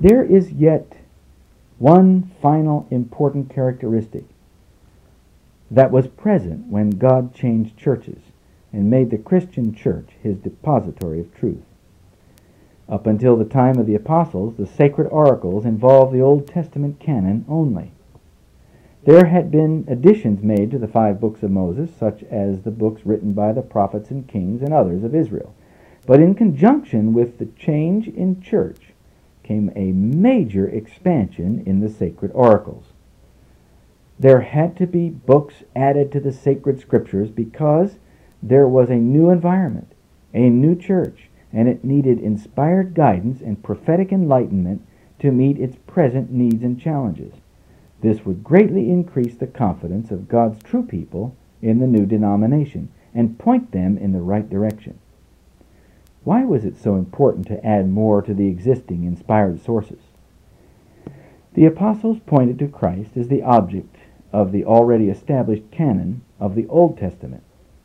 There 0.01 0.25
is 0.25 0.53
yet 0.53 0.97
one 1.79 2.31
final 2.41 2.87
important 2.91 3.51
characteristic 3.51 4.25
that 5.71 5.91
was 5.91 6.07
present 6.07 6.67
when 6.69 6.91
God 6.91 7.35
changed 7.35 7.77
churches 7.77 8.23
and 8.73 8.91
made 8.91 9.11
the 9.11 9.19
Christian 9.19 9.75
church 9.75 10.11
his 10.23 10.37
depository 10.37 11.21
of 11.21 11.35
truth. 11.35 11.63
Up 12.89 13.07
until 13.07 13.37
the 13.37 13.45
time 13.45 13.79
of 13.79 13.87
the 13.87 13.95
apostles, 13.95 14.57
the 14.57 14.67
sacred 14.67 15.09
oracles 15.09 15.65
involved 15.65 16.13
the 16.13 16.21
Old 16.21 16.47
Testament 16.47 17.01
canon 17.01 17.45
only. 17.49 17.93
There 19.05 19.27
had 19.27 19.51
been 19.51 19.85
additions 19.89 20.43
made 20.43 20.71
to 20.71 20.79
the 20.79 20.89
five 20.89 21.21
books 21.21 21.43
of 21.43 21.51
Moses, 21.51 21.91
such 21.95 22.23
as 22.25 22.63
the 22.63 22.71
books 22.71 23.05
written 23.05 23.33
by 23.33 23.53
the 23.53 23.63
prophets 23.63 24.11
and 24.11 24.27
kings 24.27 24.63
and 24.63 24.73
others 24.73 25.03
of 25.03 25.15
Israel. 25.15 25.55
But 26.07 26.21
in 26.21 26.35
conjunction 26.35 27.13
with 27.13 27.39
the 27.39 27.47
change 27.47 28.09
in 28.09 28.41
church 28.41 28.93
came 29.43 29.71
a 29.75 29.93
major 29.93 30.67
expansion 30.67 31.63
in 31.67 31.81
the 31.81 31.89
sacred 31.89 32.33
oracles. 32.35 32.93
There 34.19 34.41
had 34.41 34.77
to 34.77 34.87
be 34.87 35.11
books 35.11 35.65
added 35.75 36.13
to 36.13 36.21
the 36.21 36.33
sacred 36.33 36.81
scriptures 36.81 37.31
because 37.31 37.99
there 38.43 38.69
was 38.69 38.91
a 38.91 38.97
new 38.97 39.31
environment, 39.31 39.93
a 40.33 40.49
new 40.49 40.77
church, 40.77 41.29
and 41.55 41.69
it 41.69 41.85
needed 41.85 42.19
inspired 42.19 42.95
guidance 42.95 43.41
and 43.41 43.63
prophetic 43.63 44.13
enlightenment 44.13 44.85
to 45.21 45.31
meet 45.31 45.57
its 45.57 45.77
present 45.87 46.31
needs 46.31 46.63
and 46.63 46.81
challenges. 46.81 47.33
This 48.03 48.27
would 48.27 48.43
greatly 48.43 48.91
increase 48.91 49.37
the 49.37 49.47
confidence 49.47 50.11
of 50.11 50.29
God's 50.29 50.63
true 50.63 50.83
people 50.83 51.35
in 51.63 51.79
the 51.79 51.87
new 51.87 52.05
denomination 52.05 52.91
and 53.15 53.39
point 53.39 53.71
them 53.71 53.97
in 53.97 54.13
the 54.13 54.21
right 54.21 54.51
direction. 54.51 54.99
Why 56.25 56.45
was 56.45 56.65
it 56.65 56.77
so 56.77 56.97
important 56.97 57.47
to 57.47 57.65
add 57.65 57.89
more 57.89 58.21
to 58.23 58.35
the 58.35 58.49
existing 58.49 59.05
inspired 59.05 59.63
sources? 59.63 60.01
The 61.55 61.67
apostles 61.67 62.19
pointed 62.27 62.59
to 62.59 62.69
Christ 62.69 63.17
as 63.17 63.29
the 63.29 63.43
object 63.43 63.97
of 64.33 64.51
the 64.51 64.65
already 64.65 65.09
established 65.09 65.71
canon 65.71 66.23
of 66.41 66.57
the 66.57 66.67
Old 66.67 66.99
Testament, 66.99 67.44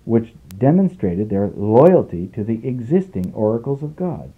which 0.10 0.34
demonstrated 0.58 1.30
their 1.30 1.48
loyalty 1.50 2.26
to 2.26 2.44
the 2.44 2.68
existing 2.68 3.32
oracles 3.32 3.84
of 3.84 3.96
God. 3.96 4.34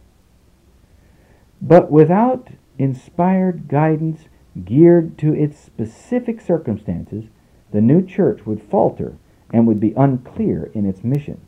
But 1.61 1.89
without 1.89 2.49
inspired 2.77 3.69
guidance 3.69 4.25
geared 4.65 5.17
to 5.19 5.33
its 5.33 5.57
specific 5.57 6.41
circumstances, 6.41 7.29
the 7.71 7.79
new 7.79 8.05
church 8.05 8.45
would 8.45 8.61
falter 8.61 9.15
and 9.53 9.65
would 9.65 9.79
be 9.79 9.93
unclear 9.95 10.69
in 10.73 10.85
its 10.85 11.05
mission. 11.05 11.39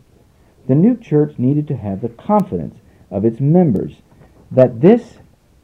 The 0.69 0.75
new 0.75 0.95
church 0.95 1.37
needed 1.37 1.67
to 1.67 1.75
have 1.75 1.99
the 1.99 2.07
confidence 2.07 2.77
of 3.11 3.25
its 3.25 3.41
members 3.41 4.03
that 4.49 4.79
this 4.79 5.17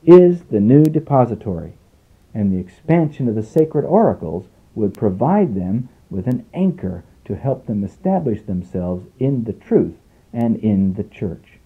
is 0.03 0.43
the 0.51 0.59
new 0.59 0.83
depository, 0.83 1.75
and 2.33 2.51
the 2.51 2.59
expansion 2.59 3.29
of 3.29 3.35
the 3.35 3.43
sacred 3.43 3.85
oracles 3.85 4.49
would 4.75 4.93
provide 4.93 5.55
them 5.55 5.87
with 6.09 6.27
an 6.27 6.45
anchor 6.53 7.05
to 7.29 7.35
help 7.35 7.67
them 7.67 7.83
establish 7.83 8.41
themselves 8.41 9.05
in 9.19 9.43
the 9.43 9.53
truth 9.53 9.93
and 10.33 10.57
in 10.57 10.95
the 10.95 11.03
church. 11.03 11.59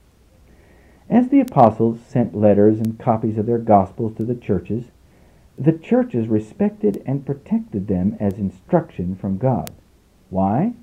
As 1.09 1.29
the 1.29 1.39
apostles 1.39 2.01
sent 2.05 2.35
letters 2.35 2.79
and 2.79 2.99
copies 2.99 3.37
of 3.37 3.45
their 3.45 3.57
gospels 3.57 4.13
to 4.17 4.25
the 4.25 4.35
churches, 4.35 4.87
the 5.57 5.71
churches 5.71 6.27
respected 6.27 7.01
and 7.05 7.25
protected 7.25 7.87
them 7.87 8.17
as 8.19 8.33
instruction 8.33 9.15
from 9.15 9.37
God. 9.37 9.71
Why? 10.29 10.73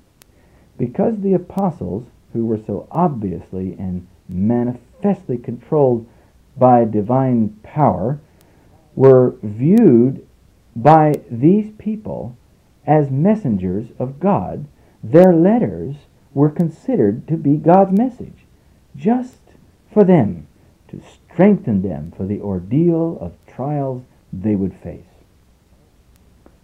Because 0.79 1.19
the 1.19 1.33
apostles 1.35 2.07
who 2.33 2.47
were 2.47 2.57
so 2.57 2.87
obviously 2.89 3.73
and 3.77 4.07
manifestly 4.27 5.37
controlled 5.37 6.09
by 6.57 6.85
divine 6.85 7.55
power 7.61 8.19
were 8.95 9.35
viewed 9.43 10.25
by 10.75 11.21
these 11.29 11.71
people 11.77 12.35
as 12.85 13.09
messengers 13.11 13.87
of 13.99 14.19
God, 14.19 14.65
their 15.03 15.33
letters 15.33 15.95
were 16.33 16.49
considered 16.49 17.27
to 17.27 17.37
be 17.37 17.57
God's 17.57 17.97
message, 17.97 18.45
just 18.95 19.39
for 19.91 20.03
them, 20.03 20.47
to 20.87 21.01
strengthen 21.01 21.81
them 21.81 22.11
for 22.15 22.25
the 22.25 22.41
ordeal 22.41 23.17
of 23.19 23.33
trials 23.47 24.03
they 24.31 24.55
would 24.55 24.73
face. 24.73 25.05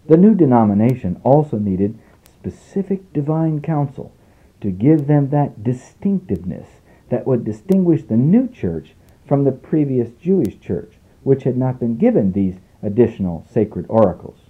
The 0.06 0.16
new 0.16 0.34
denomination 0.34 1.20
also 1.22 1.58
needed 1.58 1.98
specific 2.24 3.12
divine 3.12 3.60
counsel 3.60 4.12
to 4.60 4.70
give 4.70 5.06
them 5.06 5.30
that 5.30 5.62
distinctiveness 5.62 6.68
that 7.10 7.26
would 7.26 7.44
distinguish 7.44 8.02
the 8.02 8.16
new 8.16 8.48
church 8.48 8.94
from 9.26 9.44
the 9.44 9.52
previous 9.52 10.10
Jewish 10.20 10.58
church, 10.60 10.94
which 11.22 11.44
had 11.44 11.56
not 11.56 11.78
been 11.78 11.96
given 11.96 12.32
these 12.32 12.56
additional 12.82 13.46
sacred 13.50 13.86
oracles. 13.88 14.47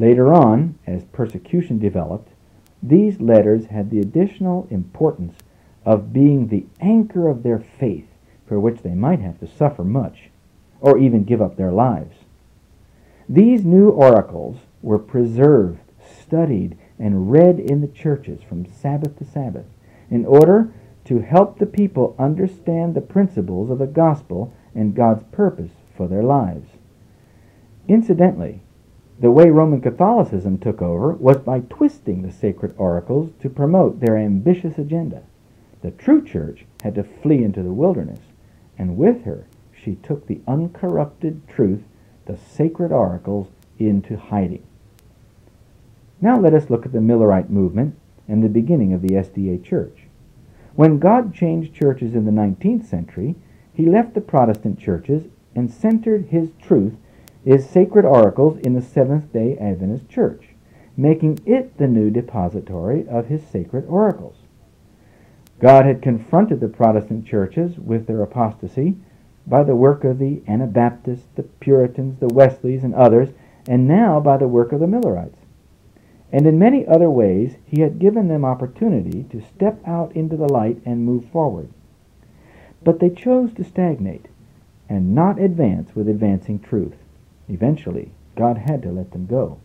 Later 0.00 0.32
on, 0.32 0.78
as 0.86 1.04
persecution 1.04 1.78
developed, 1.78 2.30
these 2.82 3.20
letters 3.20 3.66
had 3.66 3.90
the 3.90 3.98
additional 4.00 4.66
importance 4.70 5.34
of 5.84 6.10
being 6.10 6.48
the 6.48 6.64
anchor 6.80 7.28
of 7.28 7.42
their 7.42 7.58
faith, 7.58 8.06
for 8.46 8.58
which 8.58 8.80
they 8.80 8.94
might 8.94 9.20
have 9.20 9.38
to 9.40 9.46
suffer 9.46 9.84
much, 9.84 10.30
or 10.80 10.96
even 10.96 11.24
give 11.24 11.42
up 11.42 11.56
their 11.56 11.70
lives. 11.70 12.16
These 13.28 13.62
new 13.66 13.90
oracles 13.90 14.60
were 14.80 14.98
preserved, 14.98 15.80
studied, 16.00 16.78
and 16.98 17.30
read 17.30 17.60
in 17.60 17.82
the 17.82 17.86
churches 17.86 18.40
from 18.42 18.64
Sabbath 18.64 19.18
to 19.18 19.26
Sabbath 19.26 19.66
in 20.10 20.24
order 20.24 20.72
to 21.04 21.18
help 21.18 21.58
the 21.58 21.66
people 21.66 22.16
understand 22.18 22.94
the 22.94 23.02
principles 23.02 23.68
of 23.68 23.78
the 23.78 23.86
gospel 23.86 24.50
and 24.74 24.94
God's 24.94 25.24
purpose 25.30 25.72
for 25.94 26.08
their 26.08 26.22
lives. 26.22 26.70
Incidentally, 27.86 28.62
the 29.20 29.30
way 29.30 29.50
Roman 29.50 29.82
Catholicism 29.82 30.58
took 30.58 30.80
over 30.80 31.12
was 31.12 31.36
by 31.36 31.60
twisting 31.60 32.22
the 32.22 32.32
sacred 32.32 32.74
oracles 32.78 33.30
to 33.40 33.50
promote 33.50 34.00
their 34.00 34.16
ambitious 34.16 34.78
agenda. 34.78 35.22
The 35.82 35.90
true 35.90 36.24
church 36.24 36.64
had 36.82 36.94
to 36.94 37.04
flee 37.04 37.44
into 37.44 37.62
the 37.62 37.72
wilderness, 37.72 38.20
and 38.78 38.96
with 38.96 39.24
her 39.24 39.46
she 39.72 39.96
took 39.96 40.26
the 40.26 40.40
uncorrupted 40.48 41.46
truth, 41.48 41.82
the 42.24 42.36
sacred 42.36 42.92
oracles, 42.92 43.48
into 43.78 44.16
hiding. 44.16 44.62
Now 46.20 46.38
let 46.38 46.54
us 46.54 46.68
look 46.68 46.84
at 46.84 46.92
the 46.92 46.98
Millerite 46.98 47.50
movement 47.50 47.96
and 48.28 48.42
the 48.42 48.48
beginning 48.48 48.92
of 48.92 49.02
the 49.02 49.14
SDA 49.14 49.64
Church. 49.64 50.04
When 50.74 50.98
God 50.98 51.34
changed 51.34 51.74
churches 51.74 52.14
in 52.14 52.26
the 52.26 52.30
19th 52.30 52.84
century, 52.84 53.34
he 53.74 53.86
left 53.86 54.14
the 54.14 54.20
Protestant 54.20 54.78
churches 54.78 55.24
and 55.54 55.70
centered 55.70 56.26
his 56.26 56.50
truth, 56.62 56.94
his 57.44 57.68
sacred 57.68 58.04
oracles, 58.04 58.58
in 58.58 58.74
the 58.74 58.82
Seventh 58.82 59.32
day 59.32 59.56
Adventist 59.58 60.08
Church, 60.08 60.48
making 60.96 61.38
it 61.46 61.78
the 61.78 61.86
new 61.86 62.10
depository 62.10 63.06
of 63.08 63.26
his 63.26 63.42
sacred 63.46 63.86
oracles. 63.86 64.36
God 65.58 65.84
had 65.84 66.02
confronted 66.02 66.60
the 66.60 66.68
Protestant 66.68 67.26
churches 67.26 67.78
with 67.78 68.06
their 68.06 68.22
apostasy 68.22 68.96
by 69.46 69.62
the 69.62 69.76
work 69.76 70.04
of 70.04 70.18
the 70.18 70.42
Anabaptists, 70.46 71.28
the 71.34 71.42
Puritans, 71.42 72.18
the 72.18 72.32
Wesleys, 72.32 72.84
and 72.84 72.94
others, 72.94 73.30
and 73.68 73.86
now 73.86 74.20
by 74.20 74.36
the 74.36 74.48
work 74.48 74.72
of 74.72 74.80
the 74.80 74.86
Millerites. 74.86 75.38
And 76.32 76.46
in 76.46 76.58
many 76.58 76.86
other 76.86 77.10
ways, 77.10 77.56
he 77.66 77.80
had 77.80 77.98
given 77.98 78.28
them 78.28 78.44
opportunity 78.44 79.24
to 79.24 79.42
step 79.42 79.80
out 79.86 80.14
into 80.14 80.36
the 80.36 80.52
light 80.52 80.80
and 80.86 81.04
move 81.04 81.28
forward. 81.30 81.68
But 82.82 83.00
they 83.00 83.10
chose 83.10 83.52
to 83.54 83.64
stagnate 83.64 84.26
and 84.88 85.14
not 85.14 85.40
advance 85.40 85.94
with 85.94 86.08
advancing 86.08 86.60
truth. 86.60 86.99
Eventually, 87.50 88.12
God 88.36 88.58
had 88.58 88.80
to 88.82 88.92
let 88.92 89.10
them 89.10 89.26
go. 89.26 89.58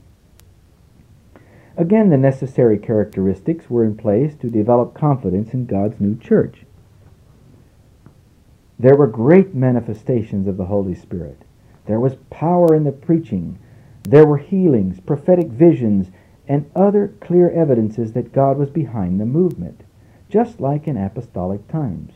Again, 1.77 2.09
the 2.09 2.17
necessary 2.17 2.77
characteristics 2.79 3.69
were 3.69 3.83
in 3.83 3.95
place 3.95 4.35
to 4.37 4.49
develop 4.49 4.93
confidence 4.93 5.53
in 5.53 5.65
God's 5.65 5.99
new 5.99 6.17
church. 6.17 6.65
There 8.79 8.95
were 8.95 9.07
great 9.07 9.53
manifestations 9.53 10.47
of 10.47 10.57
the 10.57 10.65
Holy 10.65 10.95
Spirit. 10.95 11.43
There 11.85 11.99
was 11.99 12.15
power 12.29 12.73
in 12.73 12.85
the 12.85 12.91
preaching. 12.91 13.59
There 14.03 14.25
were 14.25 14.37
healings, 14.37 14.99
prophetic 14.99 15.47
visions, 15.47 16.07
and 16.47 16.69
other 16.75 17.13
clear 17.19 17.49
evidences 17.51 18.13
that 18.13 18.33
God 18.33 18.57
was 18.57 18.69
behind 18.69 19.19
the 19.19 19.25
movement, 19.25 19.81
just 20.29 20.59
like 20.59 20.87
in 20.87 20.97
apostolic 20.97 21.67
times. 21.67 22.13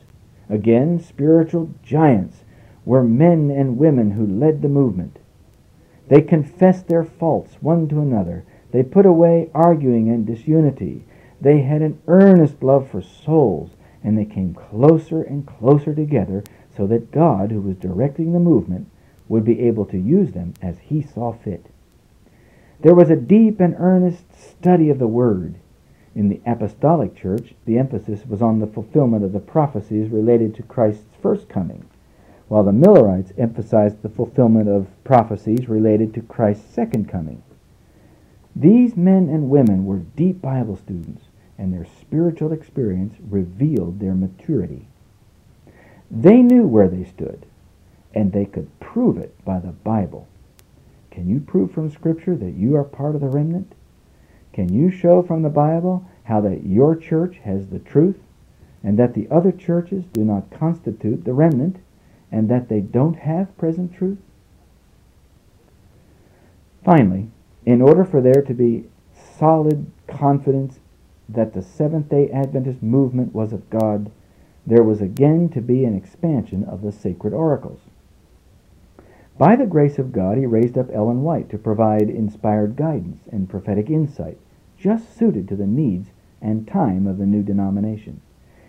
Again, 0.50 1.00
spiritual 1.00 1.70
giants 1.84 2.44
were 2.86 3.04
men 3.04 3.52
and 3.52 3.78
women 3.78 4.12
who 4.12 4.26
led 4.26 4.62
the 4.62 4.70
movement. 4.70 5.19
They 6.10 6.22
confessed 6.22 6.88
their 6.88 7.04
faults 7.04 7.58
one 7.62 7.88
to 7.90 8.02
another. 8.02 8.44
They 8.72 8.84
put 8.84 9.06
away 9.06 9.50
arguing 9.54 10.10
and 10.10 10.26
disunity. 10.26 11.06
They 11.40 11.62
had 11.62 11.82
an 11.82 12.02
earnest 12.08 12.62
love 12.64 12.90
for 12.90 13.02
souls, 13.02 13.72
and 14.04 14.18
they 14.18 14.26
came 14.26 14.56
closer 14.56 15.22
and 15.22 15.46
closer 15.46 15.94
together 15.94 16.44
so 16.76 16.88
that 16.88 17.12
God, 17.12 17.52
who 17.52 17.62
was 17.62 17.78
directing 17.78 18.34
the 18.34 18.40
movement, 18.40 18.90
would 19.28 19.46
be 19.46 19.62
able 19.62 19.86
to 19.86 19.98
use 19.98 20.32
them 20.32 20.56
as 20.62 20.80
he 20.80 21.02
saw 21.04 21.32
fit. 21.32 21.68
There 22.82 22.96
was 22.96 23.12
a 23.12 23.16
deep 23.16 23.60
and 23.60 23.76
earnest 23.78 24.24
study 24.34 24.90
of 24.90 24.98
the 24.98 25.08
Word. 25.08 25.56
In 26.16 26.30
the 26.30 26.42
Apostolic 26.46 27.16
Church, 27.16 27.54
the 27.66 27.78
emphasis 27.78 28.26
was 28.26 28.42
on 28.42 28.60
the 28.60 28.68
fulfillment 28.68 29.24
of 29.24 29.32
the 29.32 29.40
prophecies 29.40 30.10
related 30.10 30.56
to 30.56 30.64
Christ's 30.64 31.06
first 31.22 31.48
coming 31.50 31.89
while 32.50 32.64
the 32.64 32.74
Millerites 32.74 33.32
emphasized 33.38 34.02
the 34.02 34.10
fulfillment 34.10 34.68
of 34.68 34.88
prophecies 35.04 35.70
related 35.70 36.14
to 36.16 36.22
Christ's 36.24 36.74
second 36.74 37.08
coming. 37.08 37.44
These 38.56 38.98
men 38.98 39.30
and 39.30 39.52
women 39.52 39.86
were 39.86 40.00
deep 40.00 40.42
Bible 40.42 40.76
students, 40.76 41.26
and 41.60 41.72
their 41.72 41.86
spiritual 41.86 42.52
experience 42.52 43.16
revealed 43.30 44.00
their 44.00 44.16
maturity. 44.16 44.88
They 46.10 46.42
knew 46.42 46.66
where 46.66 46.90
they 46.90 47.04
stood, 47.04 47.46
and 48.16 48.32
they 48.32 48.46
could 48.46 48.80
prove 48.80 49.18
it 49.18 49.34
by 49.46 49.60
the 49.60 49.72
Bible. 49.72 50.28
Can 51.12 51.30
you 51.30 51.40
prove 51.40 51.72
from 51.72 51.92
Scripture 51.92 52.36
that 52.36 52.56
you 52.56 52.76
are 52.76 52.84
part 52.84 53.14
of 53.14 53.22
the 53.22 53.28
remnant? 53.28 53.74
Can 54.54 54.74
you 54.74 54.90
show 54.90 55.22
from 55.22 55.44
the 55.44 55.50
Bible 55.50 56.04
how 56.24 56.42
that 56.42 56.66
your 56.66 56.96
church 56.96 57.38
has 57.44 57.68
the 57.68 57.80
truth, 57.80 58.18
and 58.84 58.98
that 58.98 59.14
the 59.14 59.28
other 59.30 59.52
churches 59.52 60.06
do 60.12 60.26
not 60.26 60.50
constitute 60.50 61.26
the 61.26 61.34
remnant? 61.34 61.78
And 62.32 62.50
that 62.50 62.70
they 62.70 62.80
don't 62.80 63.18
have 63.18 63.58
present 63.58 63.94
truth? 63.94 64.20
Finally, 66.84 67.30
in 67.66 67.82
order 67.82 68.06
for 68.06 68.22
there 68.22 68.42
to 68.42 68.54
be 68.54 68.86
solid 69.14 69.92
confidence 70.08 70.80
that 71.28 71.54
the 71.54 71.62
Seventh 71.62 72.10
day 72.10 72.30
Adventist 72.32 72.82
movement 72.82 73.34
was 73.34 73.54
of 73.54 73.70
God, 73.70 74.12
there 74.66 74.84
was 74.84 75.02
again 75.02 75.50
to 75.50 75.62
be 75.62 75.86
an 75.86 75.96
expansion 75.96 76.64
of 76.64 76.82
the 76.82 76.92
sacred 76.92 77.34
oracles. 77.34 77.80
By 79.38 79.56
the 79.56 79.66
grace 79.66 79.98
of 79.98 80.12
God, 80.12 80.38
he 80.38 80.46
raised 80.46 80.78
up 80.78 80.90
Ellen 80.92 81.24
White 81.24 81.50
to 81.52 81.58
provide 81.58 82.10
inspired 82.10 82.76
guidance 82.76 83.22
and 83.32 83.50
prophetic 83.50 83.90
insight, 83.90 84.38
just 84.78 85.18
suited 85.18 85.48
to 85.48 85.56
the 85.56 85.68
needs 85.68 86.10
and 86.42 86.68
time 86.68 87.08
of 87.08 87.18
the 87.18 87.26
new 87.26 87.42
denomination. 87.42 88.22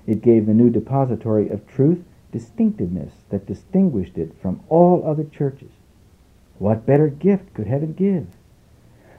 It 0.07 0.23
gave 0.23 0.47
the 0.47 0.55
new 0.55 0.71
depository 0.71 1.49
of 1.49 1.67
truth 1.67 2.05
distinctiveness 2.33 3.13
that 3.31 3.47
distinguished 3.47 4.17
it 4.19 4.33
from 4.41 4.61
all 4.69 5.03
other 5.05 5.25
churches. 5.25 5.73
What 6.59 6.87
better 6.87 7.09
gift 7.09 7.55
could 7.55 7.67
heaven 7.67 7.93
give? 7.93 8.27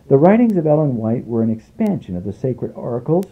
The 0.08 0.18
writings 0.18 0.58
of 0.58 0.68
Ellen 0.68 0.98
White 0.98 1.26
were 1.26 1.44
an 1.44 1.50
expansion 1.50 2.16
of 2.16 2.24
the 2.24 2.34
sacred 2.34 2.74
oracles 2.76 3.26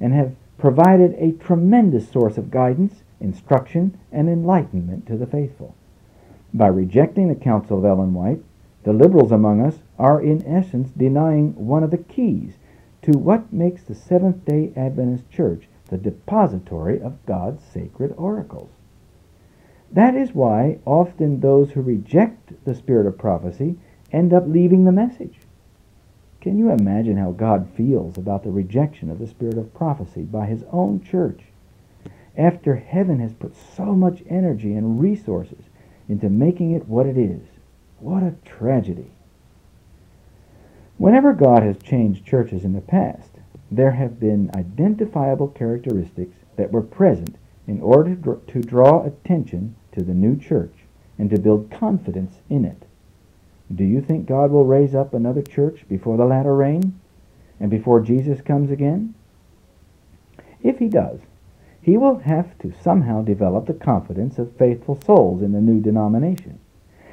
and 0.00 0.12
have 0.12 0.34
provided 0.58 1.14
a 1.14 1.32
tremendous 1.32 2.08
source 2.08 2.38
of 2.38 2.50
guidance, 2.50 3.02
instruction, 3.20 3.98
and 4.12 4.28
enlightenment 4.28 5.06
to 5.06 5.16
the 5.16 5.26
faithful. 5.26 5.74
By 6.52 6.68
rejecting 6.68 7.28
the 7.28 7.34
counsel 7.34 7.78
of 7.78 7.84
Ellen 7.84 8.14
White, 8.14 8.42
the 8.84 8.92
liberals 8.92 9.32
among 9.32 9.60
us 9.60 9.78
are 9.98 10.20
in 10.20 10.46
essence 10.46 10.90
denying 10.96 11.54
one 11.54 11.82
of 11.82 11.90
the 11.90 11.98
keys 11.98 12.54
to 13.02 13.12
what 13.12 13.52
makes 13.52 13.82
the 13.82 13.94
Seventh 13.94 14.44
day 14.44 14.72
Adventist 14.76 15.30
Church 15.30 15.68
the 15.88 15.98
depository 15.98 17.00
of 17.00 17.24
God's 17.26 17.64
sacred 17.64 18.14
oracles. 18.16 18.70
That 19.92 20.14
is 20.14 20.34
why 20.34 20.78
often 20.84 21.40
those 21.40 21.70
who 21.70 21.80
reject 21.80 22.64
the 22.64 22.74
spirit 22.74 23.06
of 23.06 23.18
prophecy 23.18 23.76
end 24.12 24.32
up 24.32 24.44
leaving 24.46 24.84
the 24.84 24.92
message. 24.92 25.38
Can 26.40 26.58
you 26.58 26.70
imagine 26.70 27.16
how 27.16 27.32
God 27.32 27.68
feels 27.76 28.16
about 28.18 28.44
the 28.44 28.50
rejection 28.50 29.10
of 29.10 29.18
the 29.18 29.26
spirit 29.26 29.58
of 29.58 29.74
prophecy 29.74 30.22
by 30.22 30.46
his 30.46 30.64
own 30.70 31.02
church 31.02 31.42
after 32.36 32.76
heaven 32.76 33.18
has 33.20 33.32
put 33.32 33.56
so 33.56 33.94
much 33.94 34.22
energy 34.28 34.74
and 34.74 35.00
resources 35.00 35.64
into 36.08 36.28
making 36.28 36.72
it 36.72 36.88
what 36.88 37.06
it 37.06 37.16
is? 37.16 37.42
What 37.98 38.22
a 38.22 38.34
tragedy. 38.44 39.10
Whenever 40.98 41.32
God 41.32 41.62
has 41.62 41.78
changed 41.78 42.24
churches 42.24 42.64
in 42.64 42.72
the 42.72 42.80
past, 42.80 43.30
there 43.70 43.92
have 43.92 44.20
been 44.20 44.50
identifiable 44.54 45.48
characteristics 45.48 46.36
that 46.56 46.72
were 46.72 46.82
present 46.82 47.36
in 47.66 47.80
order 47.80 48.14
to 48.46 48.60
draw 48.60 49.04
attention 49.04 49.74
to 49.92 50.02
the 50.02 50.14
new 50.14 50.38
church 50.38 50.74
and 51.18 51.30
to 51.30 51.38
build 51.38 51.70
confidence 51.70 52.36
in 52.48 52.64
it. 52.64 52.84
Do 53.74 53.84
you 53.84 54.00
think 54.00 54.26
God 54.26 54.50
will 54.50 54.64
raise 54.64 54.94
up 54.94 55.12
another 55.12 55.42
church 55.42 55.84
before 55.88 56.16
the 56.16 56.24
latter 56.24 56.54
rain 56.54 57.00
and 57.58 57.70
before 57.70 58.00
Jesus 58.00 58.40
comes 58.40 58.70
again? 58.70 59.14
If 60.62 60.78
he 60.78 60.88
does, 60.88 61.20
he 61.80 61.96
will 61.96 62.18
have 62.18 62.58
to 62.58 62.74
somehow 62.82 63.22
develop 63.22 63.66
the 63.66 63.74
confidence 63.74 64.38
of 64.38 64.56
faithful 64.56 65.00
souls 65.00 65.42
in 65.42 65.52
the 65.52 65.60
new 65.60 65.80
denomination. 65.80 66.58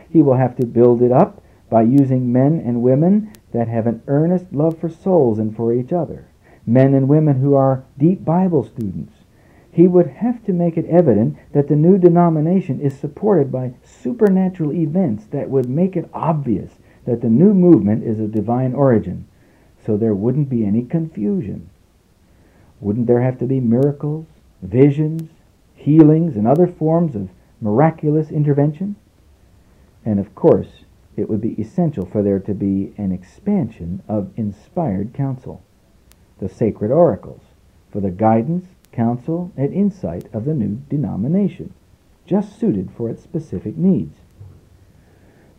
He 0.09 0.21
will 0.21 0.35
have 0.35 0.55
to 0.57 0.65
build 0.65 1.01
it 1.01 1.11
up 1.11 1.41
by 1.69 1.83
using 1.83 2.31
men 2.31 2.61
and 2.63 2.83
women 2.83 3.33
that 3.51 3.67
have 3.67 3.87
an 3.87 4.03
earnest 4.07 4.51
love 4.51 4.77
for 4.79 4.89
souls 4.89 5.39
and 5.39 5.55
for 5.55 5.73
each 5.73 5.91
other, 5.91 6.27
men 6.65 6.93
and 6.93 7.07
women 7.07 7.39
who 7.39 7.55
are 7.55 7.83
deep 7.97 8.23
Bible 8.23 8.63
students, 8.63 9.13
he 9.73 9.87
would 9.87 10.07
have 10.07 10.43
to 10.45 10.53
make 10.53 10.77
it 10.77 10.85
evident 10.85 11.35
that 11.51 11.67
the 11.67 11.75
new 11.75 11.97
denomination 11.97 12.79
is 12.79 12.97
supported 12.97 13.51
by 13.51 13.73
supernatural 13.83 14.71
events 14.71 15.25
that 15.31 15.49
would 15.49 15.67
make 15.67 15.95
it 15.95 16.07
obvious 16.13 16.73
that 17.05 17.21
the 17.21 17.29
new 17.29 17.55
movement 17.55 18.03
is 18.03 18.19
of 18.19 18.31
divine 18.31 18.73
origin, 18.73 19.27
so 19.83 19.97
there 19.97 20.13
wouldn't 20.13 20.47
be 20.47 20.63
any 20.63 20.83
confusion. 20.83 21.69
Wouldn't 22.79 23.07
there 23.07 23.21
have 23.21 23.39
to 23.39 23.45
be 23.45 23.59
miracles, 23.59 24.27
visions, 24.61 25.31
healings, 25.73 26.35
and 26.35 26.47
other 26.47 26.67
forms 26.67 27.15
of 27.15 27.29
miraculous 27.59 28.29
intervention? 28.29 28.95
And 30.05 30.19
of 30.19 30.35
course, 30.35 30.83
it 31.17 31.29
would 31.29 31.41
be 31.41 31.59
essential 31.59 32.05
for 32.05 32.21
there 32.21 32.39
to 32.39 32.53
be 32.53 32.93
an 32.97 33.11
expansion 33.11 34.03
of 34.07 34.31
inspired 34.37 35.13
counsel, 35.15 35.63
the 36.39 36.47
sacred 36.49 36.91
oracles, 36.91 37.41
for 37.91 37.99
the 37.99 38.11
guidance 38.11 38.67
counsel, 38.93 39.51
and 39.57 39.73
insight 39.73 40.33
of 40.33 40.45
the 40.45 40.53
new 40.53 40.81
denomination, 40.89 41.73
just 42.25 42.57
suited 42.57 42.89
for 42.95 43.09
its 43.09 43.21
specific 43.21 43.75
needs. 43.75 44.19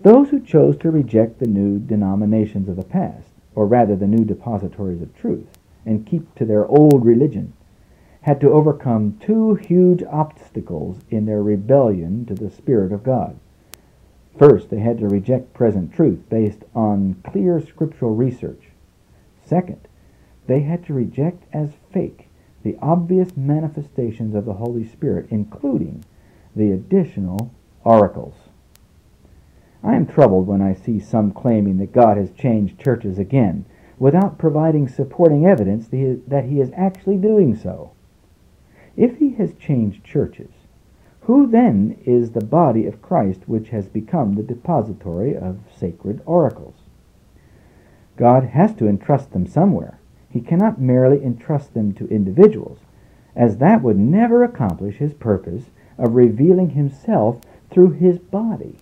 Those 0.00 0.30
who 0.30 0.40
chose 0.40 0.76
to 0.78 0.90
reject 0.90 1.38
the 1.38 1.46
new 1.46 1.78
denominations 1.78 2.68
of 2.68 2.76
the 2.76 2.84
past, 2.84 3.28
or 3.54 3.66
rather 3.66 3.96
the 3.96 4.06
new 4.06 4.24
depositories 4.24 5.02
of 5.02 5.14
truth, 5.14 5.46
and 5.84 6.06
keep 6.06 6.34
to 6.36 6.44
their 6.44 6.66
old 6.66 7.04
religion, 7.04 7.52
had 8.22 8.40
to 8.40 8.50
overcome 8.50 9.18
two 9.20 9.54
huge 9.54 10.02
obstacles 10.04 11.00
in 11.10 11.26
their 11.26 11.42
rebellion 11.42 12.24
to 12.24 12.34
the 12.34 12.50
Spirit 12.50 12.92
of 12.92 13.02
God. 13.02 13.38
First, 14.38 14.70
they 14.70 14.80
had 14.80 14.98
to 14.98 15.08
reject 15.08 15.54
present 15.54 15.92
truth 15.92 16.20
based 16.28 16.64
on 16.74 17.16
clear 17.26 17.60
scriptural 17.60 18.14
research. 18.14 18.70
Second, 19.44 19.86
they 20.46 20.60
had 20.60 20.84
to 20.86 20.94
reject 20.94 21.44
as 21.52 21.70
fake 21.92 22.23
the 22.64 22.76
obvious 22.82 23.36
manifestations 23.36 24.34
of 24.34 24.46
the 24.46 24.54
Holy 24.54 24.84
Spirit, 24.84 25.26
including 25.30 26.04
the 26.56 26.72
additional 26.72 27.52
oracles. 27.84 28.34
I 29.82 29.94
am 29.94 30.06
troubled 30.06 30.46
when 30.46 30.62
I 30.62 30.72
see 30.72 30.98
some 30.98 31.30
claiming 31.30 31.76
that 31.78 31.92
God 31.92 32.16
has 32.16 32.30
changed 32.30 32.82
churches 32.82 33.18
again 33.18 33.66
without 33.98 34.38
providing 34.38 34.88
supporting 34.88 35.46
evidence 35.46 35.88
that 35.88 36.46
he 36.48 36.60
is 36.60 36.72
actually 36.74 37.18
doing 37.18 37.54
so. 37.54 37.92
If 38.96 39.18
he 39.18 39.34
has 39.34 39.52
changed 39.54 40.02
churches, 40.02 40.50
who 41.22 41.46
then 41.46 41.98
is 42.04 42.30
the 42.30 42.44
body 42.44 42.86
of 42.86 43.02
Christ 43.02 43.42
which 43.46 43.68
has 43.68 43.88
become 43.88 44.34
the 44.34 44.42
depository 44.42 45.36
of 45.36 45.60
sacred 45.76 46.22
oracles? 46.24 46.76
God 48.16 48.44
has 48.44 48.74
to 48.76 48.88
entrust 48.88 49.32
them 49.32 49.46
somewhere. 49.46 49.98
He 50.34 50.40
cannot 50.40 50.80
merely 50.80 51.24
entrust 51.24 51.74
them 51.74 51.92
to 51.92 52.08
individuals, 52.08 52.80
as 53.36 53.58
that 53.58 53.84
would 53.84 53.96
never 53.96 54.42
accomplish 54.42 54.96
his 54.96 55.14
purpose 55.14 55.70
of 55.96 56.16
revealing 56.16 56.70
himself 56.70 57.40
through 57.70 57.90
his 57.90 58.18
body, 58.18 58.74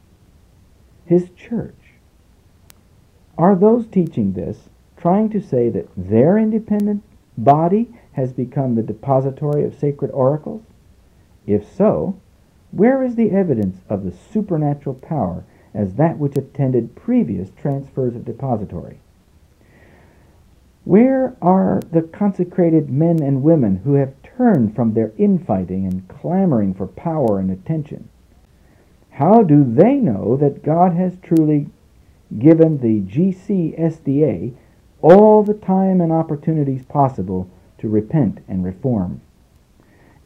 his 1.04 1.28
church. 1.36 1.76
Are 3.36 3.54
those 3.54 3.86
teaching 3.86 4.32
this 4.32 4.70
trying 4.96 5.28
to 5.28 5.42
say 5.42 5.68
that 5.68 5.90
their 5.94 6.38
independent 6.38 7.02
body 7.36 7.92
has 8.12 8.32
become 8.32 8.74
the 8.74 8.82
depository 8.82 9.62
of 9.62 9.78
sacred 9.78 10.10
oracles? 10.12 10.62
If 11.46 11.70
so, 11.70 12.16
where 12.70 13.02
is 13.02 13.16
the 13.16 13.30
evidence 13.30 13.82
of 13.90 14.04
the 14.04 14.12
supernatural 14.12 14.94
power 14.94 15.44
as 15.74 15.96
that 15.96 16.16
which 16.16 16.38
attended 16.38 16.96
previous 16.96 17.50
transfers 17.50 18.16
of 18.16 18.24
depository? 18.24 19.00
Where 20.84 21.36
are 21.40 21.80
the 21.92 22.02
consecrated 22.02 22.90
men 22.90 23.22
and 23.22 23.44
women 23.44 23.76
who 23.84 23.94
have 23.94 24.20
turned 24.22 24.74
from 24.74 24.94
their 24.94 25.12
infighting 25.16 25.86
and 25.86 26.08
clamoring 26.08 26.74
for 26.74 26.88
power 26.88 27.38
and 27.38 27.52
attention? 27.52 28.08
How 29.10 29.44
do 29.44 29.62
they 29.62 29.94
know 29.96 30.36
that 30.36 30.64
God 30.64 30.94
has 30.94 31.18
truly 31.22 31.68
given 32.36 32.78
the 32.78 33.00
GCSDA 33.02 34.54
all 35.00 35.44
the 35.44 35.54
time 35.54 36.00
and 36.00 36.10
opportunities 36.10 36.84
possible 36.84 37.48
to 37.78 37.88
repent 37.88 38.40
and 38.48 38.64
reform? 38.64 39.20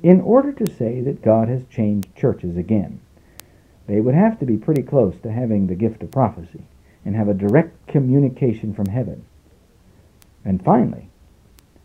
In 0.02 0.22
order 0.22 0.52
to 0.52 0.72
say 0.72 1.02
that 1.02 1.22
God 1.22 1.48
has 1.48 1.66
changed 1.66 2.14
churches 2.14 2.57
again, 2.57 3.00
they 3.86 4.00
would 4.00 4.14
have 4.14 4.38
to 4.38 4.46
be 4.46 4.57
pretty 4.57 4.82
close 4.82 5.16
to 5.22 5.32
having 5.32 5.66
the 5.66 5.74
gift 5.74 6.02
of 6.02 6.11
prophecy 6.11 6.62
and 7.04 7.14
have 7.14 7.28
a 7.28 7.34
direct 7.34 7.86
communication 7.86 8.72
from 8.72 8.86
heaven. 8.86 9.24
And 10.47 10.62
finally, 10.62 11.09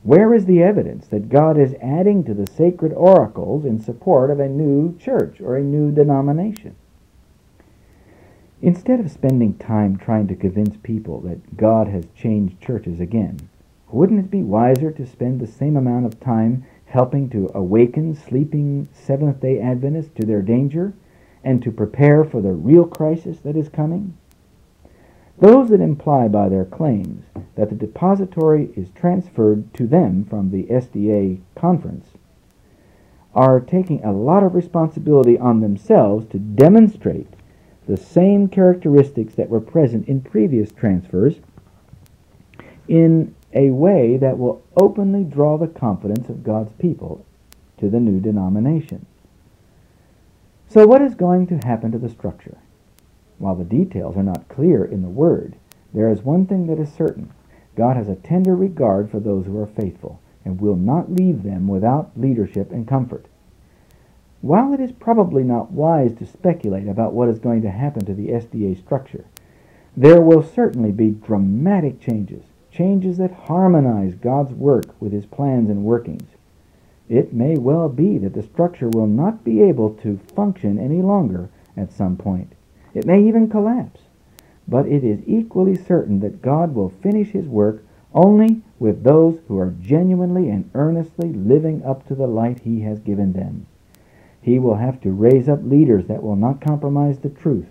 where 0.04 0.36
is 0.36 0.46
the 0.46 0.62
evidence 0.62 1.08
that 1.08 1.30
God 1.30 1.58
is 1.58 1.74
adding 1.82 2.24
to 2.26 2.36
the 2.36 2.46
sacred 2.46 2.94
oracles 2.94 3.66
in 3.66 3.80
support 3.80 4.30
of 4.30 4.40
a 4.40 4.48
new 4.48 4.96
church 5.00 5.42
or 5.42 5.58
a 5.58 5.64
new 5.64 5.92
denomination? 5.92 6.76
Instead 8.62 9.00
of 9.00 9.10
spending 9.10 9.56
time 9.56 9.98
trying 9.98 10.28
to 10.28 10.36
convince 10.36 10.78
people 10.84 11.22
that 11.22 11.58
God 11.58 11.88
has 11.88 12.06
changed 12.16 12.62
churches 12.62 13.00
again, 13.00 13.50
wouldn't 13.90 14.20
it 14.20 14.30
be 14.30 14.44
wiser 14.44 14.92
to 14.92 15.08
spend 15.08 15.40
the 15.40 15.48
same 15.48 15.76
amount 15.76 16.06
of 16.06 16.20
time 16.20 16.64
helping 16.86 17.32
to 17.32 17.50
awaken 17.56 18.14
sleeping 18.14 18.88
Seventh 18.94 19.40
day 19.40 19.60
Adventists 19.60 20.12
to 20.20 20.26
their 20.26 20.44
danger 20.44 20.94
and 21.44 21.64
to 21.64 21.72
prepare 21.72 22.24
for 22.24 22.44
the 22.44 22.54
real 22.54 22.86
crisis 22.86 23.40
that 23.40 23.58
is 23.58 23.70
coming? 23.70 24.16
Those 25.42 25.70
that 25.70 25.82
imply 25.82 26.28
by 26.28 26.50
their 26.50 26.66
claims 26.66 27.26
that 27.56 27.70
the 27.70 27.76
depository 27.76 28.70
is 28.76 28.92
transferred 28.92 29.74
to 29.74 29.88
them 29.88 30.24
from 30.24 30.52
the 30.52 30.66
SDA 30.66 31.42
conference 31.56 32.10
are 33.34 33.60
taking 33.60 34.04
a 34.04 34.12
lot 34.12 34.44
of 34.44 34.54
responsibility 34.54 35.40
on 35.40 35.62
themselves 35.62 36.28
to 36.28 36.38
demonstrate 36.38 37.34
the 37.88 37.98
same 37.98 38.50
characteristics 38.50 39.34
that 39.34 39.50
were 39.50 39.60
present 39.60 40.08
in 40.08 40.22
previous 40.22 40.72
transfers 40.72 41.38
in 42.88 43.34
a 43.52 43.72
way 43.72 44.18
that 44.18 44.38
will 44.38 44.62
openly 44.78 45.24
draw 45.24 45.58
the 45.58 45.68
confidence 45.68 46.30
of 46.30 46.44
God's 46.44 46.72
people 46.74 47.26
to 47.80 47.90
the 47.90 48.00
new 48.00 48.20
denomination. 48.20 49.08
So, 50.70 50.86
what 50.86 51.02
is 51.02 51.16
going 51.16 51.48
to 51.48 51.68
happen 51.68 51.92
to 51.94 51.98
the 51.98 52.10
structure? 52.10 52.60
While 53.42 53.56
the 53.56 53.64
details 53.64 54.16
are 54.18 54.24
not 54.24 54.50
clear 54.50 54.86
in 54.86 55.02
the 55.02 55.10
Word, 55.10 55.56
there 55.96 56.12
is 56.12 56.22
one 56.22 56.46
thing 56.46 56.68
that 56.68 56.78
is 56.78 56.94
certain 56.94 57.32
God 57.76 57.98
has 57.98 58.08
a 58.08 58.16
tender 58.16 58.56
regard 58.56 59.10
for 59.10 59.20
those 59.20 59.48
who 59.48 59.58
are 59.58 59.66
faithful 59.66 60.22
and 60.46 60.62
will 60.62 60.76
not 60.76 61.12
leave 61.12 61.42
them 61.42 61.68
without 61.68 62.12
leadership 62.16 62.72
and 62.72 62.88
comfort. 62.88 63.26
While 64.42 64.74
it 64.74 64.80
is 64.80 64.92
probably 64.92 65.44
not 65.44 65.72
wise 65.72 66.14
to 66.18 66.26
speculate 66.28 66.88
about 66.88 67.14
what 67.14 67.30
is 67.30 67.40
going 67.40 67.64
to 67.64 67.72
happen 67.72 68.06
to 68.06 68.14
the 68.14 68.28
SDA 68.28 68.78
structure, 68.78 69.26
there 69.98 70.22
will 70.22 70.44
certainly 70.44 70.92
be 70.92 71.10
dramatic 71.10 72.00
changes, 72.00 72.44
changes 72.70 73.18
that 73.18 73.34
harmonize 73.34 74.14
God's 74.14 74.54
work 74.54 74.94
with 75.02 75.14
His 75.14 75.26
plans 75.26 75.68
and 75.68 75.84
workings. 75.84 76.30
It 77.10 77.34
may 77.34 77.58
well 77.58 77.90
be 77.90 78.20
that 78.20 78.36
the 78.36 78.44
structure 78.44 78.90
will 78.90 79.08
not 79.08 79.44
be 79.44 79.64
able 79.64 79.96
to 79.96 80.20
function 80.36 80.78
any 80.78 81.02
longer 81.02 81.50
at 81.76 81.92
some 81.92 82.18
point. 82.18 82.54
It 82.94 83.06
may 83.06 83.24
even 83.24 83.50
collapse. 83.50 84.02
But 84.68 84.88
it 84.88 85.04
is 85.04 85.22
equally 85.26 85.76
certain 85.76 86.20
that 86.20 86.42
God 86.42 86.76
will 86.76 86.90
finish 86.90 87.30
His 87.30 87.48
work 87.48 87.84
only 88.14 88.62
with 88.80 89.04
those 89.04 89.40
who 89.48 89.58
are 89.58 89.74
genuinely 89.80 90.50
and 90.50 90.70
earnestly 90.74 91.32
living 91.32 91.84
up 91.84 92.08
to 92.08 92.16
the 92.16 92.28
light 92.28 92.60
He 92.60 92.82
has 92.82 93.00
given 93.00 93.34
them. 93.34 93.68
He 94.42 94.60
will 94.60 94.76
have 94.76 95.00
to 95.02 95.12
raise 95.12 95.48
up 95.48 95.64
leaders 95.64 96.08
that 96.08 96.24
will 96.24 96.36
not 96.36 96.62
compromise 96.62 97.20
the 97.20 97.30
truth. 97.30 97.70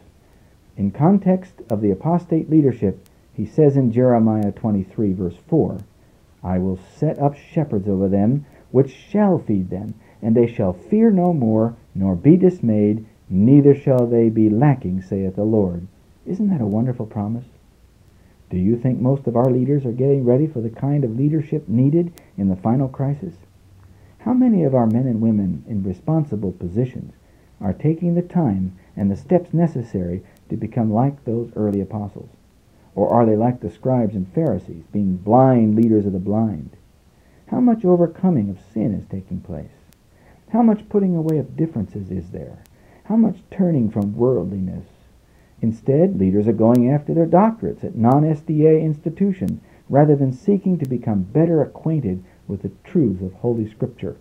In 0.76 0.92
context 0.92 1.54
of 1.68 1.80
the 1.80 1.90
apostate 1.90 2.48
leadership, 2.48 3.06
he 3.34 3.44
says 3.44 3.76
in 3.76 3.92
Jeremiah 3.92 4.52
23, 4.52 5.12
verse 5.12 5.36
4, 5.48 5.78
I 6.42 6.58
will 6.58 6.78
set 6.96 7.18
up 7.18 7.36
shepherds 7.36 7.88
over 7.88 8.08
them, 8.08 8.46
which 8.70 8.94
shall 8.94 9.38
feed 9.38 9.70
them, 9.70 9.94
and 10.22 10.34
they 10.34 10.46
shall 10.46 10.72
fear 10.72 11.10
no 11.10 11.32
more, 11.32 11.76
nor 11.94 12.14
be 12.14 12.36
dismayed, 12.36 13.04
neither 13.30 13.74
shall 13.74 14.06
they 14.06 14.28
be 14.28 14.50
lacking, 14.50 15.00
saith 15.00 15.36
the 15.36 15.44
Lord. 15.44 15.86
Isn't 16.26 16.50
that 16.50 16.60
a 16.60 16.66
wonderful 16.66 17.06
promise? 17.06 17.46
Do 18.50 18.58
you 18.58 18.76
think 18.76 18.98
most 18.98 19.28
of 19.28 19.36
our 19.36 19.48
leaders 19.48 19.86
are 19.86 19.92
getting 19.92 20.24
ready 20.24 20.48
for 20.48 20.60
the 20.60 20.70
kind 20.70 21.04
of 21.04 21.16
leadership 21.16 21.68
needed 21.68 22.12
in 22.36 22.48
the 22.48 22.56
final 22.56 22.88
crisis? 22.88 23.34
How 24.18 24.34
many 24.34 24.64
of 24.64 24.74
our 24.74 24.86
men 24.86 25.06
and 25.06 25.20
women 25.20 25.64
in 25.68 25.84
responsible 25.84 26.52
positions 26.52 27.14
are 27.60 27.72
taking 27.72 28.14
the 28.14 28.22
time 28.22 28.76
and 28.96 29.10
the 29.10 29.16
steps 29.16 29.54
necessary 29.54 30.22
to 30.48 30.56
become 30.56 30.92
like 30.92 31.24
those 31.24 31.52
early 31.54 31.80
apostles? 31.80 32.30
Or 32.94 33.08
are 33.08 33.24
they 33.24 33.36
like 33.36 33.60
the 33.60 33.70
scribes 33.70 34.16
and 34.16 34.30
Pharisees, 34.34 34.84
being 34.92 35.16
blind 35.16 35.76
leaders 35.76 36.04
of 36.04 36.12
the 36.12 36.18
blind? 36.18 36.76
How 37.46 37.60
much 37.60 37.84
overcoming 37.84 38.50
of 38.50 38.58
sin 38.74 38.92
is 38.92 39.06
taking 39.08 39.40
place? 39.40 39.70
How 40.52 40.62
much 40.62 40.88
putting 40.88 41.14
away 41.14 41.38
of 41.38 41.56
differences 41.56 42.10
is 42.10 42.30
there? 42.30 42.58
How 43.10 43.16
much 43.16 43.42
turning 43.50 43.90
from 43.90 44.14
worldliness? 44.14 44.86
Instead, 45.60 46.16
leaders 46.16 46.46
are 46.46 46.52
going 46.52 46.88
after 46.88 47.12
their 47.12 47.26
doctorates 47.26 47.82
at 47.82 47.96
non 47.96 48.22
SDA 48.22 48.80
institutions 48.80 49.60
rather 49.88 50.14
than 50.14 50.32
seeking 50.32 50.78
to 50.78 50.88
become 50.88 51.24
better 51.24 51.60
acquainted 51.60 52.22
with 52.46 52.62
the 52.62 52.70
truths 52.84 53.20
of 53.20 53.32
Holy 53.32 53.68
Scripture. 53.68 54.16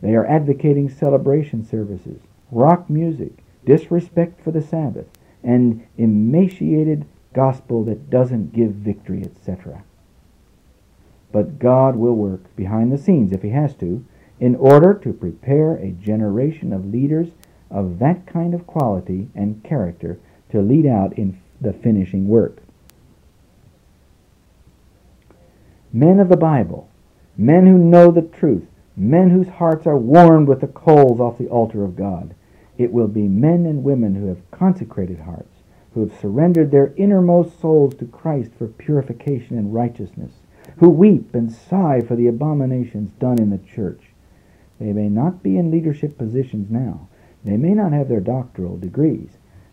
They 0.00 0.14
are 0.14 0.24
advocating 0.24 0.88
celebration 0.88 1.62
services, 1.62 2.22
rock 2.50 2.88
music, 2.88 3.44
disrespect 3.66 4.42
for 4.42 4.50
the 4.50 4.62
Sabbath, 4.62 5.08
and 5.42 5.86
emaciated 5.98 7.04
gospel 7.34 7.84
that 7.84 8.08
doesn't 8.08 8.54
give 8.54 8.70
victory, 8.70 9.22
etc. 9.22 9.84
But 11.32 11.58
God 11.58 11.96
will 11.96 12.16
work 12.16 12.56
behind 12.56 12.90
the 12.90 12.96
scenes, 12.96 13.30
if 13.30 13.42
He 13.42 13.50
has 13.50 13.74
to, 13.74 14.06
in 14.40 14.56
order 14.56 14.94
to 14.94 15.12
prepare 15.12 15.76
a 15.76 15.90
generation 15.90 16.72
of 16.72 16.86
leaders 16.86 17.28
of 17.70 17.98
that 17.98 18.26
kind 18.26 18.54
of 18.54 18.66
quality 18.66 19.28
and 19.34 19.62
character 19.64 20.18
to 20.50 20.60
lead 20.60 20.86
out 20.86 21.16
in 21.18 21.40
the 21.60 21.72
finishing 21.72 22.28
work. 22.28 22.58
Men 25.92 26.18
of 26.18 26.28
the 26.28 26.36
Bible 26.36 26.88
men 27.36 27.66
who 27.66 27.78
know 27.78 28.10
the 28.10 28.22
truth, 28.22 28.64
men 28.96 29.30
whose 29.30 29.48
hearts 29.48 29.86
are 29.86 29.98
warmed 29.98 30.48
with 30.48 30.60
the 30.60 30.66
coals 30.68 31.20
off 31.20 31.38
the 31.38 31.48
altar 31.48 31.84
of 31.84 31.96
God. 31.96 32.34
It 32.78 32.92
will 32.92 33.08
be 33.08 33.28
men 33.28 33.66
and 33.66 33.84
women 33.84 34.14
who 34.14 34.26
have 34.28 34.50
consecrated 34.50 35.20
hearts, 35.20 35.62
who 35.92 36.00
have 36.00 36.18
surrendered 36.20 36.70
their 36.70 36.92
innermost 36.96 37.60
souls 37.60 37.94
to 37.96 38.06
Christ 38.06 38.50
for 38.56 38.66
purification 38.66 39.58
and 39.58 39.74
righteousness, 39.74 40.32
who 40.78 40.88
weep 40.88 41.34
and 41.34 41.52
sigh 41.52 42.00
for 42.00 42.16
the 42.16 42.26
abominations 42.26 43.10
done 43.18 43.38
in 43.38 43.50
the 43.50 43.58
church. 43.58 44.02
They 44.80 44.92
may 44.92 45.08
not 45.08 45.42
be 45.42 45.56
in 45.56 45.70
leadership 45.70 46.18
positions 46.18 46.70
now. 46.70 47.08
They 47.44 47.56
may 47.56 47.74
not 47.74 47.92
have 47.92 48.08
their 48.08 48.20
doctoral 48.20 48.76
degrees, 48.78 49.30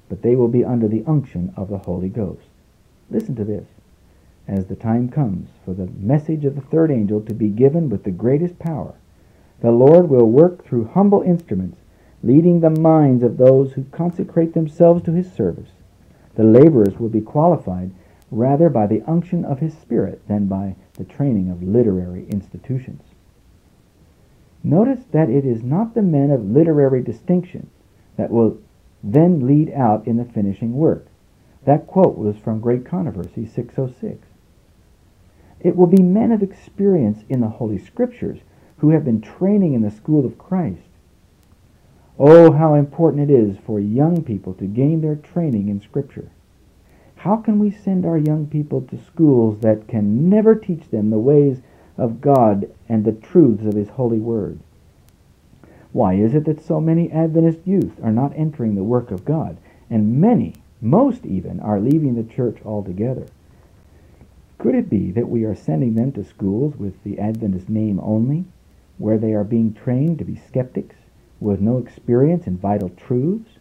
but 0.09 0.21
they 0.21 0.35
will 0.35 0.49
be 0.49 0.65
under 0.65 0.87
the 0.87 1.03
unction 1.07 1.53
of 1.55 1.69
the 1.69 1.79
Holy 1.79 2.09
Ghost. 2.09 2.47
Listen 3.09 3.35
to 3.35 3.43
this 3.43 3.65
as 4.47 4.65
the 4.65 4.75
time 4.75 5.07
comes 5.07 5.49
for 5.63 5.73
the 5.73 5.89
message 5.97 6.45
of 6.45 6.55
the 6.55 6.61
third 6.61 6.91
angel 6.91 7.21
to 7.21 7.33
be 7.33 7.47
given 7.47 7.89
with 7.89 8.03
the 8.03 8.11
greatest 8.11 8.59
power, 8.59 8.93
the 9.61 9.71
Lord 9.71 10.09
will 10.09 10.29
work 10.29 10.65
through 10.65 10.85
humble 10.85 11.21
instruments, 11.21 11.77
leading 12.23 12.59
the 12.59 12.69
minds 12.69 13.23
of 13.23 13.37
those 13.37 13.73
who 13.73 13.85
consecrate 13.85 14.53
themselves 14.53 15.03
to 15.03 15.13
his 15.13 15.31
service. 15.31 15.69
The 16.35 16.43
laborers 16.43 16.99
will 16.99 17.09
be 17.09 17.21
qualified 17.21 17.91
rather 18.31 18.69
by 18.69 18.87
the 18.87 19.03
unction 19.07 19.45
of 19.45 19.59
his 19.59 19.73
Spirit 19.73 20.27
than 20.27 20.47
by 20.47 20.75
the 20.93 21.03
training 21.03 21.49
of 21.49 21.61
literary 21.61 22.27
institutions. 22.29 23.01
Notice 24.63 25.05
that 25.11 25.29
it 25.29 25.45
is 25.45 25.63
not 25.63 25.93
the 25.93 26.01
men 26.01 26.29
of 26.29 26.45
literary 26.45 27.01
distinction 27.01 27.69
that 28.17 28.29
will 28.29 28.59
then 29.03 29.47
lead 29.47 29.71
out 29.71 30.05
in 30.05 30.17
the 30.17 30.25
finishing 30.25 30.75
work. 30.75 31.07
That 31.65 31.87
quote 31.87 32.17
was 32.17 32.37
from 32.37 32.59
Great 32.59 32.85
Controversy 32.85 33.45
606. 33.45 34.27
It 35.59 35.75
will 35.75 35.87
be 35.87 36.01
men 36.01 36.31
of 36.31 36.41
experience 36.41 37.23
in 37.29 37.41
the 37.41 37.49
Holy 37.49 37.77
Scriptures 37.77 38.39
who 38.77 38.89
have 38.89 39.05
been 39.05 39.21
training 39.21 39.73
in 39.73 39.81
the 39.81 39.91
school 39.91 40.25
of 40.25 40.37
Christ. 40.37 40.81
Oh, 42.17 42.51
how 42.51 42.73
important 42.73 43.29
it 43.29 43.33
is 43.33 43.57
for 43.65 43.79
young 43.79 44.23
people 44.23 44.53
to 44.55 44.65
gain 44.65 45.01
their 45.01 45.15
training 45.15 45.69
in 45.69 45.81
Scripture. 45.81 46.29
How 47.15 47.37
can 47.37 47.59
we 47.59 47.69
send 47.69 48.05
our 48.05 48.17
young 48.17 48.47
people 48.47 48.81
to 48.81 48.97
schools 48.97 49.59
that 49.61 49.87
can 49.87 50.29
never 50.29 50.55
teach 50.55 50.89
them 50.89 51.09
the 51.09 51.19
ways 51.19 51.61
of 51.97 52.21
God 52.21 52.69
and 52.87 53.03
the 53.03 53.11
truths 53.11 53.65
of 53.65 53.73
His 53.73 53.89
holy 53.89 54.19
Word? 54.19 54.59
Why 55.91 56.13
is 56.13 56.33
it 56.33 56.45
that 56.45 56.61
so 56.61 56.79
many 56.79 57.11
Adventist 57.11 57.59
youth 57.65 57.99
are 58.01 58.11
not 58.11 58.33
entering 58.35 58.75
the 58.75 58.83
work 58.83 59.11
of 59.11 59.25
God, 59.25 59.57
and 59.89 60.21
many, 60.21 60.55
most 60.79 61.25
even, 61.25 61.59
are 61.59 61.79
leaving 61.79 62.15
the 62.15 62.23
church 62.23 62.59
altogether? 62.65 63.27
Could 64.57 64.75
it 64.75 64.89
be 64.89 65.11
that 65.11 65.27
we 65.27 65.43
are 65.43 65.55
sending 65.55 65.95
them 65.95 66.11
to 66.13 66.23
schools 66.23 66.77
with 66.77 67.03
the 67.03 67.19
Adventist 67.19 67.67
name 67.67 67.99
only, 68.01 68.45
where 68.97 69.17
they 69.17 69.33
are 69.33 69.43
being 69.43 69.73
trained 69.73 70.19
to 70.19 70.23
be 70.23 70.35
skeptics 70.35 70.95
with 71.39 71.59
no 71.59 71.77
experience 71.77 72.47
in 72.47 72.57
vital 72.57 72.89
truths? 72.89 73.57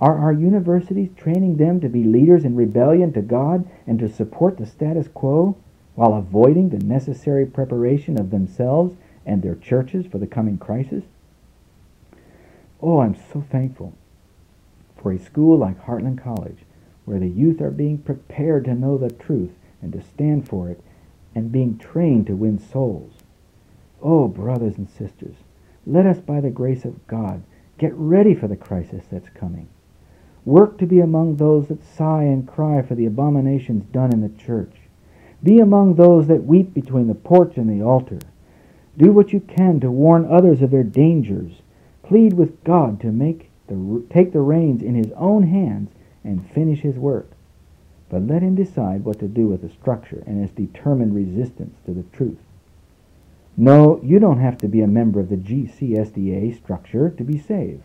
Are 0.00 0.18
our 0.18 0.32
universities 0.32 1.10
training 1.16 1.56
them 1.56 1.80
to 1.80 1.88
be 1.88 2.02
leaders 2.02 2.44
in 2.44 2.56
rebellion 2.56 3.12
to 3.12 3.22
God 3.22 3.70
and 3.86 3.98
to 4.00 4.08
support 4.08 4.58
the 4.58 4.66
status 4.66 5.06
quo 5.06 5.56
while 5.94 6.14
avoiding 6.14 6.70
the 6.70 6.84
necessary 6.84 7.46
preparation 7.46 8.18
of 8.18 8.30
themselves 8.30 8.96
and 9.26 9.42
their 9.42 9.54
churches 9.54 10.06
for 10.06 10.18
the 10.18 10.26
coming 10.26 10.58
crisis? 10.58 11.04
Oh, 12.80 13.00
I'm 13.00 13.14
so 13.14 13.44
thankful 13.50 13.94
for 14.96 15.12
a 15.12 15.18
school 15.18 15.58
like 15.58 15.84
Hartland 15.84 16.22
College 16.22 16.58
where 17.04 17.18
the 17.18 17.28
youth 17.28 17.60
are 17.60 17.70
being 17.70 17.98
prepared 17.98 18.64
to 18.64 18.74
know 18.74 18.96
the 18.96 19.10
truth 19.10 19.52
and 19.80 19.92
to 19.92 20.00
stand 20.00 20.48
for 20.48 20.68
it 20.68 20.80
and 21.34 21.50
being 21.50 21.78
trained 21.78 22.26
to 22.26 22.36
win 22.36 22.58
souls. 22.58 23.14
Oh, 24.00 24.28
brothers 24.28 24.76
and 24.78 24.88
sisters, 24.88 25.36
let 25.86 26.06
us, 26.06 26.18
by 26.18 26.40
the 26.40 26.50
grace 26.50 26.84
of 26.84 27.06
God, 27.06 27.42
get 27.78 27.92
ready 27.94 28.34
for 28.34 28.46
the 28.46 28.56
crisis 28.56 29.04
that's 29.10 29.28
coming. 29.30 29.68
Work 30.44 30.78
to 30.78 30.86
be 30.86 31.00
among 31.00 31.36
those 31.36 31.68
that 31.68 31.84
sigh 31.84 32.24
and 32.24 32.46
cry 32.46 32.82
for 32.82 32.94
the 32.94 33.06
abominations 33.06 33.84
done 33.92 34.12
in 34.12 34.20
the 34.20 34.42
church. 34.42 34.81
Be 35.42 35.58
among 35.58 35.94
those 35.94 36.28
that 36.28 36.44
weep 36.44 36.72
between 36.72 37.08
the 37.08 37.14
porch 37.14 37.56
and 37.56 37.68
the 37.68 37.84
altar. 37.84 38.20
Do 38.96 39.12
what 39.12 39.32
you 39.32 39.40
can 39.40 39.80
to 39.80 39.90
warn 39.90 40.26
others 40.30 40.62
of 40.62 40.70
their 40.70 40.84
dangers. 40.84 41.62
Plead 42.02 42.34
with 42.34 42.62
God 42.64 43.00
to 43.00 43.08
make 43.08 43.50
the, 43.66 44.04
take 44.10 44.32
the 44.32 44.40
reins 44.40 44.82
in 44.82 44.94
his 44.94 45.12
own 45.16 45.44
hands 45.44 45.90
and 46.22 46.48
finish 46.50 46.80
his 46.80 46.96
work. 46.96 47.30
But 48.08 48.26
let 48.26 48.42
him 48.42 48.54
decide 48.54 49.04
what 49.04 49.18
to 49.20 49.28
do 49.28 49.48
with 49.48 49.62
the 49.62 49.70
structure 49.70 50.22
and 50.26 50.44
its 50.44 50.52
determined 50.52 51.14
resistance 51.14 51.78
to 51.86 51.94
the 51.94 52.04
truth. 52.14 52.38
No, 53.56 54.00
you 54.02 54.18
don't 54.18 54.40
have 54.40 54.58
to 54.58 54.68
be 54.68 54.80
a 54.80 54.86
member 54.86 55.20
of 55.20 55.28
the 55.28 55.36
GCSDA 55.36 56.56
structure 56.56 57.10
to 57.10 57.24
be 57.24 57.38
saved. 57.38 57.84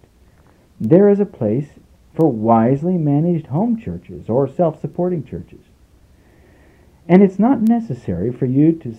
There 0.79 1.09
is 1.09 1.19
a 1.19 1.25
place 1.25 1.69
for 2.13 2.31
wisely 2.31 2.97
managed 2.97 3.47
home 3.47 3.79
churches 3.79 4.29
or 4.29 4.47
self 4.47 4.79
supporting 4.81 5.23
churches. 5.23 5.66
And 7.07 7.23
it's 7.23 7.39
not 7.39 7.61
necessary 7.61 8.31
for 8.31 8.45
you 8.45 8.73
to 8.73 8.95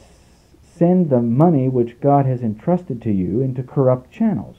send 0.63 1.11
the 1.11 1.21
money 1.21 1.69
which 1.69 2.01
God 2.01 2.25
has 2.27 2.41
entrusted 2.43 3.03
to 3.03 3.13
you 3.13 3.41
into 3.41 3.63
corrupt 3.63 4.11
channels. 4.11 4.57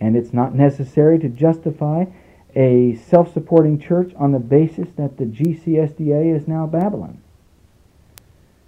And 0.00 0.16
it's 0.16 0.32
not 0.32 0.54
necessary 0.54 1.18
to 1.18 1.28
justify 1.28 2.06
a 2.54 2.94
self 2.94 3.32
supporting 3.32 3.78
church 3.78 4.12
on 4.16 4.32
the 4.32 4.38
basis 4.38 4.88
that 4.96 5.18
the 5.18 5.24
GCSDA 5.24 6.34
is 6.34 6.48
now 6.48 6.66
Babylon. 6.66 7.20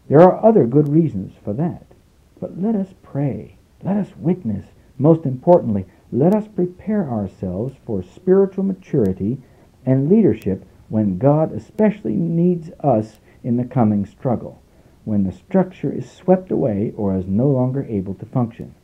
There 0.08 0.20
are 0.20 0.44
other 0.44 0.66
good 0.66 0.88
reasons 0.88 1.34
for 1.42 1.54
that. 1.54 1.84
But 2.40 2.60
let 2.60 2.74
us 2.74 2.94
pray. 3.02 3.56
Let 3.82 3.96
us 3.96 4.16
witness. 4.16 4.66
Most 4.98 5.24
importantly, 5.24 5.86
let 6.12 6.34
us 6.34 6.48
prepare 6.48 7.08
ourselves 7.08 7.76
for 7.86 8.02
spiritual 8.02 8.64
maturity 8.64 9.38
and 9.84 10.08
leadership 10.08 10.64
when 10.88 11.18
God 11.18 11.52
especially 11.52 12.14
needs 12.14 12.70
us 12.80 13.18
in 13.42 13.56
the 13.56 13.64
coming 13.64 14.04
struggle, 14.06 14.62
when 15.04 15.24
the 15.24 15.32
structure 15.32 15.92
is 15.92 16.10
swept 16.10 16.50
away 16.50 16.92
or 16.96 17.16
is 17.16 17.26
no 17.26 17.48
longer 17.48 17.84
able 17.84 18.14
to 18.14 18.26
function. 18.26 18.74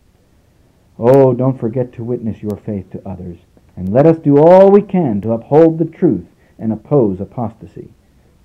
Oh, 0.99 1.35
don't 1.35 1.59
forget 1.59 1.93
to 1.95 2.05
witness 2.05 2.43
your 2.43 2.57
faith 2.57 2.91
to 2.91 3.09
others, 3.09 3.39
and 3.77 3.93
let 3.93 4.07
us 4.07 4.19
do 4.19 4.39
all 4.39 4.71
we 4.71 4.83
can 4.83 5.21
to 5.23 5.33
uphold 5.33 5.79
the 5.79 5.85
truth 5.85 6.27
and 6.59 6.73
oppose 6.73 7.21
apostasy. 7.21 7.93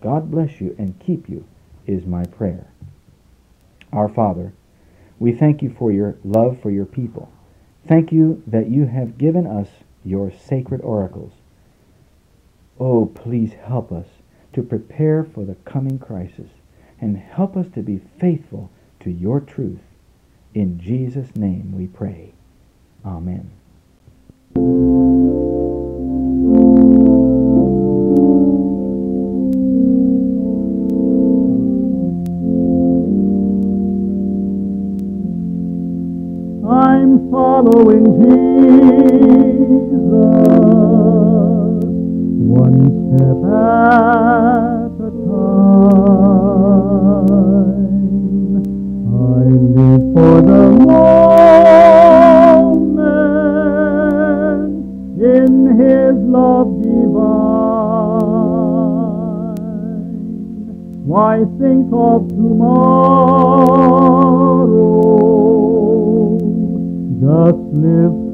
God 0.01 0.31
bless 0.31 0.59
you 0.59 0.75
and 0.77 0.99
keep 0.99 1.29
you, 1.29 1.45
is 1.85 2.05
my 2.05 2.25
prayer. 2.25 2.71
Our 3.93 4.09
Father, 4.09 4.53
we 5.19 5.31
thank 5.31 5.61
you 5.61 5.75
for 5.77 5.91
your 5.91 6.17
love 6.23 6.59
for 6.61 6.71
your 6.71 6.85
people. 6.85 7.31
Thank 7.87 8.11
you 8.11 8.41
that 8.47 8.69
you 8.69 8.85
have 8.85 9.17
given 9.17 9.45
us 9.45 9.67
your 10.03 10.31
sacred 10.31 10.81
oracles. 10.81 11.33
Oh, 12.79 13.07
please 13.07 13.53
help 13.53 13.91
us 13.91 14.07
to 14.53 14.63
prepare 14.63 15.23
for 15.23 15.45
the 15.45 15.55
coming 15.65 15.99
crisis 15.99 16.49
and 17.01 17.17
help 17.17 17.55
us 17.55 17.67
to 17.75 17.81
be 17.81 18.01
faithful 18.19 18.71
to 19.01 19.11
your 19.11 19.39
truth. 19.39 19.79
In 20.53 20.79
Jesus' 20.79 21.35
name 21.35 21.73
we 21.75 21.87
pray. 21.87 22.33
Amen. 23.05 23.51
I'm 36.69 37.31
following 37.31 38.05
Jesus 38.21 39.19
one 43.09 43.17
step 43.17 43.43
at 43.45 45.01
a 45.01 45.09
time. 45.25 45.89
I 49.07 49.43
live 49.49 50.05
for 50.13 50.35
the 50.41 50.63
moment 50.85 51.49
in 55.21 55.51
His 55.79 56.15
love 56.29 56.71
divine. 56.81 57.49
Why 61.05 61.45
think 61.59 61.91
of 61.91 62.27
tomorrow? 62.29 62.79
Just 67.19 67.59
live 67.73 68.28